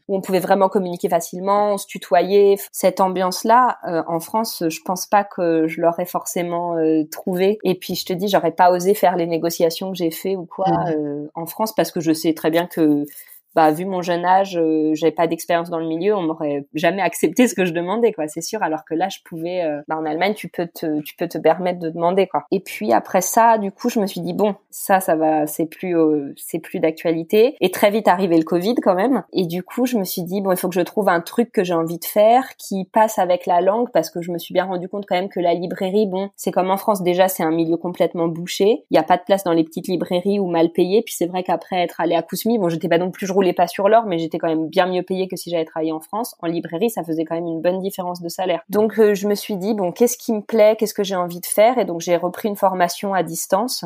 où, 0.06 0.16
on 0.16 0.20
pouvait 0.20 0.38
vraiment 0.38 0.68
communiquer 0.68 1.08
facilement, 1.08 1.72
on 1.72 1.76
se 1.76 1.88
tutoyait. 1.88 2.56
Cette 2.70 3.00
ambiance-là, 3.00 3.78
en 4.06 4.20
France, 4.20 4.62
je 4.68 4.80
pense 4.84 5.06
pas 5.06 5.24
que 5.24 5.66
je 5.66 5.80
l'aurais 5.80 6.04
forcément 6.04 6.76
trouvé. 7.10 7.58
Et 7.64 7.76
puis, 7.76 7.96
je 7.96 8.04
te 8.04 8.12
dis, 8.12 8.28
j'aurais 8.28 8.52
pas 8.52 8.70
osé 8.70 8.94
faire 8.94 9.16
les 9.16 9.26
négociations 9.26 9.90
que 9.90 9.96
j'ai 9.96 10.12
fait 10.12 10.36
ou 10.36 10.46
quoi 10.46 10.68
mm. 10.68 11.30
en 11.34 11.46
France 11.46 11.74
parce 11.74 11.90
que 11.90 12.00
je 12.00 12.12
sais 12.12 12.32
très 12.32 12.50
bien 12.50 12.68
que 12.68 13.06
bah 13.54 13.70
vu 13.70 13.84
mon 13.84 14.02
jeune 14.02 14.24
âge, 14.24 14.56
euh, 14.56 14.92
j'avais 14.94 15.12
pas 15.12 15.26
d'expérience 15.26 15.70
dans 15.70 15.78
le 15.78 15.86
milieu, 15.86 16.14
on 16.14 16.22
m'aurait 16.22 16.66
jamais 16.74 17.02
accepté 17.02 17.46
ce 17.46 17.54
que 17.54 17.64
je 17.64 17.72
demandais 17.72 18.12
quoi, 18.12 18.26
c'est 18.28 18.40
sûr. 18.40 18.62
Alors 18.62 18.84
que 18.84 18.94
là, 18.94 19.08
je 19.08 19.18
pouvais, 19.24 19.62
euh, 19.62 19.80
bah, 19.88 19.96
en 19.96 20.04
Allemagne, 20.04 20.34
tu 20.34 20.48
peux 20.48 20.66
te, 20.66 21.00
tu 21.02 21.14
peux 21.16 21.28
te 21.28 21.38
permettre 21.38 21.78
de 21.78 21.90
demander 21.90 22.26
quoi. 22.26 22.44
Et 22.50 22.60
puis 22.60 22.92
après 22.92 23.20
ça, 23.20 23.58
du 23.58 23.70
coup, 23.70 23.88
je 23.88 24.00
me 24.00 24.06
suis 24.06 24.20
dit 24.20 24.32
bon, 24.32 24.56
ça, 24.70 25.00
ça 25.00 25.14
va, 25.14 25.46
c'est 25.46 25.66
plus, 25.66 25.96
euh, 25.96 26.32
c'est 26.36 26.58
plus 26.58 26.80
d'actualité. 26.80 27.56
Et 27.60 27.70
très 27.70 27.90
vite 27.90 28.08
arrivé 28.08 28.36
le 28.36 28.44
Covid 28.44 28.74
quand 28.76 28.94
même. 28.94 29.22
Et 29.32 29.46
du 29.46 29.62
coup, 29.62 29.86
je 29.86 29.96
me 29.98 30.04
suis 30.04 30.22
dit 30.22 30.40
bon, 30.40 30.50
il 30.50 30.56
faut 30.56 30.68
que 30.68 30.74
je 30.74 30.80
trouve 30.80 31.08
un 31.08 31.20
truc 31.20 31.52
que 31.52 31.62
j'ai 31.62 31.74
envie 31.74 31.98
de 31.98 32.04
faire 32.04 32.56
qui 32.56 32.84
passe 32.84 33.18
avec 33.18 33.46
la 33.46 33.60
langue 33.60 33.90
parce 33.92 34.10
que 34.10 34.20
je 34.20 34.32
me 34.32 34.38
suis 34.38 34.52
bien 34.52 34.64
rendu 34.64 34.88
compte 34.88 35.06
quand 35.06 35.14
même 35.16 35.28
que 35.28 35.40
la 35.40 35.54
librairie, 35.54 36.06
bon, 36.06 36.30
c'est 36.36 36.50
comme 36.50 36.70
en 36.70 36.76
France 36.76 37.02
déjà, 37.02 37.28
c'est 37.28 37.44
un 37.44 37.52
milieu 37.52 37.76
complètement 37.76 38.26
bouché. 38.26 38.84
Il 38.90 38.94
y 38.96 38.98
a 38.98 39.02
pas 39.04 39.16
de 39.16 39.22
place 39.22 39.44
dans 39.44 39.52
les 39.52 39.64
petites 39.64 39.86
librairies 39.86 40.40
ou 40.40 40.46
mal 40.46 40.70
payées. 40.70 41.02
Puis 41.02 41.14
c'est 41.16 41.26
vrai 41.26 41.42
qu'après 41.44 41.76
être 41.82 42.00
allé 42.00 42.14
à 42.16 42.22
Kousmi, 42.22 42.58
bon, 42.58 42.68
j'étais 42.68 42.88
pas 42.88 42.98
non 42.98 43.10
plus 43.10 43.26
je 43.26 43.32
pas 43.52 43.66
sur 43.66 43.88
l'or, 43.88 44.04
mais 44.06 44.18
j'étais 44.18 44.38
quand 44.38 44.48
même 44.48 44.68
bien 44.68 44.86
mieux 44.86 45.02
payée 45.02 45.28
que 45.28 45.36
si 45.36 45.50
j'avais 45.50 45.64
travaillé 45.64 45.92
en 45.92 46.00
France. 46.00 46.34
En 46.40 46.46
librairie, 46.46 46.90
ça 46.90 47.04
faisait 47.04 47.24
quand 47.24 47.34
même 47.34 47.46
une 47.46 47.60
bonne 47.60 47.80
différence 47.80 48.20
de 48.20 48.28
salaire. 48.28 48.62
Donc 48.68 48.98
euh, 48.98 49.14
je 49.14 49.28
me 49.28 49.34
suis 49.34 49.56
dit 49.56 49.74
bon, 49.74 49.92
qu'est-ce 49.92 50.16
qui 50.16 50.32
me 50.32 50.42
plaît, 50.42 50.76
qu'est-ce 50.78 50.94
que 50.94 51.04
j'ai 51.04 51.16
envie 51.16 51.40
de 51.40 51.46
faire, 51.46 51.78
et 51.78 51.84
donc 51.84 52.00
j'ai 52.00 52.16
repris 52.16 52.48
une 52.48 52.56
formation 52.56 53.14
à 53.14 53.22
distance 53.22 53.84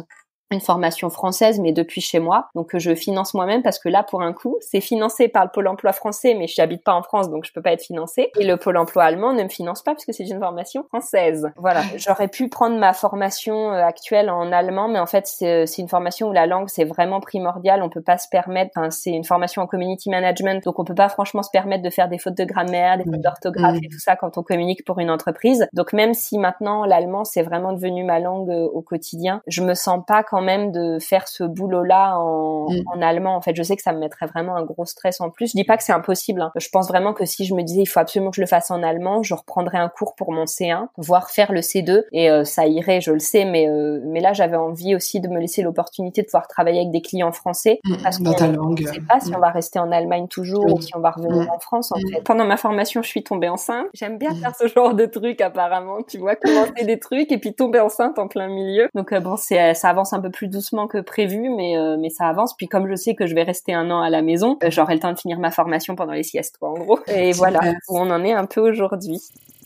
une 0.50 0.60
formation 0.60 1.10
française, 1.10 1.60
mais 1.60 1.72
depuis 1.72 2.00
chez 2.00 2.20
moi. 2.20 2.48
Donc 2.54 2.76
je 2.76 2.94
finance 2.94 3.34
moi-même 3.34 3.62
parce 3.62 3.78
que 3.78 3.88
là, 3.88 4.02
pour 4.02 4.22
un 4.22 4.32
coup, 4.32 4.56
c'est 4.60 4.80
financé 4.80 5.28
par 5.28 5.44
le 5.44 5.50
pôle 5.50 5.68
emploi 5.68 5.92
français, 5.92 6.34
mais 6.34 6.46
je 6.46 6.60
n'habite 6.60 6.82
pas 6.82 6.94
en 6.94 7.02
France, 7.02 7.30
donc 7.30 7.44
je 7.44 7.52
peux 7.52 7.62
pas 7.62 7.72
être 7.72 7.82
financée. 7.82 8.30
Et 8.38 8.44
le 8.44 8.56
pôle 8.56 8.76
emploi 8.76 9.04
allemand 9.04 9.32
ne 9.32 9.42
me 9.42 9.48
finance 9.48 9.82
pas 9.82 9.92
parce 9.92 10.04
que 10.04 10.12
c'est 10.12 10.24
une 10.24 10.38
formation 10.38 10.84
française. 10.84 11.50
Voilà, 11.56 11.82
j'aurais 11.96 12.28
pu 12.28 12.48
prendre 12.48 12.78
ma 12.78 12.92
formation 12.92 13.72
euh, 13.72 13.82
actuelle 13.82 14.30
en 14.30 14.50
allemand, 14.52 14.88
mais 14.88 14.98
en 14.98 15.06
fait 15.06 15.26
c'est 15.26 15.78
une 15.78 15.88
formation 15.88 16.28
où 16.28 16.32
la 16.32 16.46
langue 16.46 16.68
c'est 16.68 16.84
vraiment 16.84 17.20
primordial. 17.20 17.82
On 17.82 17.90
peut 17.90 18.02
pas 18.02 18.18
se 18.18 18.28
permettre. 18.28 18.72
Enfin, 18.76 18.90
c'est 18.90 19.10
une 19.10 19.24
formation 19.24 19.62
en 19.62 19.66
community 19.66 20.08
management, 20.10 20.64
donc 20.64 20.78
on 20.78 20.84
peut 20.84 20.94
pas 20.94 21.08
franchement 21.08 21.42
se 21.42 21.50
permettre 21.50 21.82
de 21.82 21.90
faire 21.90 22.08
des 22.08 22.18
fautes 22.18 22.36
de 22.36 22.44
grammaire, 22.44 22.96
des 22.96 23.04
fautes 23.04 23.20
d'orthographe 23.20 23.76
et 23.82 23.88
tout 23.88 23.98
ça 23.98 24.16
quand 24.16 24.38
on 24.38 24.42
communique 24.42 24.84
pour 24.84 24.98
une 24.98 25.10
entreprise. 25.10 25.68
Donc 25.74 25.92
même 25.92 26.14
si 26.14 26.38
maintenant 26.38 26.84
l'allemand 26.84 27.24
c'est 27.24 27.42
vraiment 27.42 27.72
devenu 27.72 28.04
ma 28.04 28.18
langue 28.18 28.50
euh, 28.50 28.68
au 28.72 28.80
quotidien, 28.80 29.42
je 29.46 29.62
me 29.62 29.74
sens 29.74 30.02
pas 30.06 30.22
quand 30.22 30.37
quand 30.38 30.44
même 30.44 30.70
de 30.70 30.98
faire 31.00 31.26
ce 31.26 31.42
boulot-là 31.42 32.16
en, 32.18 32.70
mm. 32.70 32.82
en, 32.94 33.02
allemand. 33.02 33.34
En 33.34 33.40
fait, 33.40 33.56
je 33.56 33.62
sais 33.62 33.74
que 33.74 33.82
ça 33.82 33.92
me 33.92 33.98
mettrait 33.98 34.26
vraiment 34.26 34.54
un 34.56 34.64
gros 34.64 34.84
stress 34.84 35.20
en 35.20 35.30
plus. 35.30 35.48
Je 35.48 35.56
dis 35.56 35.64
pas 35.64 35.76
que 35.76 35.82
c'est 35.82 35.92
impossible. 35.92 36.42
Hein. 36.42 36.52
Je 36.56 36.68
pense 36.68 36.86
vraiment 36.88 37.12
que 37.12 37.24
si 37.24 37.44
je 37.44 37.54
me 37.54 37.62
disais 37.62 37.82
il 37.82 37.86
faut 37.86 37.98
absolument 37.98 38.30
que 38.30 38.36
je 38.36 38.40
le 38.40 38.46
fasse 38.46 38.70
en 38.70 38.82
allemand, 38.82 39.22
je 39.22 39.34
reprendrais 39.34 39.78
un 39.78 39.88
cours 39.88 40.14
pour 40.14 40.32
mon 40.32 40.44
C1, 40.44 40.86
voire 40.96 41.30
faire 41.30 41.52
le 41.52 41.60
C2 41.60 42.04
et 42.12 42.30
euh, 42.30 42.44
ça 42.44 42.66
irait, 42.66 43.00
je 43.00 43.10
le 43.10 43.18
sais. 43.18 43.44
Mais 43.44 43.68
euh, 43.68 44.00
mais 44.04 44.20
là, 44.20 44.32
j'avais 44.32 44.56
envie 44.56 44.94
aussi 44.94 45.20
de 45.20 45.28
me 45.28 45.40
laisser 45.40 45.62
l'opportunité 45.62 46.22
de 46.22 46.26
pouvoir 46.26 46.46
travailler 46.46 46.80
avec 46.80 46.92
des 46.92 47.02
clients 47.02 47.32
français 47.32 47.80
mm, 47.84 47.96
parce 48.02 48.20
langue. 48.20 48.80
Je 48.80 48.92
sais 48.92 49.00
pas 49.00 49.18
si 49.18 49.34
on 49.34 49.40
va 49.40 49.50
rester 49.50 49.80
en 49.80 49.90
Allemagne 49.90 50.28
toujours 50.28 50.72
ou 50.72 50.80
si 50.80 50.94
on 50.96 51.00
va 51.00 51.10
revenir 51.10 51.50
en 51.52 51.58
France. 51.58 51.90
En 51.92 51.96
fait, 51.96 52.22
pendant 52.22 52.44
ma 52.44 52.56
formation, 52.56 53.02
je 53.02 53.08
suis 53.08 53.24
tombée 53.24 53.48
enceinte. 53.48 53.86
J'aime 53.94 54.18
bien 54.18 54.34
faire 54.34 54.54
ce 54.54 54.68
genre 54.68 54.94
de 54.94 55.06
trucs 55.06 55.40
apparemment. 55.40 55.98
Tu 56.06 56.18
vois, 56.18 56.36
commencer 56.36 56.84
des 56.86 57.00
trucs 57.00 57.32
et 57.32 57.38
puis 57.38 57.54
tomber 57.54 57.80
enceinte 57.80 58.18
en 58.18 58.28
plein 58.28 58.48
milieu. 58.48 58.88
Donc 58.94 59.12
bon, 59.14 59.36
c'est 59.36 59.74
ça 59.74 59.88
avance 59.88 60.12
un 60.12 60.20
peu 60.20 60.27
plus 60.28 60.48
doucement 60.48 60.86
que 60.86 60.98
prévu, 60.98 61.50
mais 61.56 61.74
mais 61.98 62.10
ça 62.10 62.26
avance. 62.26 62.54
Puis 62.56 62.68
comme 62.68 62.88
je 62.88 62.94
sais 62.94 63.14
que 63.14 63.26
je 63.26 63.34
vais 63.34 63.42
rester 63.42 63.74
un 63.74 63.90
an 63.90 64.00
à 64.00 64.10
la 64.10 64.22
maison, 64.22 64.58
j'aurai 64.68 64.94
le 64.94 65.00
temps 65.00 65.12
de 65.12 65.18
finir 65.18 65.38
ma 65.38 65.50
formation 65.50 65.96
pendant 65.96 66.12
les 66.12 66.22
siestes, 66.22 66.58
quoi, 66.58 66.70
en 66.70 66.78
gros. 66.78 67.00
Et 67.08 67.32
voilà 67.32 67.60
où 67.88 67.98
on 67.98 68.10
en 68.10 68.24
est 68.24 68.32
un 68.32 68.46
peu 68.46 68.60
aujourd'hui. 68.60 69.20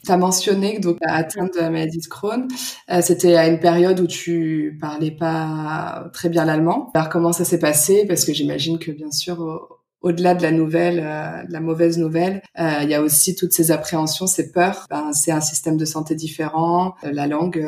Tu 0.04 0.10
as 0.10 0.16
mentionné 0.16 0.76
que 0.76 0.80
donc 0.80 0.98
atteinte 1.02 1.54
de 1.54 1.60
la 1.60 1.70
maladie 1.70 2.00
de 2.00 2.06
Crohn, 2.06 2.48
euh, 2.90 3.00
c'était 3.02 3.36
à 3.36 3.46
une 3.46 3.60
période 3.60 4.00
où 4.00 4.06
tu 4.08 4.76
parlais 4.80 5.12
pas 5.12 6.10
très 6.12 6.28
bien 6.28 6.44
l'allemand. 6.44 6.90
Alors 6.94 7.08
comment 7.08 7.32
ça 7.32 7.44
s'est 7.44 7.60
passé? 7.60 8.04
Parce 8.06 8.24
que 8.24 8.32
j'imagine 8.32 8.78
que 8.80 8.90
bien 8.90 9.12
sûr 9.12 9.81
au-delà 10.02 10.34
de 10.34 10.42
la 10.42 10.50
nouvelle, 10.50 11.00
euh, 11.04 11.44
de 11.46 11.52
la 11.52 11.60
mauvaise 11.60 11.98
nouvelle, 11.98 12.42
euh, 12.58 12.80
il 12.82 12.90
y 12.90 12.94
a 12.94 13.00
aussi 13.00 13.34
toutes 13.34 13.52
ces 13.52 13.70
appréhensions, 13.70 14.26
ces 14.26 14.50
peurs. 14.50 14.86
Ben, 14.90 15.12
c'est 15.12 15.32
un 15.32 15.40
système 15.40 15.76
de 15.76 15.84
santé 15.84 16.14
différent, 16.14 16.94
euh, 17.04 17.12
la 17.12 17.26
langue. 17.26 17.64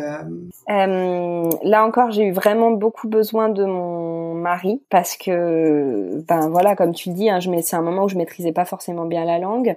là 0.67 1.85
encore, 1.85 2.11
j'ai 2.11 2.25
eu 2.25 2.33
vraiment 2.33 2.73
beaucoup 2.73 3.09
besoin 3.09 3.49
de 3.49 3.65
mon 3.65 4.35
mari 4.35 4.83
parce 4.91 5.17
que, 5.17 6.23
ben 6.27 6.49
voilà, 6.51 6.77
comme 6.77 6.93
tu 6.93 7.11
le 7.11 7.15
dis, 7.15 7.31
hein, 7.31 7.41
je 7.41 7.51
c'est 7.63 7.77
un 7.77 7.83
moment 7.83 8.05
où 8.05 8.09
je 8.09 8.17
maîtrisais 8.17 8.53
pas 8.53 8.65
forcément 8.65 9.07
bien 9.07 9.25
la 9.25 9.39
langue. 9.39 9.77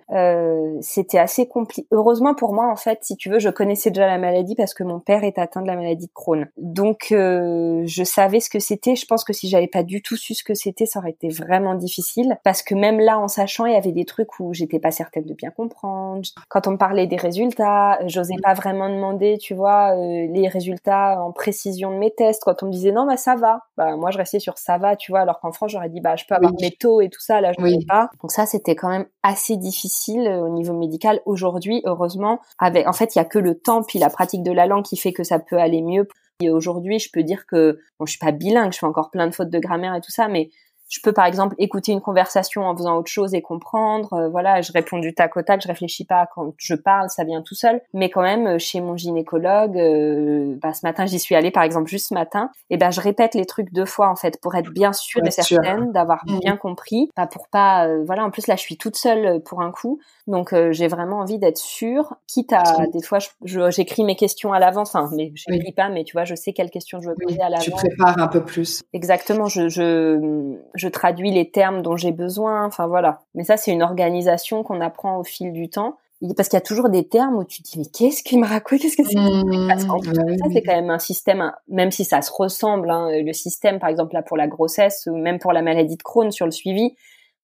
C'était 0.82 1.20
assez 1.20 1.48
compliqué. 1.48 1.88
Heureusement 1.92 2.34
pour 2.34 2.54
moi, 2.54 2.72
en 2.72 2.76
fait, 2.76 3.00
si 3.02 3.16
tu 3.16 3.30
veux, 3.30 3.40
je 3.40 3.50
connaissais 3.50 3.92
déjà 3.92 4.08
la 4.08 4.18
maladie 4.18 4.56
parce 4.56 4.74
que 4.74 4.84
mon 4.84 5.00
père 5.00 5.24
est 5.24 5.38
atteint 5.38 5.62
de 5.62 5.68
la 5.68 5.76
maladie 5.76 6.08
de 6.08 6.12
Crohn. 6.14 6.48
Donc, 6.58 7.08
je 7.12 8.04
savais 8.04 8.40
ce 8.40 8.50
que 8.50 8.60
c'était. 8.60 8.96
Je 8.96 9.06
pense 9.06 9.24
que 9.24 9.34
si 9.34 9.48
j'avais 9.48 9.68
pas 9.68 9.84
du 9.84 10.02
tout 10.02 10.16
su 10.16 10.34
ce 10.34 10.44
que 10.44 10.56
c'était, 10.56 10.88
ça 10.88 11.00
aurait 11.00 11.12
été 11.12 11.30
vraiment 11.30 11.76
difficile 11.76 12.38
parce 12.48 12.64
que 12.64 12.76
même 12.76 13.02
là, 13.02 13.20
en 13.20 13.28
sachant, 13.28 13.66
il 13.66 13.74
y 13.74 13.76
avait 13.76 13.92
des 13.92 14.06
trucs 14.06 14.40
où 14.40 14.54
j'étais 14.54 14.80
pas 14.80 14.90
certaine 14.90 15.26
de 15.26 15.34
bien 15.34 15.52
comprendre. 15.52 16.22
Quand 16.48 16.66
on 16.66 16.72
me 16.72 16.78
parlait 16.78 17.06
des 17.06 17.18
résultats, 17.18 18.00
j'osais 18.08 18.38
pas 18.42 18.54
vraiment 18.54 18.90
demander, 18.90 19.38
tu 19.38 19.54
vois, 19.54 19.98
euh, 19.98 20.28
les 20.32 20.48
résultats 20.48 21.22
en 21.22 21.34
précision 21.34 21.92
de 21.92 21.98
mes 21.98 22.10
tests. 22.10 22.44
Quand 22.46 22.64
on 22.64 22.68
me 22.68 22.72
disait 22.72 22.94
non, 22.94 23.06
bah 23.06 23.18
ça 23.18 23.36
va, 23.36 23.66
bah 23.76 23.98
moi 23.98 24.12
je 24.12 24.18
restais 24.18 24.40
sur 24.40 24.58
ça 24.58 24.78
va, 24.78 24.96
tu 24.96 25.12
vois, 25.12 25.20
alors 25.20 25.42
qu'en 25.42 25.52
France 25.52 25.72
j'aurais 25.72 25.90
dit 25.90 26.00
bah 26.00 26.16
je 26.16 26.24
peux 26.24 26.36
avoir 26.36 26.54
mes 26.62 26.72
taux 26.72 27.02
et 27.02 27.10
tout 27.10 27.20
ça, 27.20 27.42
là 27.42 27.52
je 27.52 27.62
ne 27.62 27.86
pas. 27.86 28.10
Donc 28.22 28.32
ça 28.32 28.46
c'était 28.46 28.76
quand 28.76 28.88
même 28.88 29.08
assez 29.24 29.58
difficile 29.58 30.26
euh, 30.26 30.40
au 30.40 30.50
niveau 30.50 30.72
médical. 30.72 31.20
Aujourd'hui, 31.26 31.82
heureusement, 31.84 32.40
avec 32.60 32.88
en 32.88 32.94
fait 32.94 33.14
il 33.14 33.20
y 33.20 33.22
a 33.22 33.26
que 33.26 33.40
le 33.40 33.60
temps 33.60 33.84
puis 33.84 34.00
la 34.00 34.10
pratique 34.10 34.44
de 34.44 34.54
la 34.54 34.68
langue 34.68 34.86
qui 34.86 34.96
fait 34.96 35.12
que 35.12 35.26
ça 35.26 35.40
peut 35.40 35.58
aller 35.58 35.82
mieux. 35.82 36.08
Et 36.40 36.52
aujourd'hui, 36.52 37.00
je 37.00 37.10
peux 37.12 37.24
dire 37.24 37.48
que 37.48 37.80
bon, 38.00 38.06
je 38.06 38.12
suis 38.12 38.20
pas 38.20 38.32
bilingue, 38.32 38.72
je 38.72 38.78
fais 38.78 38.86
encore 38.86 39.10
plein 39.10 39.28
de 39.28 39.34
fautes 39.34 39.50
de 39.50 39.60
grammaire 39.60 39.96
et 39.96 40.02
tout 40.02 40.12
ça, 40.12 40.28
mais 40.28 40.52
je 40.90 41.00
peux 41.02 41.12
par 41.12 41.26
exemple 41.26 41.56
écouter 41.58 41.92
une 41.92 42.02
conversation 42.02 42.64
en 42.64 42.76
faisant 42.76 42.98
autre 42.98 43.10
chose 43.12 43.34
et 43.34 43.42
comprendre. 43.42 44.14
Euh, 44.14 44.30
voilà, 44.30 44.62
je 44.62 44.72
réponds 44.72 45.00
du 45.00 45.14
tac 45.14 45.36
au 45.36 45.42
tac, 45.42 45.62
je 45.62 45.68
réfléchis 45.68 46.06
pas 46.06 46.28
quand 46.34 46.54
je 46.58 46.76
parle, 46.76 47.10
ça 47.10 47.24
vient 47.24 47.42
tout 47.42 47.56
seul. 47.56 47.82
Mais 47.94 48.10
quand 48.10 48.22
même, 48.22 48.48
euh, 48.48 48.60
chez 48.60 48.80
mon 48.80 48.96
gynécologue, 48.96 49.78
euh, 49.78 50.56
bah, 50.62 50.74
ce 50.74 50.86
matin 50.86 51.06
j'y 51.06 51.20
suis 51.20 51.36
allée 51.36 51.52
par 51.52 51.64
exemple 51.64 51.90
juste 51.90 52.10
ce 52.10 52.14
matin, 52.14 52.50
et 52.70 52.78
ben 52.78 52.92
je 52.92 53.02
répète 53.02 53.36
les 53.36 53.46
trucs 53.46 53.72
deux 53.74 53.86
fois 53.86 54.10
en 54.10 54.16
fait 54.16 54.40
pour 54.42 54.56
être 54.56 54.72
bien 54.72 54.94
sûre 54.94 55.22
et 55.26 55.32
certaine 55.32 55.92
d'avoir 55.92 56.24
mmh. 56.26 56.40
bien 56.40 56.58
compris, 56.58 57.10
pas 57.16 57.28
pour 57.28 57.48
pas. 57.50 57.88
voilà, 58.06 58.24
en 58.24 58.32
plus 58.32 58.48
là 58.48 58.56
je 58.56 58.62
suis 58.62 58.78
toute 58.78 58.96
seule 58.96 59.42
pour 59.44 59.62
un 59.62 59.72
coup, 59.72 60.00
donc 60.28 60.54
j'ai 60.72 60.88
vraiment 60.88 61.20
envie 61.20 61.40
d'être 61.40 61.58
sûre. 61.58 62.16
Quitte 62.28 62.54
à 62.54 62.86
des 62.94 63.02
fois, 63.02 63.20
j'écris 63.44 64.04
mes 64.04 64.16
questions 64.16 64.54
à 64.54 64.60
l'avance, 64.60 64.94
enfin, 64.94 65.10
mais 65.16 65.32
je 65.36 65.46
n'écris 65.50 65.72
pas, 65.72 65.90
mais 65.90 66.04
tu 66.04 66.14
vois, 66.14 66.26
je 66.26 66.36
sais 66.36 66.54
quelles 66.54 66.70
questions 66.70 67.00
je 67.02 67.10
veux 67.10 67.16
poser 67.16 67.42
à 67.42 67.50
l'avance. 67.50 67.66
Tu 67.66 67.72
prépares 67.72 68.20
un 68.20 68.28
peu 68.28 68.44
plus. 68.44 68.84
Exactement, 68.94 69.48
je, 69.48 69.70
je 69.70 70.58
je 70.76 70.88
traduis 70.88 71.32
les 71.32 71.50
termes 71.50 71.82
dont 71.82 71.96
j'ai 71.96 72.12
besoin. 72.12 72.66
Enfin 72.66 72.88
voilà. 72.88 73.22
Mais 73.36 73.44
ça, 73.44 73.58
c'est 73.58 73.72
une 73.72 73.84
organisation 73.84 74.64
qu'on 74.64 74.82
apprend 74.82 75.18
au 75.18 75.24
fil 75.24 75.54
du 75.54 75.70
temps. 75.70 75.98
Parce 76.36 76.50
qu'il 76.50 76.58
y 76.58 76.62
a 76.62 76.66
toujours 76.66 76.90
des 76.90 77.08
termes 77.08 77.36
où 77.36 77.44
tu 77.44 77.62
te 77.62 77.70
dis 77.70 77.78
mais 77.78 77.86
qu'est-ce 77.86 78.24
qu'il 78.24 78.40
me 78.40 78.48
raconte 78.48 78.80
Qu'est-ce 78.80 78.98
que 78.98 79.04
c'est 79.04 79.20
mmh, 79.20 79.68
Parce 79.68 79.86
qu'en 79.86 80.00
bah 80.00 80.14
ça 80.16 80.46
c'est 80.52 80.64
quand 80.64 80.74
même 80.74 80.90
un 80.90 80.98
système, 80.98 81.52
même 81.68 81.92
si 81.92 82.06
ça 82.06 82.24
se 82.24 82.32
ressemble. 82.32 82.90
Hein, 82.90 83.10
le 83.24 83.34
système, 83.34 83.78
par 83.78 83.90
exemple 83.90 84.16
là 84.16 84.24
pour 84.24 84.36
la 84.36 84.48
grossesse 84.48 85.08
ou 85.12 85.16
même 85.16 85.38
pour 85.38 85.54
la 85.54 85.62
maladie 85.62 85.96
de 85.96 86.02
Crohn 86.02 86.32
sur 86.32 86.46
le 86.46 86.52
suivi, 86.52 86.96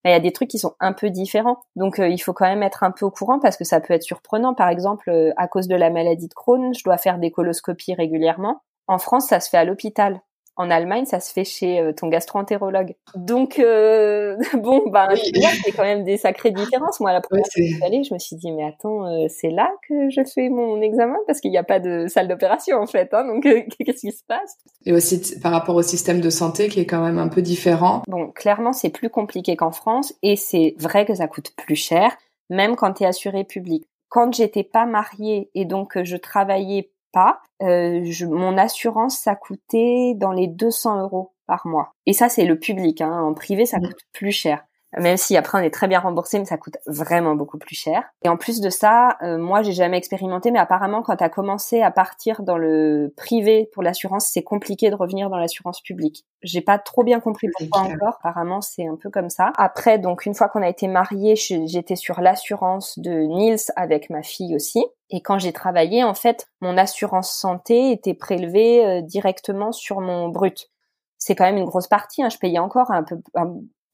il 0.05 0.11
y 0.11 0.15
a 0.15 0.19
des 0.19 0.31
trucs 0.31 0.49
qui 0.49 0.59
sont 0.59 0.75
un 0.79 0.93
peu 0.93 1.09
différents. 1.09 1.59
Donc 1.75 1.99
euh, 1.99 2.07
il 2.09 2.17
faut 2.19 2.33
quand 2.33 2.45
même 2.45 2.63
être 2.63 2.83
un 2.83 2.91
peu 2.91 3.05
au 3.05 3.11
courant 3.11 3.39
parce 3.39 3.57
que 3.57 3.63
ça 3.63 3.79
peut 3.79 3.93
être 3.93 4.03
surprenant. 4.03 4.53
Par 4.53 4.69
exemple, 4.69 5.09
euh, 5.09 5.31
à 5.37 5.47
cause 5.47 5.67
de 5.67 5.75
la 5.75 5.89
maladie 5.89 6.27
de 6.27 6.33
Crohn, 6.33 6.73
je 6.73 6.83
dois 6.83 6.97
faire 6.97 7.19
des 7.19 7.31
coloscopies 7.31 7.93
régulièrement. 7.93 8.61
En 8.87 8.97
France, 8.97 9.27
ça 9.27 9.39
se 9.39 9.49
fait 9.49 9.57
à 9.57 9.65
l'hôpital. 9.65 10.21
En 10.55 10.69
Allemagne, 10.69 11.05
ça 11.05 11.19
se 11.19 11.33
fait 11.33 11.45
chez 11.45 11.79
euh, 11.79 11.93
ton 11.93 12.09
gastro-entérologue. 12.09 12.93
Donc, 13.15 13.57
euh, 13.57 14.37
bon, 14.61 14.83
ben, 14.87 15.07
oui. 15.11 15.45
a 15.45 15.71
quand 15.75 15.83
même 15.83 16.03
des 16.03 16.17
sacrées 16.17 16.51
différences. 16.51 16.99
Moi, 16.99 17.11
la 17.11 17.21
première 17.21 17.43
fois 17.45 17.53
que 17.55 17.63
je 17.63 17.73
suis 17.73 17.83
allée, 17.83 18.03
je 18.03 18.13
me 18.13 18.19
suis 18.19 18.35
dit, 18.35 18.51
mais 18.51 18.63
attends, 18.63 19.07
euh, 19.07 19.25
c'est 19.29 19.49
là 19.49 19.71
que 19.89 20.11
je 20.11 20.21
fais 20.23 20.49
mon 20.49 20.79
examen? 20.81 21.17
Parce 21.25 21.41
qu'il 21.41 21.49
n'y 21.49 21.57
a 21.57 21.63
pas 21.63 21.79
de 21.79 22.05
salle 22.07 22.27
d'opération, 22.27 22.77
en 22.77 22.85
fait. 22.85 23.11
Hein, 23.13 23.25
donc, 23.25 23.43
qu'est-ce 23.79 24.01
qui 24.01 24.11
se 24.11 24.23
passe? 24.27 24.57
Et 24.85 24.93
aussi 24.93 25.39
par 25.41 25.51
rapport 25.51 25.75
au 25.75 25.81
système 25.81 26.21
de 26.21 26.29
santé 26.29 26.67
qui 26.67 26.79
est 26.79 26.85
quand 26.85 27.03
même 27.03 27.17
un 27.17 27.29
peu 27.29 27.41
différent. 27.41 28.03
Bon, 28.07 28.29
clairement, 28.31 28.73
c'est 28.73 28.91
plus 28.91 29.09
compliqué 29.09 29.55
qu'en 29.55 29.71
France 29.71 30.13
et 30.21 30.35
c'est 30.35 30.75
vrai 30.77 31.05
que 31.05 31.15
ça 31.15 31.27
coûte 31.27 31.51
plus 31.57 31.75
cher, 31.75 32.15
même 32.49 32.75
quand 32.75 32.93
tu 32.93 33.03
es 33.03 33.07
assuré 33.07 33.43
public. 33.43 33.85
Quand 34.09 34.31
j'étais 34.31 34.63
pas 34.63 34.85
mariée 34.85 35.49
et 35.55 35.65
donc 35.65 35.97
je 36.03 36.15
travaillais 36.15 36.91
pas, 37.13 37.41
euh, 37.61 38.03
mon 38.27 38.57
assurance, 38.57 39.17
ça 39.17 39.35
coûtait 39.35 40.13
dans 40.17 40.31
les 40.31 40.47
200 40.47 41.01
euros 41.01 41.31
par 41.47 41.65
mois. 41.65 41.93
Et 42.05 42.13
ça, 42.13 42.27
c'est 42.27 42.45
le 42.45 42.59
public. 42.59 42.99
Hein. 43.01 43.21
En 43.21 43.33
privé, 43.33 43.65
ça 43.65 43.77
mmh. 43.77 43.87
coûte 43.87 44.01
plus 44.11 44.31
cher. 44.31 44.65
Même 44.97 45.17
si 45.17 45.35
après 45.37 45.57
on 45.57 45.61
est 45.61 45.73
très 45.73 45.87
bien 45.87 45.99
remboursé, 45.99 46.39
mais 46.39 46.45
ça 46.45 46.57
coûte 46.57 46.77
vraiment 46.85 47.35
beaucoup 47.35 47.57
plus 47.57 47.75
cher. 47.75 48.03
Et 48.23 48.29
en 48.29 48.37
plus 48.37 48.61
de 48.61 48.69
ça, 48.69 49.17
euh, 49.21 49.37
moi 49.37 49.61
j'ai 49.61 49.71
jamais 49.71 49.97
expérimenté, 49.97 50.51
mais 50.51 50.59
apparemment 50.59 51.01
quand 51.01 51.15
tu 51.15 51.23
as 51.23 51.29
commencé 51.29 51.81
à 51.81 51.91
partir 51.91 52.43
dans 52.43 52.57
le 52.57 53.13
privé 53.15 53.69
pour 53.73 53.83
l'assurance, 53.83 54.27
c'est 54.31 54.43
compliqué 54.43 54.89
de 54.89 54.95
revenir 54.95 55.29
dans 55.29 55.37
l'assurance 55.37 55.81
publique. 55.81 56.25
J'ai 56.41 56.61
pas 56.61 56.77
trop 56.77 57.03
bien 57.03 57.19
compris 57.19 57.47
pourquoi 57.57 57.81
encore. 57.81 58.19
Apparemment 58.19 58.61
c'est 58.61 58.87
un 58.87 58.95
peu 58.95 59.09
comme 59.09 59.29
ça. 59.29 59.51
Après 59.57 59.99
donc 59.99 60.25
une 60.25 60.35
fois 60.35 60.49
qu'on 60.49 60.61
a 60.61 60.69
été 60.69 60.87
mariés, 60.87 61.35
j'étais 61.35 61.95
sur 61.95 62.21
l'assurance 62.21 62.99
de 62.99 63.11
Nils 63.11 63.71
avec 63.75 64.09
ma 64.09 64.21
fille 64.21 64.55
aussi. 64.55 64.83
Et 65.09 65.21
quand 65.21 65.37
j'ai 65.37 65.53
travaillé, 65.53 66.03
en 66.03 66.15
fait, 66.15 66.47
mon 66.59 66.75
assurance 66.75 67.31
santé 67.31 67.91
était 67.91 68.15
prélevée 68.15 68.83
euh, 68.83 69.01
directement 69.01 69.71
sur 69.71 70.01
mon 70.01 70.29
brut. 70.29 70.71
C'est 71.19 71.35
quand 71.35 71.43
même 71.43 71.57
une 71.57 71.65
grosse 71.65 71.87
partie. 71.87 72.23
Hein. 72.23 72.29
Je 72.29 72.37
payais 72.37 72.57
encore 72.57 72.89
un 72.89 73.03
peu, 73.03 73.17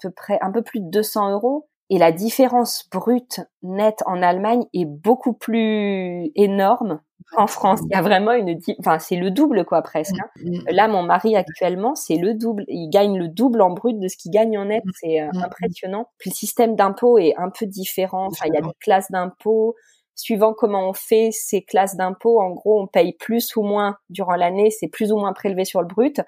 peu 0.02 0.12
près 0.12 0.38
un 0.41 0.52
peu 0.52 0.62
plus 0.62 0.80
de 0.80 0.89
200 0.89 1.32
euros. 1.32 1.68
Et 1.91 1.97
la 1.97 2.12
différence 2.12 2.88
brute 2.91 3.41
nette 3.64 4.04
en 4.06 4.22
Allemagne 4.22 4.64
est 4.74 4.86
beaucoup 4.86 5.34
plus 5.34 6.32
énorme 6.36 7.02
qu'en 7.32 7.47
France. 7.47 7.80
Il 7.89 7.95
y 7.95 7.97
a 7.97 8.02
vraiment 8.04 8.34
une, 8.34 8.60
enfin 8.80 9.00
c'est 9.00 9.16
le 9.16 9.32
double 9.32 9.66
quoi 9.66 9.82
presque. 9.82 10.14
Hein. 10.20 10.30
Mm, 10.43 10.50
mm. 10.50 10.64
Là, 10.70 10.88
mon 10.88 11.02
mari 11.02 11.36
actuellement, 11.36 11.95
c'est 11.95 12.18
le 12.18 12.36
double. 12.36 12.64
Il 12.68 12.89
gagne 12.89 13.18
le 13.18 13.28
double 13.28 13.62
en 13.62 13.72
brut 13.72 14.00
de 14.00 14.08
ce 14.08 14.18
qu'il 14.18 14.32
gagne 14.32 14.58
en 14.58 14.66
net. 14.66 14.84
Mm, 14.86 14.91
c'est 15.02 15.22
euh, 15.22 15.30
impressionnant. 15.43 16.06
Puis 16.20 16.30
le 16.30 16.36
système 16.36 16.76
d'impôt 16.76 17.18
est 17.18 17.34
un 17.38 17.50
peu 17.50 17.66
différent. 17.66 18.28
Enfin, 18.28 18.45
il 18.47 18.54
y 18.54 18.58
a 18.58 18.62
des 18.62 18.74
classes 18.80 19.10
d'impôts. 19.12 19.76
Suivant 20.16 20.54
comment 20.54 20.89
on 20.89 20.93
fait 20.93 21.30
ces 21.32 21.64
classes 21.64 21.95
d'impôts, 21.95 22.41
en 22.41 22.50
gros, 22.50 22.82
on 22.82 22.88
paye 22.88 23.14
plus 23.14 23.56
ou 23.56 23.62
moins 23.62 23.95
durant 24.10 24.36
l'année. 24.36 24.70
C'est 24.70 24.89
plus 24.89 25.14
ou 25.14 25.18
moins 25.18 25.34
prélevé 25.34 25.64
sur 25.66 25.82
le 25.82 25.88
brut 25.88 26.22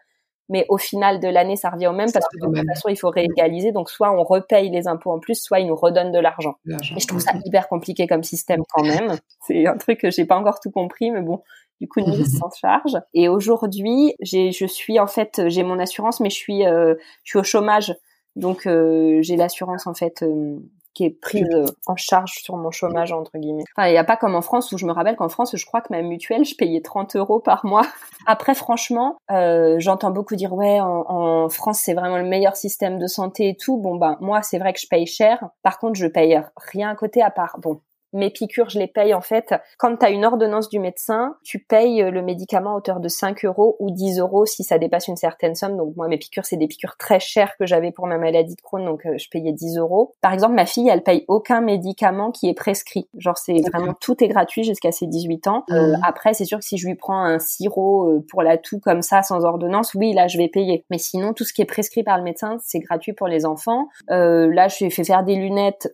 mais 0.52 0.66
au 0.68 0.78
final 0.78 1.22
de 1.22 1.30
l'année, 1.30 1.56
ça 1.56 1.70
revient 1.70 1.88
au 1.88 1.94
même 1.94 2.12
parce 2.12 2.26
que 2.28 2.38
de 2.38 2.46
toute 2.46 2.68
façon, 2.68 2.90
il 2.90 2.98
faut 2.98 3.10
réégaliser. 3.10 3.72
Donc, 3.72 3.90
soit 3.90 4.12
on 4.12 4.24
repaye 4.24 4.70
les 4.70 4.86
impôts 4.86 5.12
en 5.12 5.20
plus, 5.20 5.42
soit 5.42 5.62
ils 5.62 5.68
nous 5.68 5.78
redonnent 5.78 6.12
de 6.12 6.20
l'argent. 6.20 6.56
Et 6.68 7.00
je 7.00 7.08
trouve 7.08 7.22
ça 7.22 7.32
hyper 7.46 7.70
compliqué 7.70 8.06
comme 8.06 8.22
système 8.22 8.62
quand 8.70 8.84
même. 8.84 9.16
C'est 9.48 9.66
un 9.66 9.78
truc 9.78 10.02
que 10.02 10.12
j'ai 10.12 10.26
pas 10.26 10.36
encore 10.36 10.60
tout 10.60 10.70
compris, 10.70 11.10
mais 11.10 11.22
bon, 11.22 11.42
du 11.80 11.88
coup, 11.88 12.02
nous 12.02 12.26
s'en 12.26 12.50
charge. 12.52 12.98
Et 13.14 13.30
aujourd'hui, 13.30 14.14
j'ai, 14.20 14.52
je 14.52 14.66
suis 14.66 15.00
en 15.00 15.08
fait, 15.08 15.42
j'ai 15.48 15.64
mon 15.64 15.80
assurance, 15.80 16.20
mais 16.20 16.30
je 16.30 16.36
suis, 16.36 16.66
euh, 16.68 16.96
je 17.24 17.32
suis 17.32 17.40
au 17.40 17.44
chômage. 17.44 17.96
Donc, 18.36 18.68
euh, 18.68 19.20
j'ai 19.22 19.38
l'assurance 19.38 19.88
en 19.88 19.94
fait 19.94 20.22
euh, 20.22 20.58
qui 20.94 21.06
est 21.06 21.10
prise 21.10 21.48
euh, 21.54 21.66
en 21.88 21.96
charge 21.96 22.34
sur 22.34 22.58
mon 22.58 22.72
chômage 22.72 23.12
entre 23.12 23.38
guillemets. 23.38 23.64
Enfin, 23.76 23.88
il 23.88 23.92
n'y 23.92 23.98
a 23.98 24.04
pas 24.04 24.18
comme 24.18 24.36
en 24.36 24.42
France 24.42 24.72
où 24.72 24.78
je 24.78 24.86
me 24.86 24.92
rappelle 24.92 25.16
qu'en 25.16 25.30
France, 25.30 25.56
je 25.56 25.66
crois 25.66 25.82
que 25.82 25.88
ma 25.92 26.02
mutuelle, 26.02 26.46
je 26.46 26.56
payais 26.56 26.82
30 26.82 27.16
euros 27.16 27.40
par 27.40 27.66
mois. 27.66 27.86
Après, 28.28 28.56
franchement, 28.56 29.18
euh, 29.32 29.76
j'entends 29.80 30.12
beaucoup 30.12 30.36
dire 30.36 30.54
ouais, 30.54 30.80
en, 30.80 31.06
en 31.08 31.50
France 31.50 31.80
c'est 31.84 31.94
vraiment 31.94 32.18
le 32.18 32.28
meilleur 32.28 32.56
système 32.56 33.00
de 33.00 33.08
santé 33.08 33.50
et 33.50 33.56
tout. 33.56 33.78
Bon 33.78 33.96
ben 33.96 34.18
moi, 34.20 34.42
c'est 34.42 34.60
vrai 34.60 34.74
que 34.74 34.80
je 34.80 34.88
paye 34.88 35.08
cher. 35.08 35.50
Par 35.64 35.80
contre, 35.80 35.96
je 35.96 36.08
paye 36.08 36.42
rien 36.58 36.90
à 36.90 36.96
côté 36.96 37.22
à 37.22 37.32
part 37.32 37.58
bon 37.60 37.82
mes 38.14 38.30
piqûres, 38.30 38.70
je 38.70 38.80
les 38.80 38.88
paye 38.88 39.14
en 39.14 39.22
fait. 39.22 39.54
Quand 39.78 39.96
tu 39.96 40.06
as 40.06 40.10
une 40.10 40.26
ordonnance 40.26 40.70
du 40.70 40.80
médecin, 40.80 41.36
tu 41.44 41.60
payes 41.60 42.10
le 42.10 42.22
médicament 42.22 42.74
à 42.74 42.78
hauteur 42.78 43.00
de 43.00 43.08
5 43.08 43.46
euros 43.46 43.76
ou 43.80 43.92
10 43.92 44.20
euros 44.20 44.46
si 44.46 44.64
ça 44.64 44.78
dépasse 44.78 45.08
une 45.08 45.16
certaine 45.16 45.56
somme. 45.56 45.78
Donc 45.78 45.96
moi, 45.96 46.08
mes 46.08 46.18
piqûres, 46.18 46.46
c'est 46.46 46.58
des 46.58 46.68
piqûres 46.68 46.98
très 46.98 47.20
chères 47.20 47.56
que 47.58 47.66
j'avais 47.66 47.92
pour 47.92 48.08
ma 48.08 48.18
maladie 48.18 48.56
de 48.56 48.62
Crohn, 48.62 48.86
donc 48.86 49.06
euh, 49.06 49.18
je 49.18 49.30
payais 49.30 49.52
10 49.52 49.78
euros. 49.78 50.16
Par 50.22 50.34
exemple, 50.34 50.56
ma 50.56 50.66
fille, 50.66 50.90
elle 50.90 51.04
paye 51.04 51.26
aucun 51.28 51.62
médicament 51.62 52.32
qui 52.32 52.50
est 52.50 52.54
prescrit. 52.54 53.08
Genre, 53.18 53.38
c'est 53.38 53.62
vraiment 53.72 53.94
tout 53.94 54.24
est 54.24 54.28
gratuit 54.28 54.64
jusqu'à 54.64 54.92
ses 54.92 55.08
18 55.08 55.48
ans. 55.48 55.64
Euh, 55.72 55.94
après, 56.04 56.34
c'est 56.34 56.46
sûr 56.46 56.60
que 56.60 56.66
si 56.66 56.78
je 56.78 56.88
lui 56.88 56.96
prends 56.96 57.24
un 57.24 57.40
sirop 57.40 58.08
euh, 58.08 58.26
pour 58.30 58.44
la 58.44 58.58
toux 58.58 58.80
comme 58.80 59.02
ça, 59.02 59.24
sans 59.24 59.46
ordonnance, 59.46 59.94
oui, 59.94 60.14
là, 60.14 60.28
je 60.28 60.38
vais 60.38 60.48
payer. 60.48 60.86
Mais 60.90 60.98
sinon, 60.98 61.34
tout 61.34 61.44
ce 61.44 61.54
qui 61.54 61.62
est 61.62 61.66
prescrit 61.66 62.04
par 62.04 62.18
le 62.18 62.24
médecin, 62.24 62.58
c'est 62.64 62.80
gratuit 62.80 63.14
pour 63.14 63.28
les 63.28 63.46
enfants. 63.46 63.88
là, 64.08 64.68
je 64.68 64.78
lui 64.80 64.86
ai 64.86 64.90
fait 64.90 65.04
faire 65.04 65.24
des 65.24 65.36
lunettes, 65.36 65.92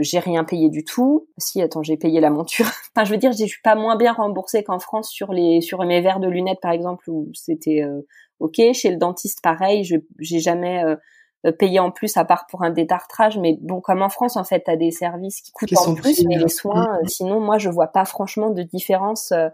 j'ai 0.00 0.18
rien 0.18 0.44
payé 0.44 0.70
du 0.70 0.84
tout. 0.84 1.26
Si, 1.36 1.57
attends, 1.62 1.82
j'ai 1.82 1.96
payé 1.96 2.20
la 2.20 2.30
monture. 2.30 2.66
enfin, 2.96 3.04
je 3.04 3.10
veux 3.10 3.18
dire, 3.18 3.32
je 3.32 3.44
suis 3.44 3.62
pas 3.62 3.74
moins 3.74 3.96
bien 3.96 4.12
remboursée 4.12 4.62
qu'en 4.62 4.78
France 4.78 5.10
sur 5.10 5.32
les 5.32 5.60
sur 5.60 5.84
mes 5.84 6.00
verres 6.00 6.20
de 6.20 6.28
lunettes, 6.28 6.60
par 6.60 6.72
exemple, 6.72 7.10
où 7.10 7.28
c'était 7.34 7.82
ok. 8.40 8.60
Chez 8.72 8.90
le 8.90 8.96
dentiste, 8.96 9.40
pareil, 9.42 9.84
je 9.84 9.96
j'ai 10.18 10.40
jamais 10.40 10.84
euh, 11.46 11.52
payé 11.52 11.78
en 11.78 11.92
plus 11.92 12.16
à 12.16 12.24
part 12.24 12.46
pour 12.48 12.64
un 12.64 12.70
détartrage 12.70 13.38
mais 13.38 13.56
bon 13.60 13.80
comme 13.80 14.02
en 14.02 14.08
France 14.08 14.36
en 14.36 14.42
fait 14.42 14.64
tu 14.64 14.72
as 14.72 14.76
des 14.76 14.90
services 14.90 15.40
qui 15.40 15.52
coûtent 15.52 15.76
en 15.76 15.94
plus 15.94 16.24
mais 16.26 16.36
les 16.36 16.48
soins 16.48 16.82
mm. 16.82 16.96
euh, 16.96 17.06
sinon 17.06 17.38
moi 17.38 17.58
je 17.58 17.68
vois 17.68 17.86
pas 17.86 18.04
franchement 18.04 18.50
de 18.50 18.64
différence 18.64 19.30
euh, 19.30 19.48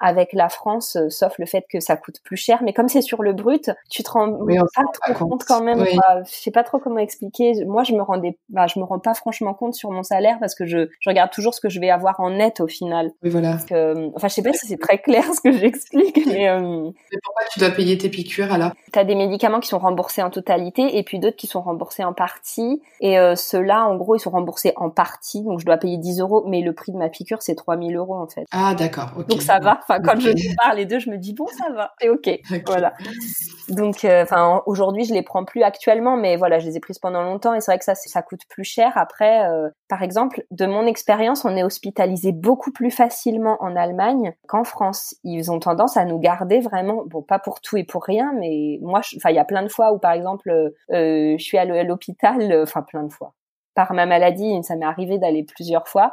avec 0.00 0.32
la 0.32 0.48
France, 0.48 0.96
euh, 0.96 1.08
sauf 1.08 1.38
le 1.38 1.46
fait 1.46 1.64
que 1.70 1.80
ça 1.80 1.96
coûte 1.96 2.16
plus 2.22 2.36
cher. 2.36 2.62
Mais 2.62 2.72
comme 2.72 2.88
c'est 2.88 3.02
sur 3.02 3.22
le 3.22 3.32
brut, 3.32 3.70
tu 3.90 4.02
te 4.02 4.10
rends 4.10 4.30
pas 4.74 4.82
trop 4.92 5.26
compte, 5.26 5.44
quand 5.44 5.62
même. 5.62 5.84
je 5.84 6.30
sais 6.30 6.50
pas 6.50 6.62
trop 6.62 6.78
comment 6.78 6.98
expliquer. 6.98 7.64
Moi, 7.64 7.84
je 7.84 7.92
me 7.94 8.02
rendais, 8.02 8.38
bah, 8.48 8.66
je 8.66 8.78
me 8.78 8.84
rends 8.84 8.98
pas 8.98 9.14
franchement 9.14 9.54
compte 9.54 9.74
sur 9.74 9.90
mon 9.90 10.02
salaire 10.02 10.36
parce 10.40 10.54
que 10.54 10.66
je, 10.66 10.88
je 11.00 11.10
regarde 11.10 11.30
toujours 11.30 11.54
ce 11.54 11.60
que 11.60 11.68
je 11.68 11.80
vais 11.80 11.90
avoir 11.90 12.20
en 12.20 12.30
net 12.30 12.60
au 12.60 12.68
final. 12.68 13.10
Oui, 13.22 13.30
voilà. 13.30 13.58
Euh, 13.72 14.10
enfin, 14.14 14.28
je 14.28 14.34
sais 14.34 14.42
pas 14.42 14.52
si 14.52 14.66
c'est 14.66 14.78
très 14.78 14.98
clair 14.98 15.24
ce 15.34 15.40
que 15.40 15.52
j'explique, 15.52 16.26
mais, 16.26 16.48
euh... 16.48 16.60
mais 16.60 17.18
pourquoi 17.22 17.42
tu 17.52 17.58
dois 17.58 17.70
payer 17.70 17.98
tes 17.98 18.08
piqûres 18.08 18.52
alors? 18.52 18.72
T'as 18.92 19.04
des 19.04 19.14
médicaments 19.14 19.60
qui 19.60 19.68
sont 19.68 19.78
remboursés 19.78 20.22
en 20.22 20.30
totalité 20.30 20.98
et 20.98 21.02
puis 21.02 21.18
d'autres 21.18 21.36
qui 21.36 21.46
sont 21.46 21.60
remboursés 21.60 22.04
en 22.04 22.12
partie. 22.12 22.80
Et 23.00 23.18
euh, 23.18 23.34
ceux-là, 23.36 23.84
en 23.84 23.96
gros, 23.96 24.16
ils 24.16 24.20
sont 24.20 24.30
remboursés 24.30 24.72
en 24.76 24.90
partie. 24.90 25.42
Donc, 25.42 25.60
je 25.60 25.66
dois 25.66 25.76
payer 25.76 25.98
10 25.98 26.20
euros, 26.20 26.44
mais 26.46 26.62
le 26.62 26.72
prix 26.72 26.92
de 26.92 26.98
ma 26.98 27.08
piqûre, 27.08 27.42
c'est 27.42 27.54
3000 27.54 27.96
euros 27.96 28.16
en 28.16 28.26
fait. 28.26 28.44
Ah, 28.52 28.74
d'accord. 28.74 29.10
Donc, 29.28 29.42
ça 29.42 29.58
va. 29.58 29.80
Enfin, 29.88 30.00
quand 30.02 30.20
je 30.20 30.56
parle 30.56 30.76
les 30.76 30.84
deux, 30.84 30.98
je 30.98 31.10
me 31.10 31.16
dis 31.16 31.32
bon, 31.32 31.46
ça 31.46 31.72
va, 31.72 31.92
c'est 32.00 32.08
ok. 32.10 32.28
Voilà. 32.66 32.92
Donc, 33.68 34.04
euh, 34.04 34.22
enfin, 34.22 34.62
aujourd'hui, 34.66 35.04
je 35.04 35.14
les 35.14 35.22
prends 35.22 35.44
plus 35.44 35.62
actuellement, 35.62 36.16
mais 36.16 36.36
voilà, 36.36 36.58
je 36.58 36.66
les 36.66 36.76
ai 36.76 36.80
prises 36.80 36.98
pendant 36.98 37.22
longtemps 37.22 37.54
et 37.54 37.60
c'est 37.60 37.70
vrai 37.70 37.78
que 37.78 37.84
ça, 37.84 37.94
ça 37.94 38.22
coûte 38.22 38.42
plus 38.48 38.64
cher. 38.64 38.92
Après, 38.96 39.48
euh, 39.48 39.68
par 39.88 40.02
exemple, 40.02 40.44
de 40.50 40.66
mon 40.66 40.86
expérience, 40.86 41.44
on 41.44 41.56
est 41.56 41.62
hospitalisé 41.62 42.32
beaucoup 42.32 42.70
plus 42.70 42.90
facilement 42.90 43.56
en 43.60 43.76
Allemagne 43.76 44.34
qu'en 44.46 44.64
France. 44.64 45.14
Ils 45.24 45.50
ont 45.50 45.58
tendance 45.58 45.96
à 45.96 46.04
nous 46.04 46.18
garder 46.18 46.60
vraiment, 46.60 47.04
bon, 47.06 47.22
pas 47.22 47.38
pour 47.38 47.60
tout 47.60 47.76
et 47.76 47.84
pour 47.84 48.04
rien, 48.04 48.32
mais 48.38 48.78
moi, 48.82 49.00
enfin, 49.16 49.30
il 49.30 49.36
y 49.36 49.40
a 49.40 49.44
plein 49.44 49.62
de 49.62 49.68
fois 49.68 49.92
où, 49.92 49.98
par 49.98 50.12
exemple, 50.12 50.50
euh, 50.50 51.34
je 51.38 51.42
suis 51.42 51.56
à 51.56 51.64
l'hôpital, 51.64 52.60
enfin, 52.62 52.82
plein 52.82 53.04
de 53.04 53.12
fois. 53.12 53.34
Par 53.74 53.94
ma 53.94 54.06
maladie, 54.06 54.62
ça 54.64 54.76
m'est 54.76 54.84
arrivé 54.84 55.18
d'aller 55.18 55.44
plusieurs 55.44 55.88
fois 55.88 56.12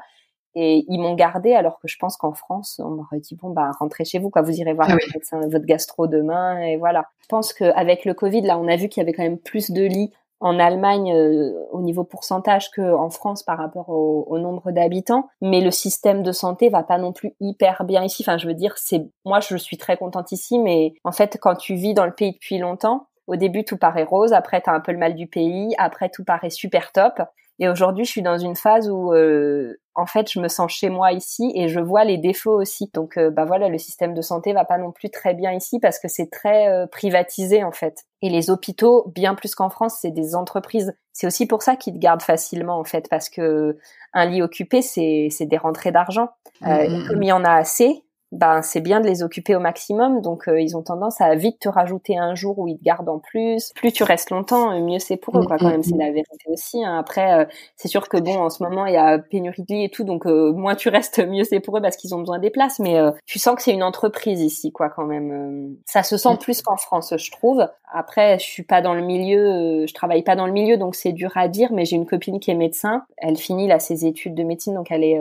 et 0.56 0.86
ils 0.88 1.00
m'ont 1.00 1.16
gardé 1.16 1.54
alors 1.54 1.80
que 1.80 1.88
je 1.88 1.98
pense 1.98 2.18
qu'en 2.18 2.34
France, 2.34 2.82
on 2.84 2.92
m'aurait 2.92 3.20
dit 3.20 3.36
bon 3.36 3.50
bah 3.50 3.72
rentrez 3.80 4.06
chez 4.06 4.20
vous 4.20 4.30
quoi, 4.30 4.42
vous 4.42 4.56
irez 4.56 4.74
voir 4.74 4.90
ah 4.90 5.38
votre 5.48 5.66
gastro 5.66 6.08
demain 6.08 6.60
et 6.60 6.78
voilà. 6.78 7.06
Je 7.22 7.28
pense 7.28 7.54
qu'avec 7.54 8.06
le 8.06 8.14
Covid 8.14 8.42
là, 8.42 8.58
on 8.58 8.68
a 8.68 8.76
vu 8.76 8.88
qu'il 8.88 9.02
y 9.02 9.04
avait 9.04 9.14
quand 9.14 9.24
même 9.24 9.38
plus 9.38 9.72
de 9.72 9.84
lits 9.84 10.12
en 10.40 10.60
Allemagne 10.60 11.14
euh, 11.14 11.54
au 11.72 11.82
niveau 11.82 12.04
pourcentage 12.04 12.70
qu'en 12.70 13.10
France 13.10 13.44
par 13.44 13.58
rapport 13.58 13.90
au, 13.90 14.26
au 14.28 14.38
nombre 14.38 14.72
d'habitants, 14.72 15.28
mais 15.42 15.62
le 15.62 15.72
système 15.72 16.24
de 16.24 16.32
santé 16.32 16.70
va 16.70 16.84
pas 16.84 16.98
non 16.98 17.14
plus 17.14 17.36
hyper 17.40 17.84
bien 17.86 18.04
ici. 18.04 18.24
Enfin, 18.24 18.38
je 18.38 18.48
veux 18.48 18.54
dire, 18.54 18.78
c'est 18.78 19.08
moi 19.26 19.40
je 19.40 19.58
suis 19.58 19.78
très 19.78 19.98
contente 19.98 20.32
ici, 20.32 20.60
mais 20.60 20.94
en 21.04 21.12
fait 21.12 21.38
quand 21.42 21.56
tu 21.56 21.76
vis 21.76 21.94
dans 21.94 22.06
le 22.06 22.14
pays 22.14 22.34
depuis 22.34 22.58
longtemps, 22.58 23.08
au 23.28 23.36
début 23.36 23.66
tout 23.66 23.78
paraît 23.78 24.04
rose, 24.04 24.34
après 24.34 24.62
tu 24.62 24.70
as 24.70 24.74
un 24.74 24.80
peu 24.80 24.92
le 24.92 24.98
mal 24.98 25.16
du 25.16 25.28
pays, 25.28 25.74
après 25.78 26.10
tout 26.10 26.24
paraît 26.24 26.50
super 26.50 26.92
top, 26.92 27.22
et 27.60 27.70
aujourd'hui, 27.70 28.04
je 28.04 28.12
suis 28.12 28.22
dans 28.22 28.38
une 28.38 28.56
phase 28.56 28.90
où, 28.90 29.14
euh, 29.14 29.80
en 29.94 30.06
fait, 30.06 30.30
je 30.30 30.40
me 30.42 30.50
sens 30.50 30.72
chez 30.74 30.90
moi 30.90 31.14
ici 31.14 31.54
et 31.56 31.70
je 31.70 31.80
vois 31.80 32.04
les 32.04 32.18
défauts 32.18 32.60
aussi. 32.60 32.90
Donc, 32.94 33.18
euh, 33.18 33.30
bah 33.30 33.46
voilà, 33.46 33.70
le 33.70 33.78
système 33.78 34.14
de 34.14 34.22
santé 34.22 34.52
va 34.52 34.66
pas 34.66 34.78
non 34.78 34.92
plus 34.92 35.10
très 35.10 35.34
bien 35.34 35.54
ici 35.54 35.80
parce 35.80 36.00
que 36.00 36.10
c'est 36.10 36.30
très 36.30 36.68
euh, 36.68 36.86
privatisé 36.86 37.64
en 37.64 37.72
fait. 37.72 38.04
Et 38.22 38.30
les 38.30 38.50
hôpitaux, 38.50 39.10
bien 39.16 39.36
plus 39.36 39.56
qu'en 39.56 39.70
France, 39.70 40.00
c'est 40.02 40.12
des 40.12 40.36
entreprises. 40.36 40.98
C'est 41.14 41.28
aussi 41.28 41.46
pour 41.46 41.62
ça 41.62 41.78
qu'ils 41.78 41.94
te 41.94 42.00
gardent 42.00 42.22
facilement 42.22 42.78
en 42.78 42.84
fait 42.84 43.08
parce 43.10 43.30
que 43.30 43.78
un 44.12 44.26
lit 44.26 44.42
occupé, 44.42 44.82
c'est 44.82 45.30
c'est 45.32 45.46
des 45.46 45.58
rentrées 45.58 45.94
d'argent. 45.94 46.30
Mmh, 46.60 46.68
mmh, 46.68 47.08
comme 47.08 47.20
mmh. 47.20 47.24
il 47.24 47.28
y 47.28 47.32
en 47.32 47.44
a 47.46 47.54
assez, 47.54 48.04
ben 48.36 48.62
c'est 48.62 48.82
bien 48.82 49.00
de 49.00 49.08
les 49.08 49.24
occuper 49.24 49.56
au 49.56 49.60
maximum. 49.60 50.22
Donc 50.22 50.48
euh, 50.48 50.60
ils 50.60 50.76
ont 50.76 50.84
tendance 50.84 51.22
à 51.22 51.34
vite 51.36 51.60
te 51.60 51.70
rajouter 51.70 52.18
un 52.18 52.36
jour 52.36 52.60
où 52.60 52.68
ils 52.68 52.78
te 52.78 52.84
gardent 52.84 53.10
en 53.10 53.20
plus. 53.20 53.72
Plus 53.76 53.94
tu 53.94 54.04
restes 54.04 54.30
longtemps, 54.30 54.72
euh, 54.72 54.82
mieux 54.82 55.00
c'est 55.00 55.16
pour 55.16 55.40
eux. 55.40 55.46
Quoi, 55.46 55.58
quand 55.58 55.70
même, 55.70 55.84
c'est 55.84 55.96
la 55.98 56.12
vérité 56.12 56.46
aussi. 56.48 56.84
Hein. 56.84 56.98
Après, 56.98 57.34
euh, 57.34 57.46
c'est 57.78 57.88
sûr 57.88 58.10
que 58.10 58.18
bon, 58.18 58.38
en 58.38 58.50
ce 58.50 58.62
moment 58.62 58.86
il 58.86 58.94
y 58.94 58.98
a 58.98 59.18
pénurie 59.20 59.64
de 59.64 59.74
lits 59.74 59.84
et 59.86 59.90
tout, 59.90 60.04
donc 60.04 60.26
moins 60.26 60.76
tu 60.76 60.90
restes, 60.90 61.20
mieux 61.28 61.46
c'est 61.46 61.62
pour 61.62 61.78
eux 61.78 61.82
parce 61.82 61.96
qu'ils 61.96 62.14
ont 62.14 62.20
besoin 62.20 62.40
des 62.40 62.50
places. 62.50 62.80
Mais 62.80 63.00
tu 63.26 63.40
sens 63.40 63.56
que 63.56 63.62
c'est 63.62 63.74
une 63.74 63.84
entreprise 63.84 64.42
ici, 64.42 64.72
quoi, 64.72 64.90
quand 64.90 65.06
même. 65.06 65.78
ça 65.86 66.04
se 66.04 66.18
sent 66.18 66.38
plus 66.40 66.62
qu'en 66.62 66.78
France, 66.78 67.14
je 67.18 67.32
trouve. 67.32 67.68
Après, 67.94 68.38
je 68.40 68.44
suis 68.44 68.64
pas 68.64 68.82
dans 68.82 68.94
le 68.94 69.02
milieu, 69.02 69.86
je 69.88 69.94
travaille 69.94 70.24
pas 70.24 70.36
dans 70.36 70.48
le 70.48 70.52
milieu, 70.52 70.76
donc 70.78 70.96
c'est 70.96 71.14
dur 71.14 71.32
à 71.36 71.48
dire. 71.48 71.70
Mais 71.72 71.86
j'ai 71.86 71.96
une 71.96 72.06
copine 72.06 72.40
qui 72.40 72.52
est 72.52 72.56
médecin. 72.56 73.06
Elle 73.18 73.38
finit 73.38 73.68
là 73.68 73.80
ses 73.80 74.06
études 74.06 74.36
de 74.36 74.44
médecine, 74.44 74.74
donc 74.74 74.92
elle 74.92 75.04
est 75.04 75.20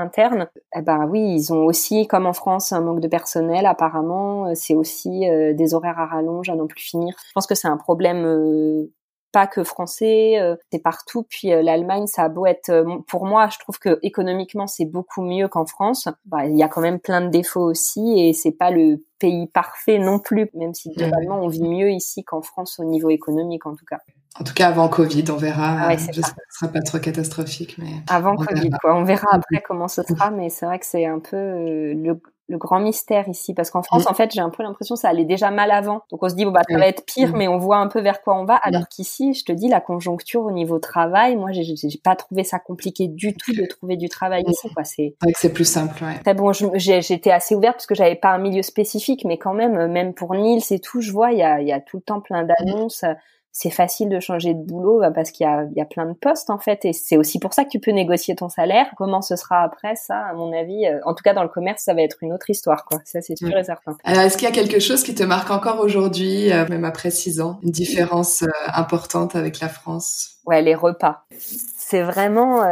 interne, 0.00 0.48
eh 0.74 0.82
ben 0.82 1.06
oui, 1.06 1.20
ils 1.20 1.52
ont 1.52 1.64
aussi, 1.64 2.06
comme 2.06 2.26
en 2.26 2.32
France, 2.32 2.72
un 2.72 2.80
manque 2.80 3.00
de 3.00 3.08
personnel. 3.08 3.66
Apparemment, 3.66 4.46
euh, 4.46 4.52
c'est 4.54 4.74
aussi 4.74 5.28
euh, 5.28 5.52
des 5.54 5.74
horaires 5.74 5.98
à 5.98 6.06
rallonge 6.06 6.48
à 6.48 6.56
non 6.56 6.66
plus 6.66 6.80
finir. 6.80 7.14
Je 7.28 7.32
pense 7.34 7.46
que 7.46 7.54
c'est 7.54 7.68
un 7.68 7.76
problème 7.76 8.24
euh, 8.24 8.90
pas 9.32 9.46
que 9.46 9.62
français, 9.62 10.40
c'est 10.72 10.80
partout. 10.80 11.22
Puis 11.22 11.50
l'Allemagne, 11.50 12.08
ça 12.08 12.24
a 12.24 12.28
beau 12.28 12.46
être, 12.46 12.84
pour 13.06 13.26
moi, 13.26 13.48
je 13.52 13.60
trouve 13.60 13.78
que 13.78 14.00
économiquement 14.02 14.66
c'est 14.66 14.86
beaucoup 14.86 15.22
mieux 15.22 15.46
qu'en 15.46 15.66
France. 15.66 16.08
Bah, 16.24 16.46
il 16.46 16.56
y 16.56 16.64
a 16.64 16.68
quand 16.68 16.80
même 16.80 16.98
plein 16.98 17.20
de 17.20 17.28
défauts 17.28 17.62
aussi, 17.70 18.18
et 18.18 18.32
c'est 18.32 18.50
pas 18.50 18.72
le 18.72 18.96
pays 19.20 19.46
parfait 19.46 19.98
non 19.98 20.18
plus, 20.18 20.50
même 20.54 20.74
si 20.74 20.90
globalement 20.90 21.38
on 21.38 21.46
vit 21.46 21.62
mieux 21.62 21.92
ici 21.92 22.24
qu'en 22.24 22.42
France 22.42 22.80
au 22.80 22.84
niveau 22.84 23.08
économique 23.10 23.66
en 23.66 23.76
tout 23.76 23.84
cas. 23.84 24.00
En 24.38 24.44
tout 24.44 24.54
cas, 24.54 24.68
avant 24.68 24.88
Covid, 24.88 25.24
on 25.30 25.36
verra. 25.36 25.76
Ah 25.80 25.96
J'espère 25.96 26.34
que 26.36 26.40
ce 26.50 26.58
sera 26.60 26.72
pas 26.72 26.80
trop 26.80 26.98
catastrophique, 26.98 27.76
mais 27.78 27.90
avant 28.08 28.36
Covid, 28.36 28.70
quoi. 28.80 28.94
On 28.94 29.02
verra 29.02 29.26
après 29.32 29.60
comment 29.60 29.88
ce 29.88 30.02
sera, 30.02 30.30
mais 30.30 30.50
c'est 30.50 30.66
vrai 30.66 30.78
que 30.78 30.86
c'est 30.86 31.04
un 31.04 31.18
peu 31.18 31.36
euh, 31.36 31.94
le, 31.94 32.20
le, 32.48 32.56
grand 32.56 32.78
mystère 32.78 33.28
ici, 33.28 33.54
parce 33.54 33.72
qu'en 33.72 33.82
France, 33.82 34.06
en 34.06 34.14
fait, 34.14 34.30
j'ai 34.32 34.40
un 34.40 34.50
peu 34.50 34.62
l'impression 34.62 34.94
que 34.94 35.00
ça 35.00 35.08
allait 35.08 35.24
déjà 35.24 35.50
mal 35.50 35.72
avant. 35.72 36.02
Donc 36.12 36.22
on 36.22 36.28
se 36.28 36.36
dit 36.36 36.44
bon 36.44 36.52
bah 36.52 36.62
ça 36.68 36.78
va 36.78 36.86
être 36.86 37.04
pire, 37.04 37.34
mais 37.34 37.48
on 37.48 37.58
voit 37.58 37.78
un 37.78 37.88
peu 37.88 38.00
vers 38.00 38.22
quoi 38.22 38.38
on 38.38 38.44
va. 38.44 38.54
Alors 38.54 38.86
qu'ici, 38.88 39.34
je 39.34 39.44
te 39.44 39.50
dis, 39.50 39.68
la 39.68 39.80
conjoncture 39.80 40.42
au 40.42 40.52
niveau 40.52 40.78
travail, 40.78 41.34
moi, 41.34 41.50
j'ai 41.50 41.74
pas 42.02 42.14
trouvé 42.14 42.44
ça 42.44 42.60
compliqué 42.60 43.08
du 43.08 43.34
tout 43.34 43.52
de 43.52 43.66
trouver 43.66 43.96
du 43.96 44.08
travail 44.08 44.44
ici, 44.46 44.68
quoi. 44.72 44.84
C'est 44.84 45.16
vrai 45.20 45.32
que 45.32 45.40
c'est 45.40 45.52
plus 45.52 45.68
simple. 45.68 46.04
Ouais. 46.04 46.20
Très 46.20 46.34
bon, 46.34 46.52
j'étais 46.52 47.32
assez 47.32 47.56
ouverte 47.56 47.74
parce 47.74 47.86
que 47.86 47.96
j'avais 47.96 48.14
pas 48.14 48.30
un 48.30 48.38
milieu 48.38 48.62
spécifique, 48.62 49.24
mais 49.24 49.38
quand 49.38 49.54
même, 49.54 49.88
même 49.88 50.14
pour 50.14 50.36
Nils 50.36 50.62
et 50.70 50.78
tout, 50.78 51.00
je 51.00 51.10
vois, 51.10 51.32
il 51.32 51.38
y 51.38 51.42
a, 51.42 51.60
y 51.60 51.72
a 51.72 51.80
tout 51.80 51.96
le 51.96 52.02
temps 52.02 52.20
plein 52.20 52.44
d'annonces 52.44 53.04
c'est 53.52 53.70
facile 53.70 54.08
de 54.08 54.20
changer 54.20 54.54
de 54.54 54.62
boulot 54.62 55.00
bah, 55.00 55.10
parce 55.10 55.30
qu'il 55.30 55.44
y 55.44 55.48
a, 55.48 55.66
y 55.74 55.80
a 55.80 55.84
plein 55.84 56.06
de 56.06 56.12
postes 56.12 56.50
en 56.50 56.58
fait 56.58 56.84
et 56.84 56.92
c'est 56.92 57.16
aussi 57.16 57.38
pour 57.38 57.52
ça 57.52 57.64
que 57.64 57.70
tu 57.70 57.80
peux 57.80 57.90
négocier 57.90 58.36
ton 58.36 58.48
salaire. 58.48 58.86
Comment 58.96 59.22
ce 59.22 59.36
sera 59.36 59.62
après 59.62 59.96
ça, 59.96 60.18
à 60.18 60.34
mon 60.34 60.52
avis, 60.52 60.86
euh, 60.86 61.00
en 61.04 61.14
tout 61.14 61.22
cas 61.22 61.34
dans 61.34 61.42
le 61.42 61.48
commerce, 61.48 61.82
ça 61.82 61.94
va 61.94 62.02
être 62.02 62.18
une 62.22 62.32
autre 62.32 62.48
histoire 62.50 62.84
quoi. 62.84 62.98
Ça 63.04 63.20
c'est 63.20 63.36
sûr 63.36 63.56
et 63.56 63.64
certain. 63.64 63.96
Alors 64.04 64.22
est-ce 64.22 64.36
qu'il 64.36 64.48
y 64.48 64.50
a 64.50 64.54
quelque 64.54 64.78
chose 64.78 65.02
qui 65.02 65.14
te 65.14 65.22
marque 65.22 65.50
encore 65.50 65.80
aujourd'hui, 65.80 66.52
euh, 66.52 66.66
même 66.68 66.84
après 66.84 67.10
six 67.10 67.40
ans, 67.40 67.58
une 67.62 67.70
différence 67.70 68.42
euh, 68.42 68.48
importante 68.72 69.34
avec 69.34 69.60
la 69.60 69.68
France? 69.68 70.36
Ouais, 70.46 70.62
les 70.62 70.74
repas. 70.74 71.24
C'est 71.38 72.02
vraiment 72.02 72.62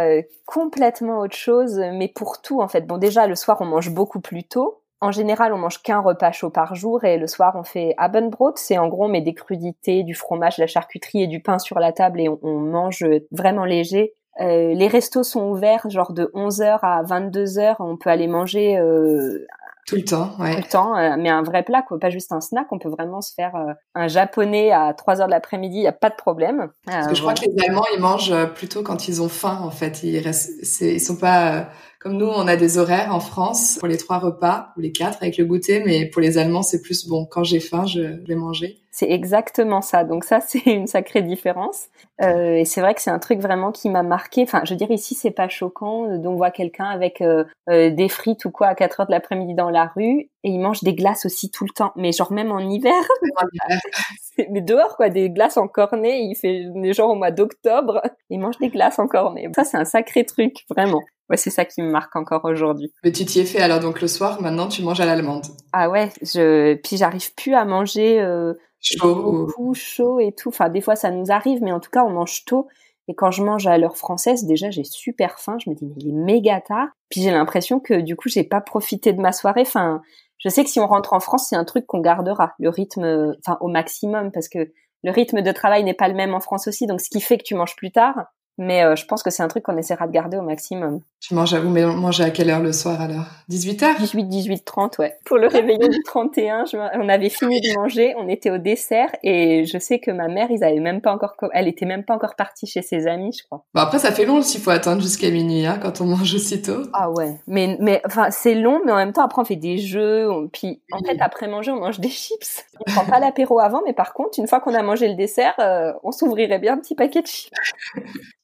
complètement 0.47 1.19
autre 1.19 1.37
chose, 1.37 1.77
mais 1.93 2.09
pour 2.09 2.41
tout 2.41 2.61
en 2.61 2.69
fait. 2.69 2.87
Bon 2.87 2.99
déjà 2.99 3.27
le 3.27 3.35
soir 3.35 3.59
on 3.61 3.67
mange 3.67 3.91
beaucoup 3.91 4.21
plus 4.21 4.45
tôt 4.45 4.78
en 5.01 5.13
général, 5.13 5.53
on 5.53 5.59
mange 5.59 5.81
qu'un 5.83 6.01
repas 6.01 6.33
chaud 6.33 6.51
par 6.51 6.75
jour 6.75 7.05
et 7.05 7.19
le 7.19 7.27
soir, 7.27 7.55
on 7.55 7.63
fait 7.63 7.95
Abendbrot. 7.99 8.53
C'est 8.57 8.79
en 8.79 8.89
gros, 8.89 9.05
on 9.05 9.09
met 9.09 9.21
des 9.21 9.35
crudités, 9.35 10.03
du 10.03 10.15
fromage, 10.15 10.57
de 10.57 10.63
la 10.63 10.67
charcuterie 10.67 11.23
et 11.23 11.27
du 11.29 11.41
pain 11.41 11.59
sur 11.59 11.79
la 11.79 11.93
table 11.93 12.21
et 12.21 12.29
on, 12.29 12.59
mange 12.59 13.05
vraiment 13.31 13.65
léger. 13.65 14.15
Euh, 14.41 14.75
les 14.75 14.89
restos 14.89 15.23
sont 15.23 15.49
ouverts 15.49 15.89
genre 15.89 16.13
de 16.13 16.31
11h 16.35 16.81
à 16.83 17.03
22h. 17.05 17.77
On 17.79 17.97
peut 17.97 18.11
aller 18.11 18.27
manger 18.27 18.77
euh, 18.77 19.47
tout 19.87 19.97
le 19.97 20.05
temps, 20.05 20.33
ouais. 20.41 20.57
Tout 20.57 20.63
le 20.63 20.69
temps, 20.69 20.97
euh, 20.97 21.17
mais 21.17 21.31
un 21.31 21.43
vrai 21.43 21.63
plat, 21.63 21.83
quoi, 21.83 21.99
pas 21.99 22.11
juste 22.11 22.33
un 22.33 22.41
snack. 22.41 22.67
On 22.73 22.79
peut 22.79 22.91
vraiment 22.91 23.21
se 23.21 23.33
faire 23.33 23.53
un 23.95 24.09
japonais 24.09 24.73
à 24.73 24.93
3 24.95 25.21
heures 25.21 25.27
de 25.29 25.33
l'après-midi, 25.33 25.79
il 25.79 25.83
y 25.83 25.89
a 25.89 25.93
pas 25.93 26.11
de 26.11 26.17
problème. 26.17 26.71
Parce 26.87 27.07
que 27.07 27.15
je 27.15 27.21
crois 27.21 27.35
que 27.35 27.43
les 27.43 27.65
Allemands, 27.65 27.87
ils 27.95 28.01
mangent 28.01 28.47
plutôt 28.55 28.83
quand 28.83 29.07
ils 29.07 29.23
ont 29.23 29.29
faim, 29.29 29.61
en 29.63 29.71
fait. 29.71 30.03
Ils 30.03 30.19
restent, 30.19 30.81
ils 30.81 31.01
sont 31.01 31.17
pas 31.17 31.69
Comme 31.99 32.17
nous, 32.17 32.27
on 32.27 32.47
a 32.47 32.55
des 32.55 32.79
horaires 32.79 33.13
en 33.13 33.19
France 33.19 33.77
pour 33.81 33.89
les 33.89 33.97
trois 33.97 34.19
repas 34.19 34.69
ou 34.77 34.81
les 34.81 34.93
quatre 34.93 35.19
avec 35.21 35.37
le 35.37 35.45
goûter, 35.45 35.83
mais 35.85 36.07
pour 36.07 36.23
les 36.23 36.39
Allemands, 36.39 36.63
c'est 36.63 36.81
plus 36.81 37.09
bon. 37.09 37.27
Quand 37.27 37.43
j'ai 37.43 37.59
faim, 37.59 37.87
je 37.87 38.25
vais 38.25 38.37
manger. 38.37 38.79
C'est 38.93 39.11
exactement 39.11 39.81
ça. 39.81 40.05
Donc 40.05 40.23
ça, 40.23 40.41
c'est 40.47 40.65
une 40.67 40.87
sacrée 40.87 41.23
différence. 41.23 41.89
Euh, 42.23 42.55
et 42.55 42.65
c'est 42.65 42.81
vrai 42.81 42.95
que 42.95 43.03
c'est 43.03 43.11
un 43.11 43.19
truc 43.19 43.41
vraiment 43.41 43.73
qui 43.73 43.91
m'a 43.91 44.05
marqué. 44.05 44.43
Enfin, 44.43 44.63
je 44.65 44.71
veux 44.71 44.77
dire, 44.77 44.93
ici, 44.93 45.17
c'est 45.17 45.33
pas 45.33 45.49
choquant 45.49 46.19
d'on 46.19 46.37
voit 46.37 46.53
quelqu'un 46.53 46.85
avec 46.85 47.21
euh, 47.21 47.43
euh, 47.69 47.91
des 47.91 48.09
frites 48.09 48.45
ou 48.45 48.53
quoi 48.53 48.69
à 48.69 48.75
4 48.77 49.01
heures 49.01 49.07
de 49.07 49.13
l'après-midi 49.13 49.55
dans 49.55 49.71
la 49.71 49.87
rue 49.87 50.31
et 50.45 50.51
il 50.51 50.61
mange 50.61 50.85
des 50.85 50.95
glaces 50.95 51.27
aussi 51.27 51.51
tout 51.51 51.65
le 51.65 51.73
temps. 51.75 51.93
Mais 51.97 52.13
genre 52.13 52.33
même 52.33 52.53
en 52.53 52.61
hiver. 52.61 52.93
mais 54.51 54.61
dehors, 54.61 54.97
quoi, 54.97 55.09
des 55.09 55.31
glaces 55.31 55.57
en 55.57 55.67
cornet. 55.67 56.21
Il 56.23 56.37
fait 56.37 56.65
des 56.77 56.93
genre 56.93 57.11
au 57.11 57.17
mois 57.17 57.33
d'octobre. 57.33 58.03
Il 58.31 58.39
mange 58.39 58.59
des 58.59 58.69
glaces 58.69 59.01
en 59.01 59.09
cornet. 59.09 59.49
Ça, 59.57 59.65
c'est 59.65 59.77
un 59.77 59.85
sacré 59.85 60.25
truc, 60.25 60.65
vraiment. 60.71 61.03
Ouais, 61.31 61.37
c'est 61.37 61.51
ça 61.51 61.65
qui 61.65 61.83
me 61.83 61.91
marque 61.91 62.17
encore 62.17 62.45
aujourd'hui. 62.45 62.93
Mais 63.05 63.13
tu 63.13 63.25
t'y 63.25 63.41
es 63.41 63.45
fait 63.45 63.61
alors 63.61 63.81
donc 63.81 64.01
le 64.01 64.09
soir, 64.09 64.41
maintenant 64.41 64.69
tu 64.69 64.83
manges 64.83 65.01
à 65.01 65.07
l'allemande. 65.07 65.45
Ah 65.73 65.91
ouais, 65.91 66.11
je 66.23 66.75
puis 66.75 66.97
j'arrive 66.97 67.35
plus 67.35 67.55
à 67.55 67.65
manger 67.65 68.21
euh, 68.21 68.55
chaud, 68.81 69.15
beaucoup 69.15 69.75
chaud 69.75 70.21
et 70.21 70.33
tout. 70.33 70.49
Enfin 70.49 70.71
des 70.71 70.81
fois 70.81 70.97
ça 70.97 71.11
nous 71.11 71.31
arrive, 71.31 71.63
mais 71.63 71.73
en 71.73 71.81
tout 71.81 71.91
cas 71.91 72.05
on 72.05 72.11
mange 72.11 72.45
tôt. 72.47 72.69
Et 73.09 73.15
quand 73.15 73.31
je 73.31 73.43
mange 73.43 73.67
à 73.67 73.79
l'heure 73.79 73.97
française, 73.97 74.45
déjà 74.45 74.71
j'ai 74.71 74.85
super 74.85 75.39
faim. 75.39 75.57
Je 75.63 75.71
me 75.71 75.75
dis 75.75 75.85
mais 75.85 75.95
il 75.99 76.09
est 76.09 76.13
méga 76.13 76.61
tard. 76.61 76.89
Puis 77.11 77.23
j'ai 77.23 77.31
l'impression 77.31 77.81
que 77.81 78.01
du 78.01 78.17
coup 78.17 78.29
j'ai 78.29 78.45
pas 78.45 78.61
profité 78.61 79.13
de 79.13 79.21
ma 79.21 79.33
soirée. 79.33 79.63
Enfin, 79.63 80.03
je 80.39 80.49
sais 80.49 80.65
que 80.65 80.71
si 80.71 80.81
on 80.81 80.87
rentre 80.87 81.13
en 81.13 81.21
France, 81.21 81.47
c'est 81.49 81.57
un 81.57 81.65
truc 81.65 81.87
qu'on 81.87 82.01
gardera 82.01 82.55
le 82.59 82.71
rythme, 82.71 83.35
enfin 83.45 83.59
au 83.61 83.69
maximum, 83.69 84.31
parce 84.31 84.49
que 84.49 84.71
le 85.03 85.11
rythme 85.11 85.43
de 85.43 85.53
travail 85.53 85.85
n'est 85.85 85.95
pas 85.95 86.09
le 86.09 86.15
même 86.15 86.35
en 86.35 86.41
France 86.41 86.69
aussi. 86.69 86.87
Donc 86.87 87.01
ce 87.01 87.11
qui 87.11 87.21
fait 87.21 87.39
que 87.39 87.45
tu 87.45 87.55
manges 87.55 87.77
plus 87.77 87.93
tard. 87.93 88.27
Mais 88.59 88.85
euh, 88.85 88.97
je 88.97 89.07
pense 89.07 89.23
que 89.23 89.31
c'est 89.31 89.43
un 89.43 89.49
truc 89.49 89.63
qu'on 89.63 89.77
essaiera 89.77 90.07
de 90.07 90.13
garder 90.13 90.37
au 90.37 90.43
maximum. 90.43 91.01
Tu 91.21 91.35
manges 91.35 91.55
à 91.55 91.61
vous, 91.61 91.71
mais 91.71 91.85
manger 91.87 92.25
à 92.25 92.31
quelle 92.31 92.51
heure 92.51 92.61
le 92.61 92.73
soir 92.73 93.01
alors? 93.01 93.25
18h 93.51 93.99
18, 93.99 94.25
18, 94.25 94.65
30, 94.65 94.99
ouais. 94.99 95.17
Pour 95.25 95.39
le 95.39 95.47
réveillon 95.47 95.89
du 95.89 96.03
31, 96.05 96.65
je, 96.65 96.77
on 96.77 97.09
avait 97.09 97.29
fini 97.29 97.61
de 97.61 97.75
manger, 97.79 98.15
on 98.19 98.29
était 98.29 98.51
au 98.51 98.59
dessert 98.59 99.11
et 99.23 99.65
je 99.65 99.79
sais 99.79 100.01
que 100.01 100.11
ma 100.11 100.29
mère, 100.29 100.49
ils 100.51 100.63
avaient 100.65 100.81
même 100.81 101.01
pas 101.01 101.13
encore, 101.13 101.37
elle 101.53 101.69
était 101.69 101.87
même 101.87 102.05
pas 102.05 102.15
encore 102.15 102.35
partie 102.37 102.67
chez 102.67 102.83
ses 102.83 103.07
amis, 103.07 103.33
je 103.39 103.45
crois. 103.45 103.65
Bon 103.75 103.81
après, 103.81 103.99
ça 103.99 104.13
fait 104.13 104.25
long 104.25 104.43
s'il 104.43 104.61
faut 104.61 104.71
attendre 104.71 105.03
jusqu'à 105.03 105.31
minuit, 105.31 105.65
hein, 105.67 105.79
quand 105.81 106.01
on 106.01 106.07
mange 106.07 106.35
aussitôt. 106.35 106.83
Ah 106.93 107.11
ouais. 107.11 107.35
Mais, 107.47 107.77
mais, 107.81 108.01
enfin, 108.05 108.31
c'est 108.31 108.55
long, 108.55 108.81
mais 108.85 108.93
en 108.93 108.97
même 108.97 109.13
temps, 109.13 109.25
après, 109.25 109.43
on 109.43 109.45
fait 109.45 109.57
des 109.57 109.79
jeux, 109.79 110.29
puis, 110.53 110.83
en 110.93 110.99
fait, 110.99 111.17
après 111.21 111.49
manger, 111.49 111.71
on 111.71 111.81
mange 111.81 112.01
des 112.01 112.09
chips. 112.09 112.65
On 112.81 112.91
prend 112.91 113.05
pas 113.05 113.21
l'apéro 113.21 113.61
avant, 113.61 113.83
mais 113.87 113.93
par 113.93 114.15
contre, 114.15 114.39
une 114.39 114.49
fois 114.49 114.61
qu'on 114.61 114.75
a 114.75 114.83
mangé 114.83 115.09
le 115.09 115.15
dessert, 115.15 115.55
euh, 115.59 115.93
on 116.03 116.13
s'ouvrirait 116.13 116.59
bien 116.59 116.75
un 116.75 116.79
petit 116.79 116.95
paquet 116.95 117.23
de 117.23 117.27
chips. 117.27 117.53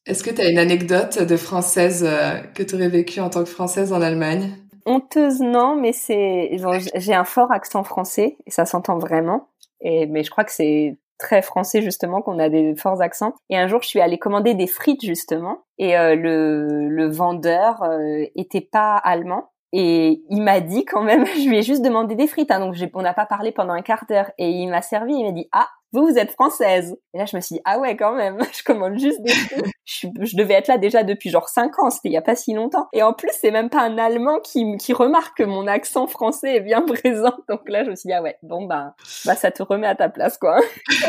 Est-ce 0.07 0.23
que 0.23 0.31
tu 0.31 0.43
as 0.43 0.51
une 0.51 0.59
anecdote 0.59 1.23
de 1.23 1.37
française 1.37 2.05
euh, 2.07 2.41
que 2.55 2.63
tu 2.63 2.75
aurais 2.75 2.89
vécue 2.89 3.21
en 3.21 3.31
tant 3.31 3.43
que 3.43 3.49
française 3.49 3.93
en 3.93 4.03
Allemagne? 4.03 4.53
Honteuse, 4.85 5.41
non, 5.41 5.77
mais 5.77 5.93
c'est 5.93 6.59
j'ai 6.97 7.15
un 7.15 7.25
fort 7.25 7.51
accent 7.51 7.85
français 7.85 8.37
et 8.47 8.51
ça 8.51 8.67
s'entend 8.67 8.99
vraiment. 8.99 9.49
Et 9.81 10.07
mais 10.07 10.23
je 10.23 10.31
crois 10.31 10.45
que 10.45 10.53
c'est 10.53 10.99
très 11.19 11.41
français 11.41 11.81
justement 11.81 12.21
qu'on 12.21 12.39
a 12.39 12.51
des 12.51 12.75
forts 12.77 13.01
accents. 13.01 13.33
Et 13.49 13.57
un 13.57 13.67
jour, 13.67 13.81
je 13.83 13.89
suis 13.89 14.01
allée 14.01 14.19
commander 14.19 14.53
des 14.53 14.67
frites 14.67 15.05
justement 15.05 15.63
et 15.79 15.97
euh, 15.97 16.15
le, 16.17 16.89
le 16.89 17.09
vendeur 17.09 17.83
euh, 17.83 18.25
était 18.37 18.61
pas 18.61 18.97
allemand. 18.97 19.53
Et 19.73 20.23
il 20.31 20.43
m'a 20.43 20.61
dit 20.61 20.85
quand 20.85 21.03
même, 21.03 21.25
je 21.43 21.49
lui 21.49 21.59
ai 21.59 21.63
juste 21.63 21.83
demandé 21.83 22.15
des 22.15 22.27
frites, 22.27 22.51
hein, 22.51 22.61
donc 22.61 22.77
on 22.93 23.03
n'a 23.03 23.15
pas 23.15 23.27
parlé 23.27 23.53
pendant 23.53 23.73
un 23.73 23.83
quart 23.83 24.05
d'heure. 24.09 24.31
Et 24.37 24.51
il 24.51 24.69
m'a 24.69 24.83
servi, 24.83 25.15
il 25.15 25.25
m'a 25.25 25.33
dit 25.33 25.49
ah 25.53 25.69
vous, 25.95 26.09
vous 26.09 26.19
êtes 26.19 26.33
française. 26.33 26.97
Et 27.15 27.19
là, 27.19 27.25
je 27.27 27.37
me 27.37 27.41
suis 27.41 27.55
dit, 27.55 27.61
ah 27.65 27.79
ouais, 27.79 27.97
quand 27.97 28.15
même, 28.15 28.39
je 28.53 28.63
commande 28.65 28.99
juste 28.99 29.23
des 29.23 29.33
trucs. 29.33 29.73
je, 29.85 30.37
devais 30.37 30.55
être 30.55 30.69
là 30.69 30.77
déjà 30.77 31.05
depuis 31.05 31.31
genre 31.31 31.49
5 31.49 31.79
ans, 31.79 31.91
c'était 31.91 32.09
il 32.09 32.13
y 32.13 32.17
a 32.17 32.23
pas 32.23 32.35
si 32.35 32.53
longtemps. 32.53 32.89
Et 32.93 33.03
en 33.03 33.13
plus, 33.13 33.31
c'est 33.41 33.53
même 33.53 33.71
pas 33.71 33.83
un 33.83 33.97
Allemand 33.97 34.41
qui, 34.41 34.77
qui 34.77 34.93
remarque 34.93 35.39
que 35.39 35.45
mon 35.45 35.67
accent 35.69 36.07
français 36.07 36.57
est 36.57 36.61
bien 36.61 36.83
présent. 36.87 37.35
Donc 37.49 37.69
là, 37.69 37.85
je 37.85 37.91
me 37.91 37.95
suis 37.95 38.09
dit, 38.09 38.13
ah 38.13 38.23
ouais, 38.23 38.37
bon, 38.43 38.67
bah, 38.67 38.95
bah 39.25 39.37
ça 39.37 39.51
te 39.51 39.63
remet 39.63 39.87
à 39.87 39.95
ta 39.95 40.09
place, 40.09 40.37
quoi. 40.37 40.59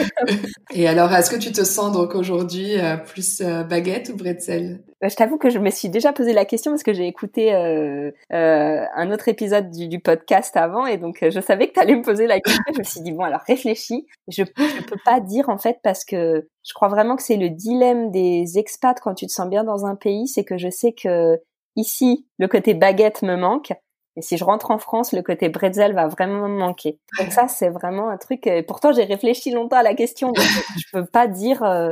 Et 0.74 0.88
alors, 0.88 1.12
est-ce 1.12 1.32
que 1.32 1.38
tu 1.38 1.52
te 1.52 1.64
sens 1.64 1.92
donc 1.92 2.14
aujourd'hui 2.14 2.80
euh, 2.80 2.98
plus 2.98 3.42
euh, 3.42 3.64
baguette 3.64 4.10
ou 4.10 4.16
bretzel? 4.16 4.84
Je 5.10 5.16
t'avoue 5.16 5.38
que 5.38 5.50
je 5.50 5.60
me 5.60 5.70
suis 5.70 5.90
déjà 5.90 6.14
posé 6.14 6.34
la 6.34 6.46
question 6.46 6.72
parce 6.72 6.84
que 6.84 6.94
j'ai 6.94 7.08
écouté 7.08 7.54
euh, 7.54 8.12
euh, 8.34 8.86
un 8.96 9.12
autre 9.12 9.28
épisode 9.28 9.70
du, 9.72 9.88
du, 9.88 10.00
podcast 10.00 10.56
avant 10.58 10.86
et 10.86 10.98
donc 10.98 11.24
je 11.28 11.40
savais 11.40 11.68
que 11.68 11.74
tu 11.74 11.80
allais 11.80 11.96
me 11.96 12.02
poser 12.02 12.28
la 12.28 12.40
question. 12.40 12.64
Je 12.74 12.80
me 12.80 12.84
suis 12.84 13.02
dit, 13.02 13.12
bon, 13.12 13.24
alors 13.24 13.42
réfléchis. 13.48 14.08
Je 14.28 14.44
je 14.44 14.84
peux 14.84 15.00
pas 15.04 15.20
dire 15.20 15.50
en 15.50 15.58
fait 15.58 15.80
parce 15.84 16.06
que 16.06 16.48
je 16.64 16.74
crois 16.74 16.88
vraiment 16.88 17.16
que 17.16 17.24
c'est 17.24 17.38
le 17.38 17.50
dilemme 17.50 18.12
des 18.12 18.58
expats 18.58 19.00
quand 19.02 19.16
tu 19.16 19.28
te 19.28 19.32
sens 19.32 19.50
bien 19.50 19.64
dans 19.64 19.86
un 19.86 19.96
pays, 19.96 20.28
c'est 20.28 20.44
que 20.44 20.58
je 20.58 20.70
sais 20.70 20.94
que 20.94 21.40
ici 21.76 22.28
le 22.38 22.48
côté 22.48 22.74
baguette 22.74 23.22
me 23.22 23.36
manque 23.36 23.74
et 24.18 24.22
si 24.22 24.38
je 24.38 24.44
rentre 24.46 24.72
en 24.72 24.78
France, 24.78 25.12
le 25.12 25.22
côté 25.22 25.50
bretzel 25.50 25.94
va 25.94 26.08
vraiment 26.08 26.48
me 26.48 26.58
manquer. 26.58 27.00
Donc 27.20 27.32
ça, 27.34 27.48
c'est 27.48 27.70
vraiment 27.70 28.10
un 28.10 28.18
truc. 28.18 28.50
pourtant, 28.66 28.94
j'ai 28.94 29.04
réfléchi 29.04 29.52
longtemps 29.52 29.78
à 29.78 29.84
la 29.84 29.94
question. 29.94 30.32
Donc 30.32 30.46
je 30.78 30.84
peux 30.94 31.06
pas 31.06 31.28
dire 31.28 31.64
euh, 31.64 31.92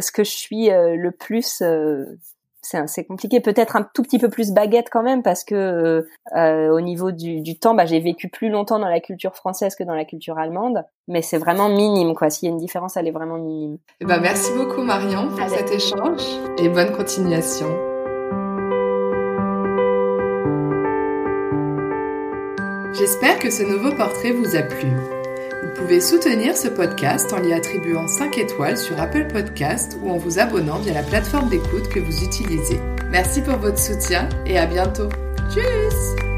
ce 0.00 0.12
que 0.12 0.24
je 0.24 0.30
suis 0.30 0.70
euh, 0.70 0.94
le 0.96 1.10
plus 1.10 1.60
euh, 1.62 2.06
c'est 2.86 3.04
compliqué. 3.04 3.40
Peut-être 3.40 3.76
un 3.76 3.88
tout 3.94 4.02
petit 4.02 4.18
peu 4.18 4.28
plus 4.28 4.52
baguette 4.52 4.88
quand 4.90 5.02
même 5.02 5.22
parce 5.22 5.44
que 5.44 5.54
euh, 5.54 6.02
euh, 6.36 6.70
au 6.70 6.80
niveau 6.80 7.12
du, 7.12 7.40
du 7.40 7.58
temps, 7.58 7.74
bah, 7.74 7.86
j'ai 7.86 8.00
vécu 8.00 8.28
plus 8.28 8.48
longtemps 8.48 8.78
dans 8.78 8.88
la 8.88 9.00
culture 9.00 9.34
française 9.34 9.74
que 9.74 9.84
dans 9.84 9.94
la 9.94 10.04
culture 10.04 10.38
allemande, 10.38 10.84
mais 11.08 11.22
c'est 11.22 11.38
vraiment 11.38 11.68
minime 11.68 12.14
quoi. 12.14 12.30
S'il 12.30 12.48
y 12.48 12.50
a 12.50 12.54
une 12.54 12.60
différence, 12.60 12.96
elle 12.96 13.08
est 13.08 13.12
vraiment 13.12 13.38
minime. 13.38 13.78
Eh 14.00 14.04
ben, 14.04 14.20
merci 14.20 14.52
beaucoup 14.56 14.82
Marion 14.82 15.28
pour 15.28 15.48
cet 15.48 15.70
échange 15.70 16.22
et 16.58 16.68
bonne 16.68 16.92
continuation. 16.92 17.66
J'espère 22.98 23.38
que 23.38 23.50
ce 23.50 23.62
nouveau 23.62 23.94
portrait 23.94 24.32
vous 24.32 24.56
a 24.56 24.62
plu. 24.62 24.88
Vous 25.66 25.82
pouvez 25.82 26.00
soutenir 26.00 26.56
ce 26.56 26.68
podcast 26.68 27.32
en 27.32 27.40
lui 27.40 27.52
attribuant 27.52 28.06
5 28.06 28.38
étoiles 28.38 28.78
sur 28.78 29.00
Apple 29.00 29.26
Podcast 29.26 29.98
ou 30.00 30.10
en 30.10 30.16
vous 30.16 30.38
abonnant 30.38 30.78
via 30.78 30.94
la 30.94 31.02
plateforme 31.02 31.48
d'écoute 31.48 31.88
que 31.88 31.98
vous 31.98 32.22
utilisez. 32.22 32.78
Merci 33.10 33.42
pour 33.42 33.56
votre 33.56 33.78
soutien 33.78 34.28
et 34.46 34.58
à 34.58 34.66
bientôt. 34.66 35.08
Tchuss 35.50 36.35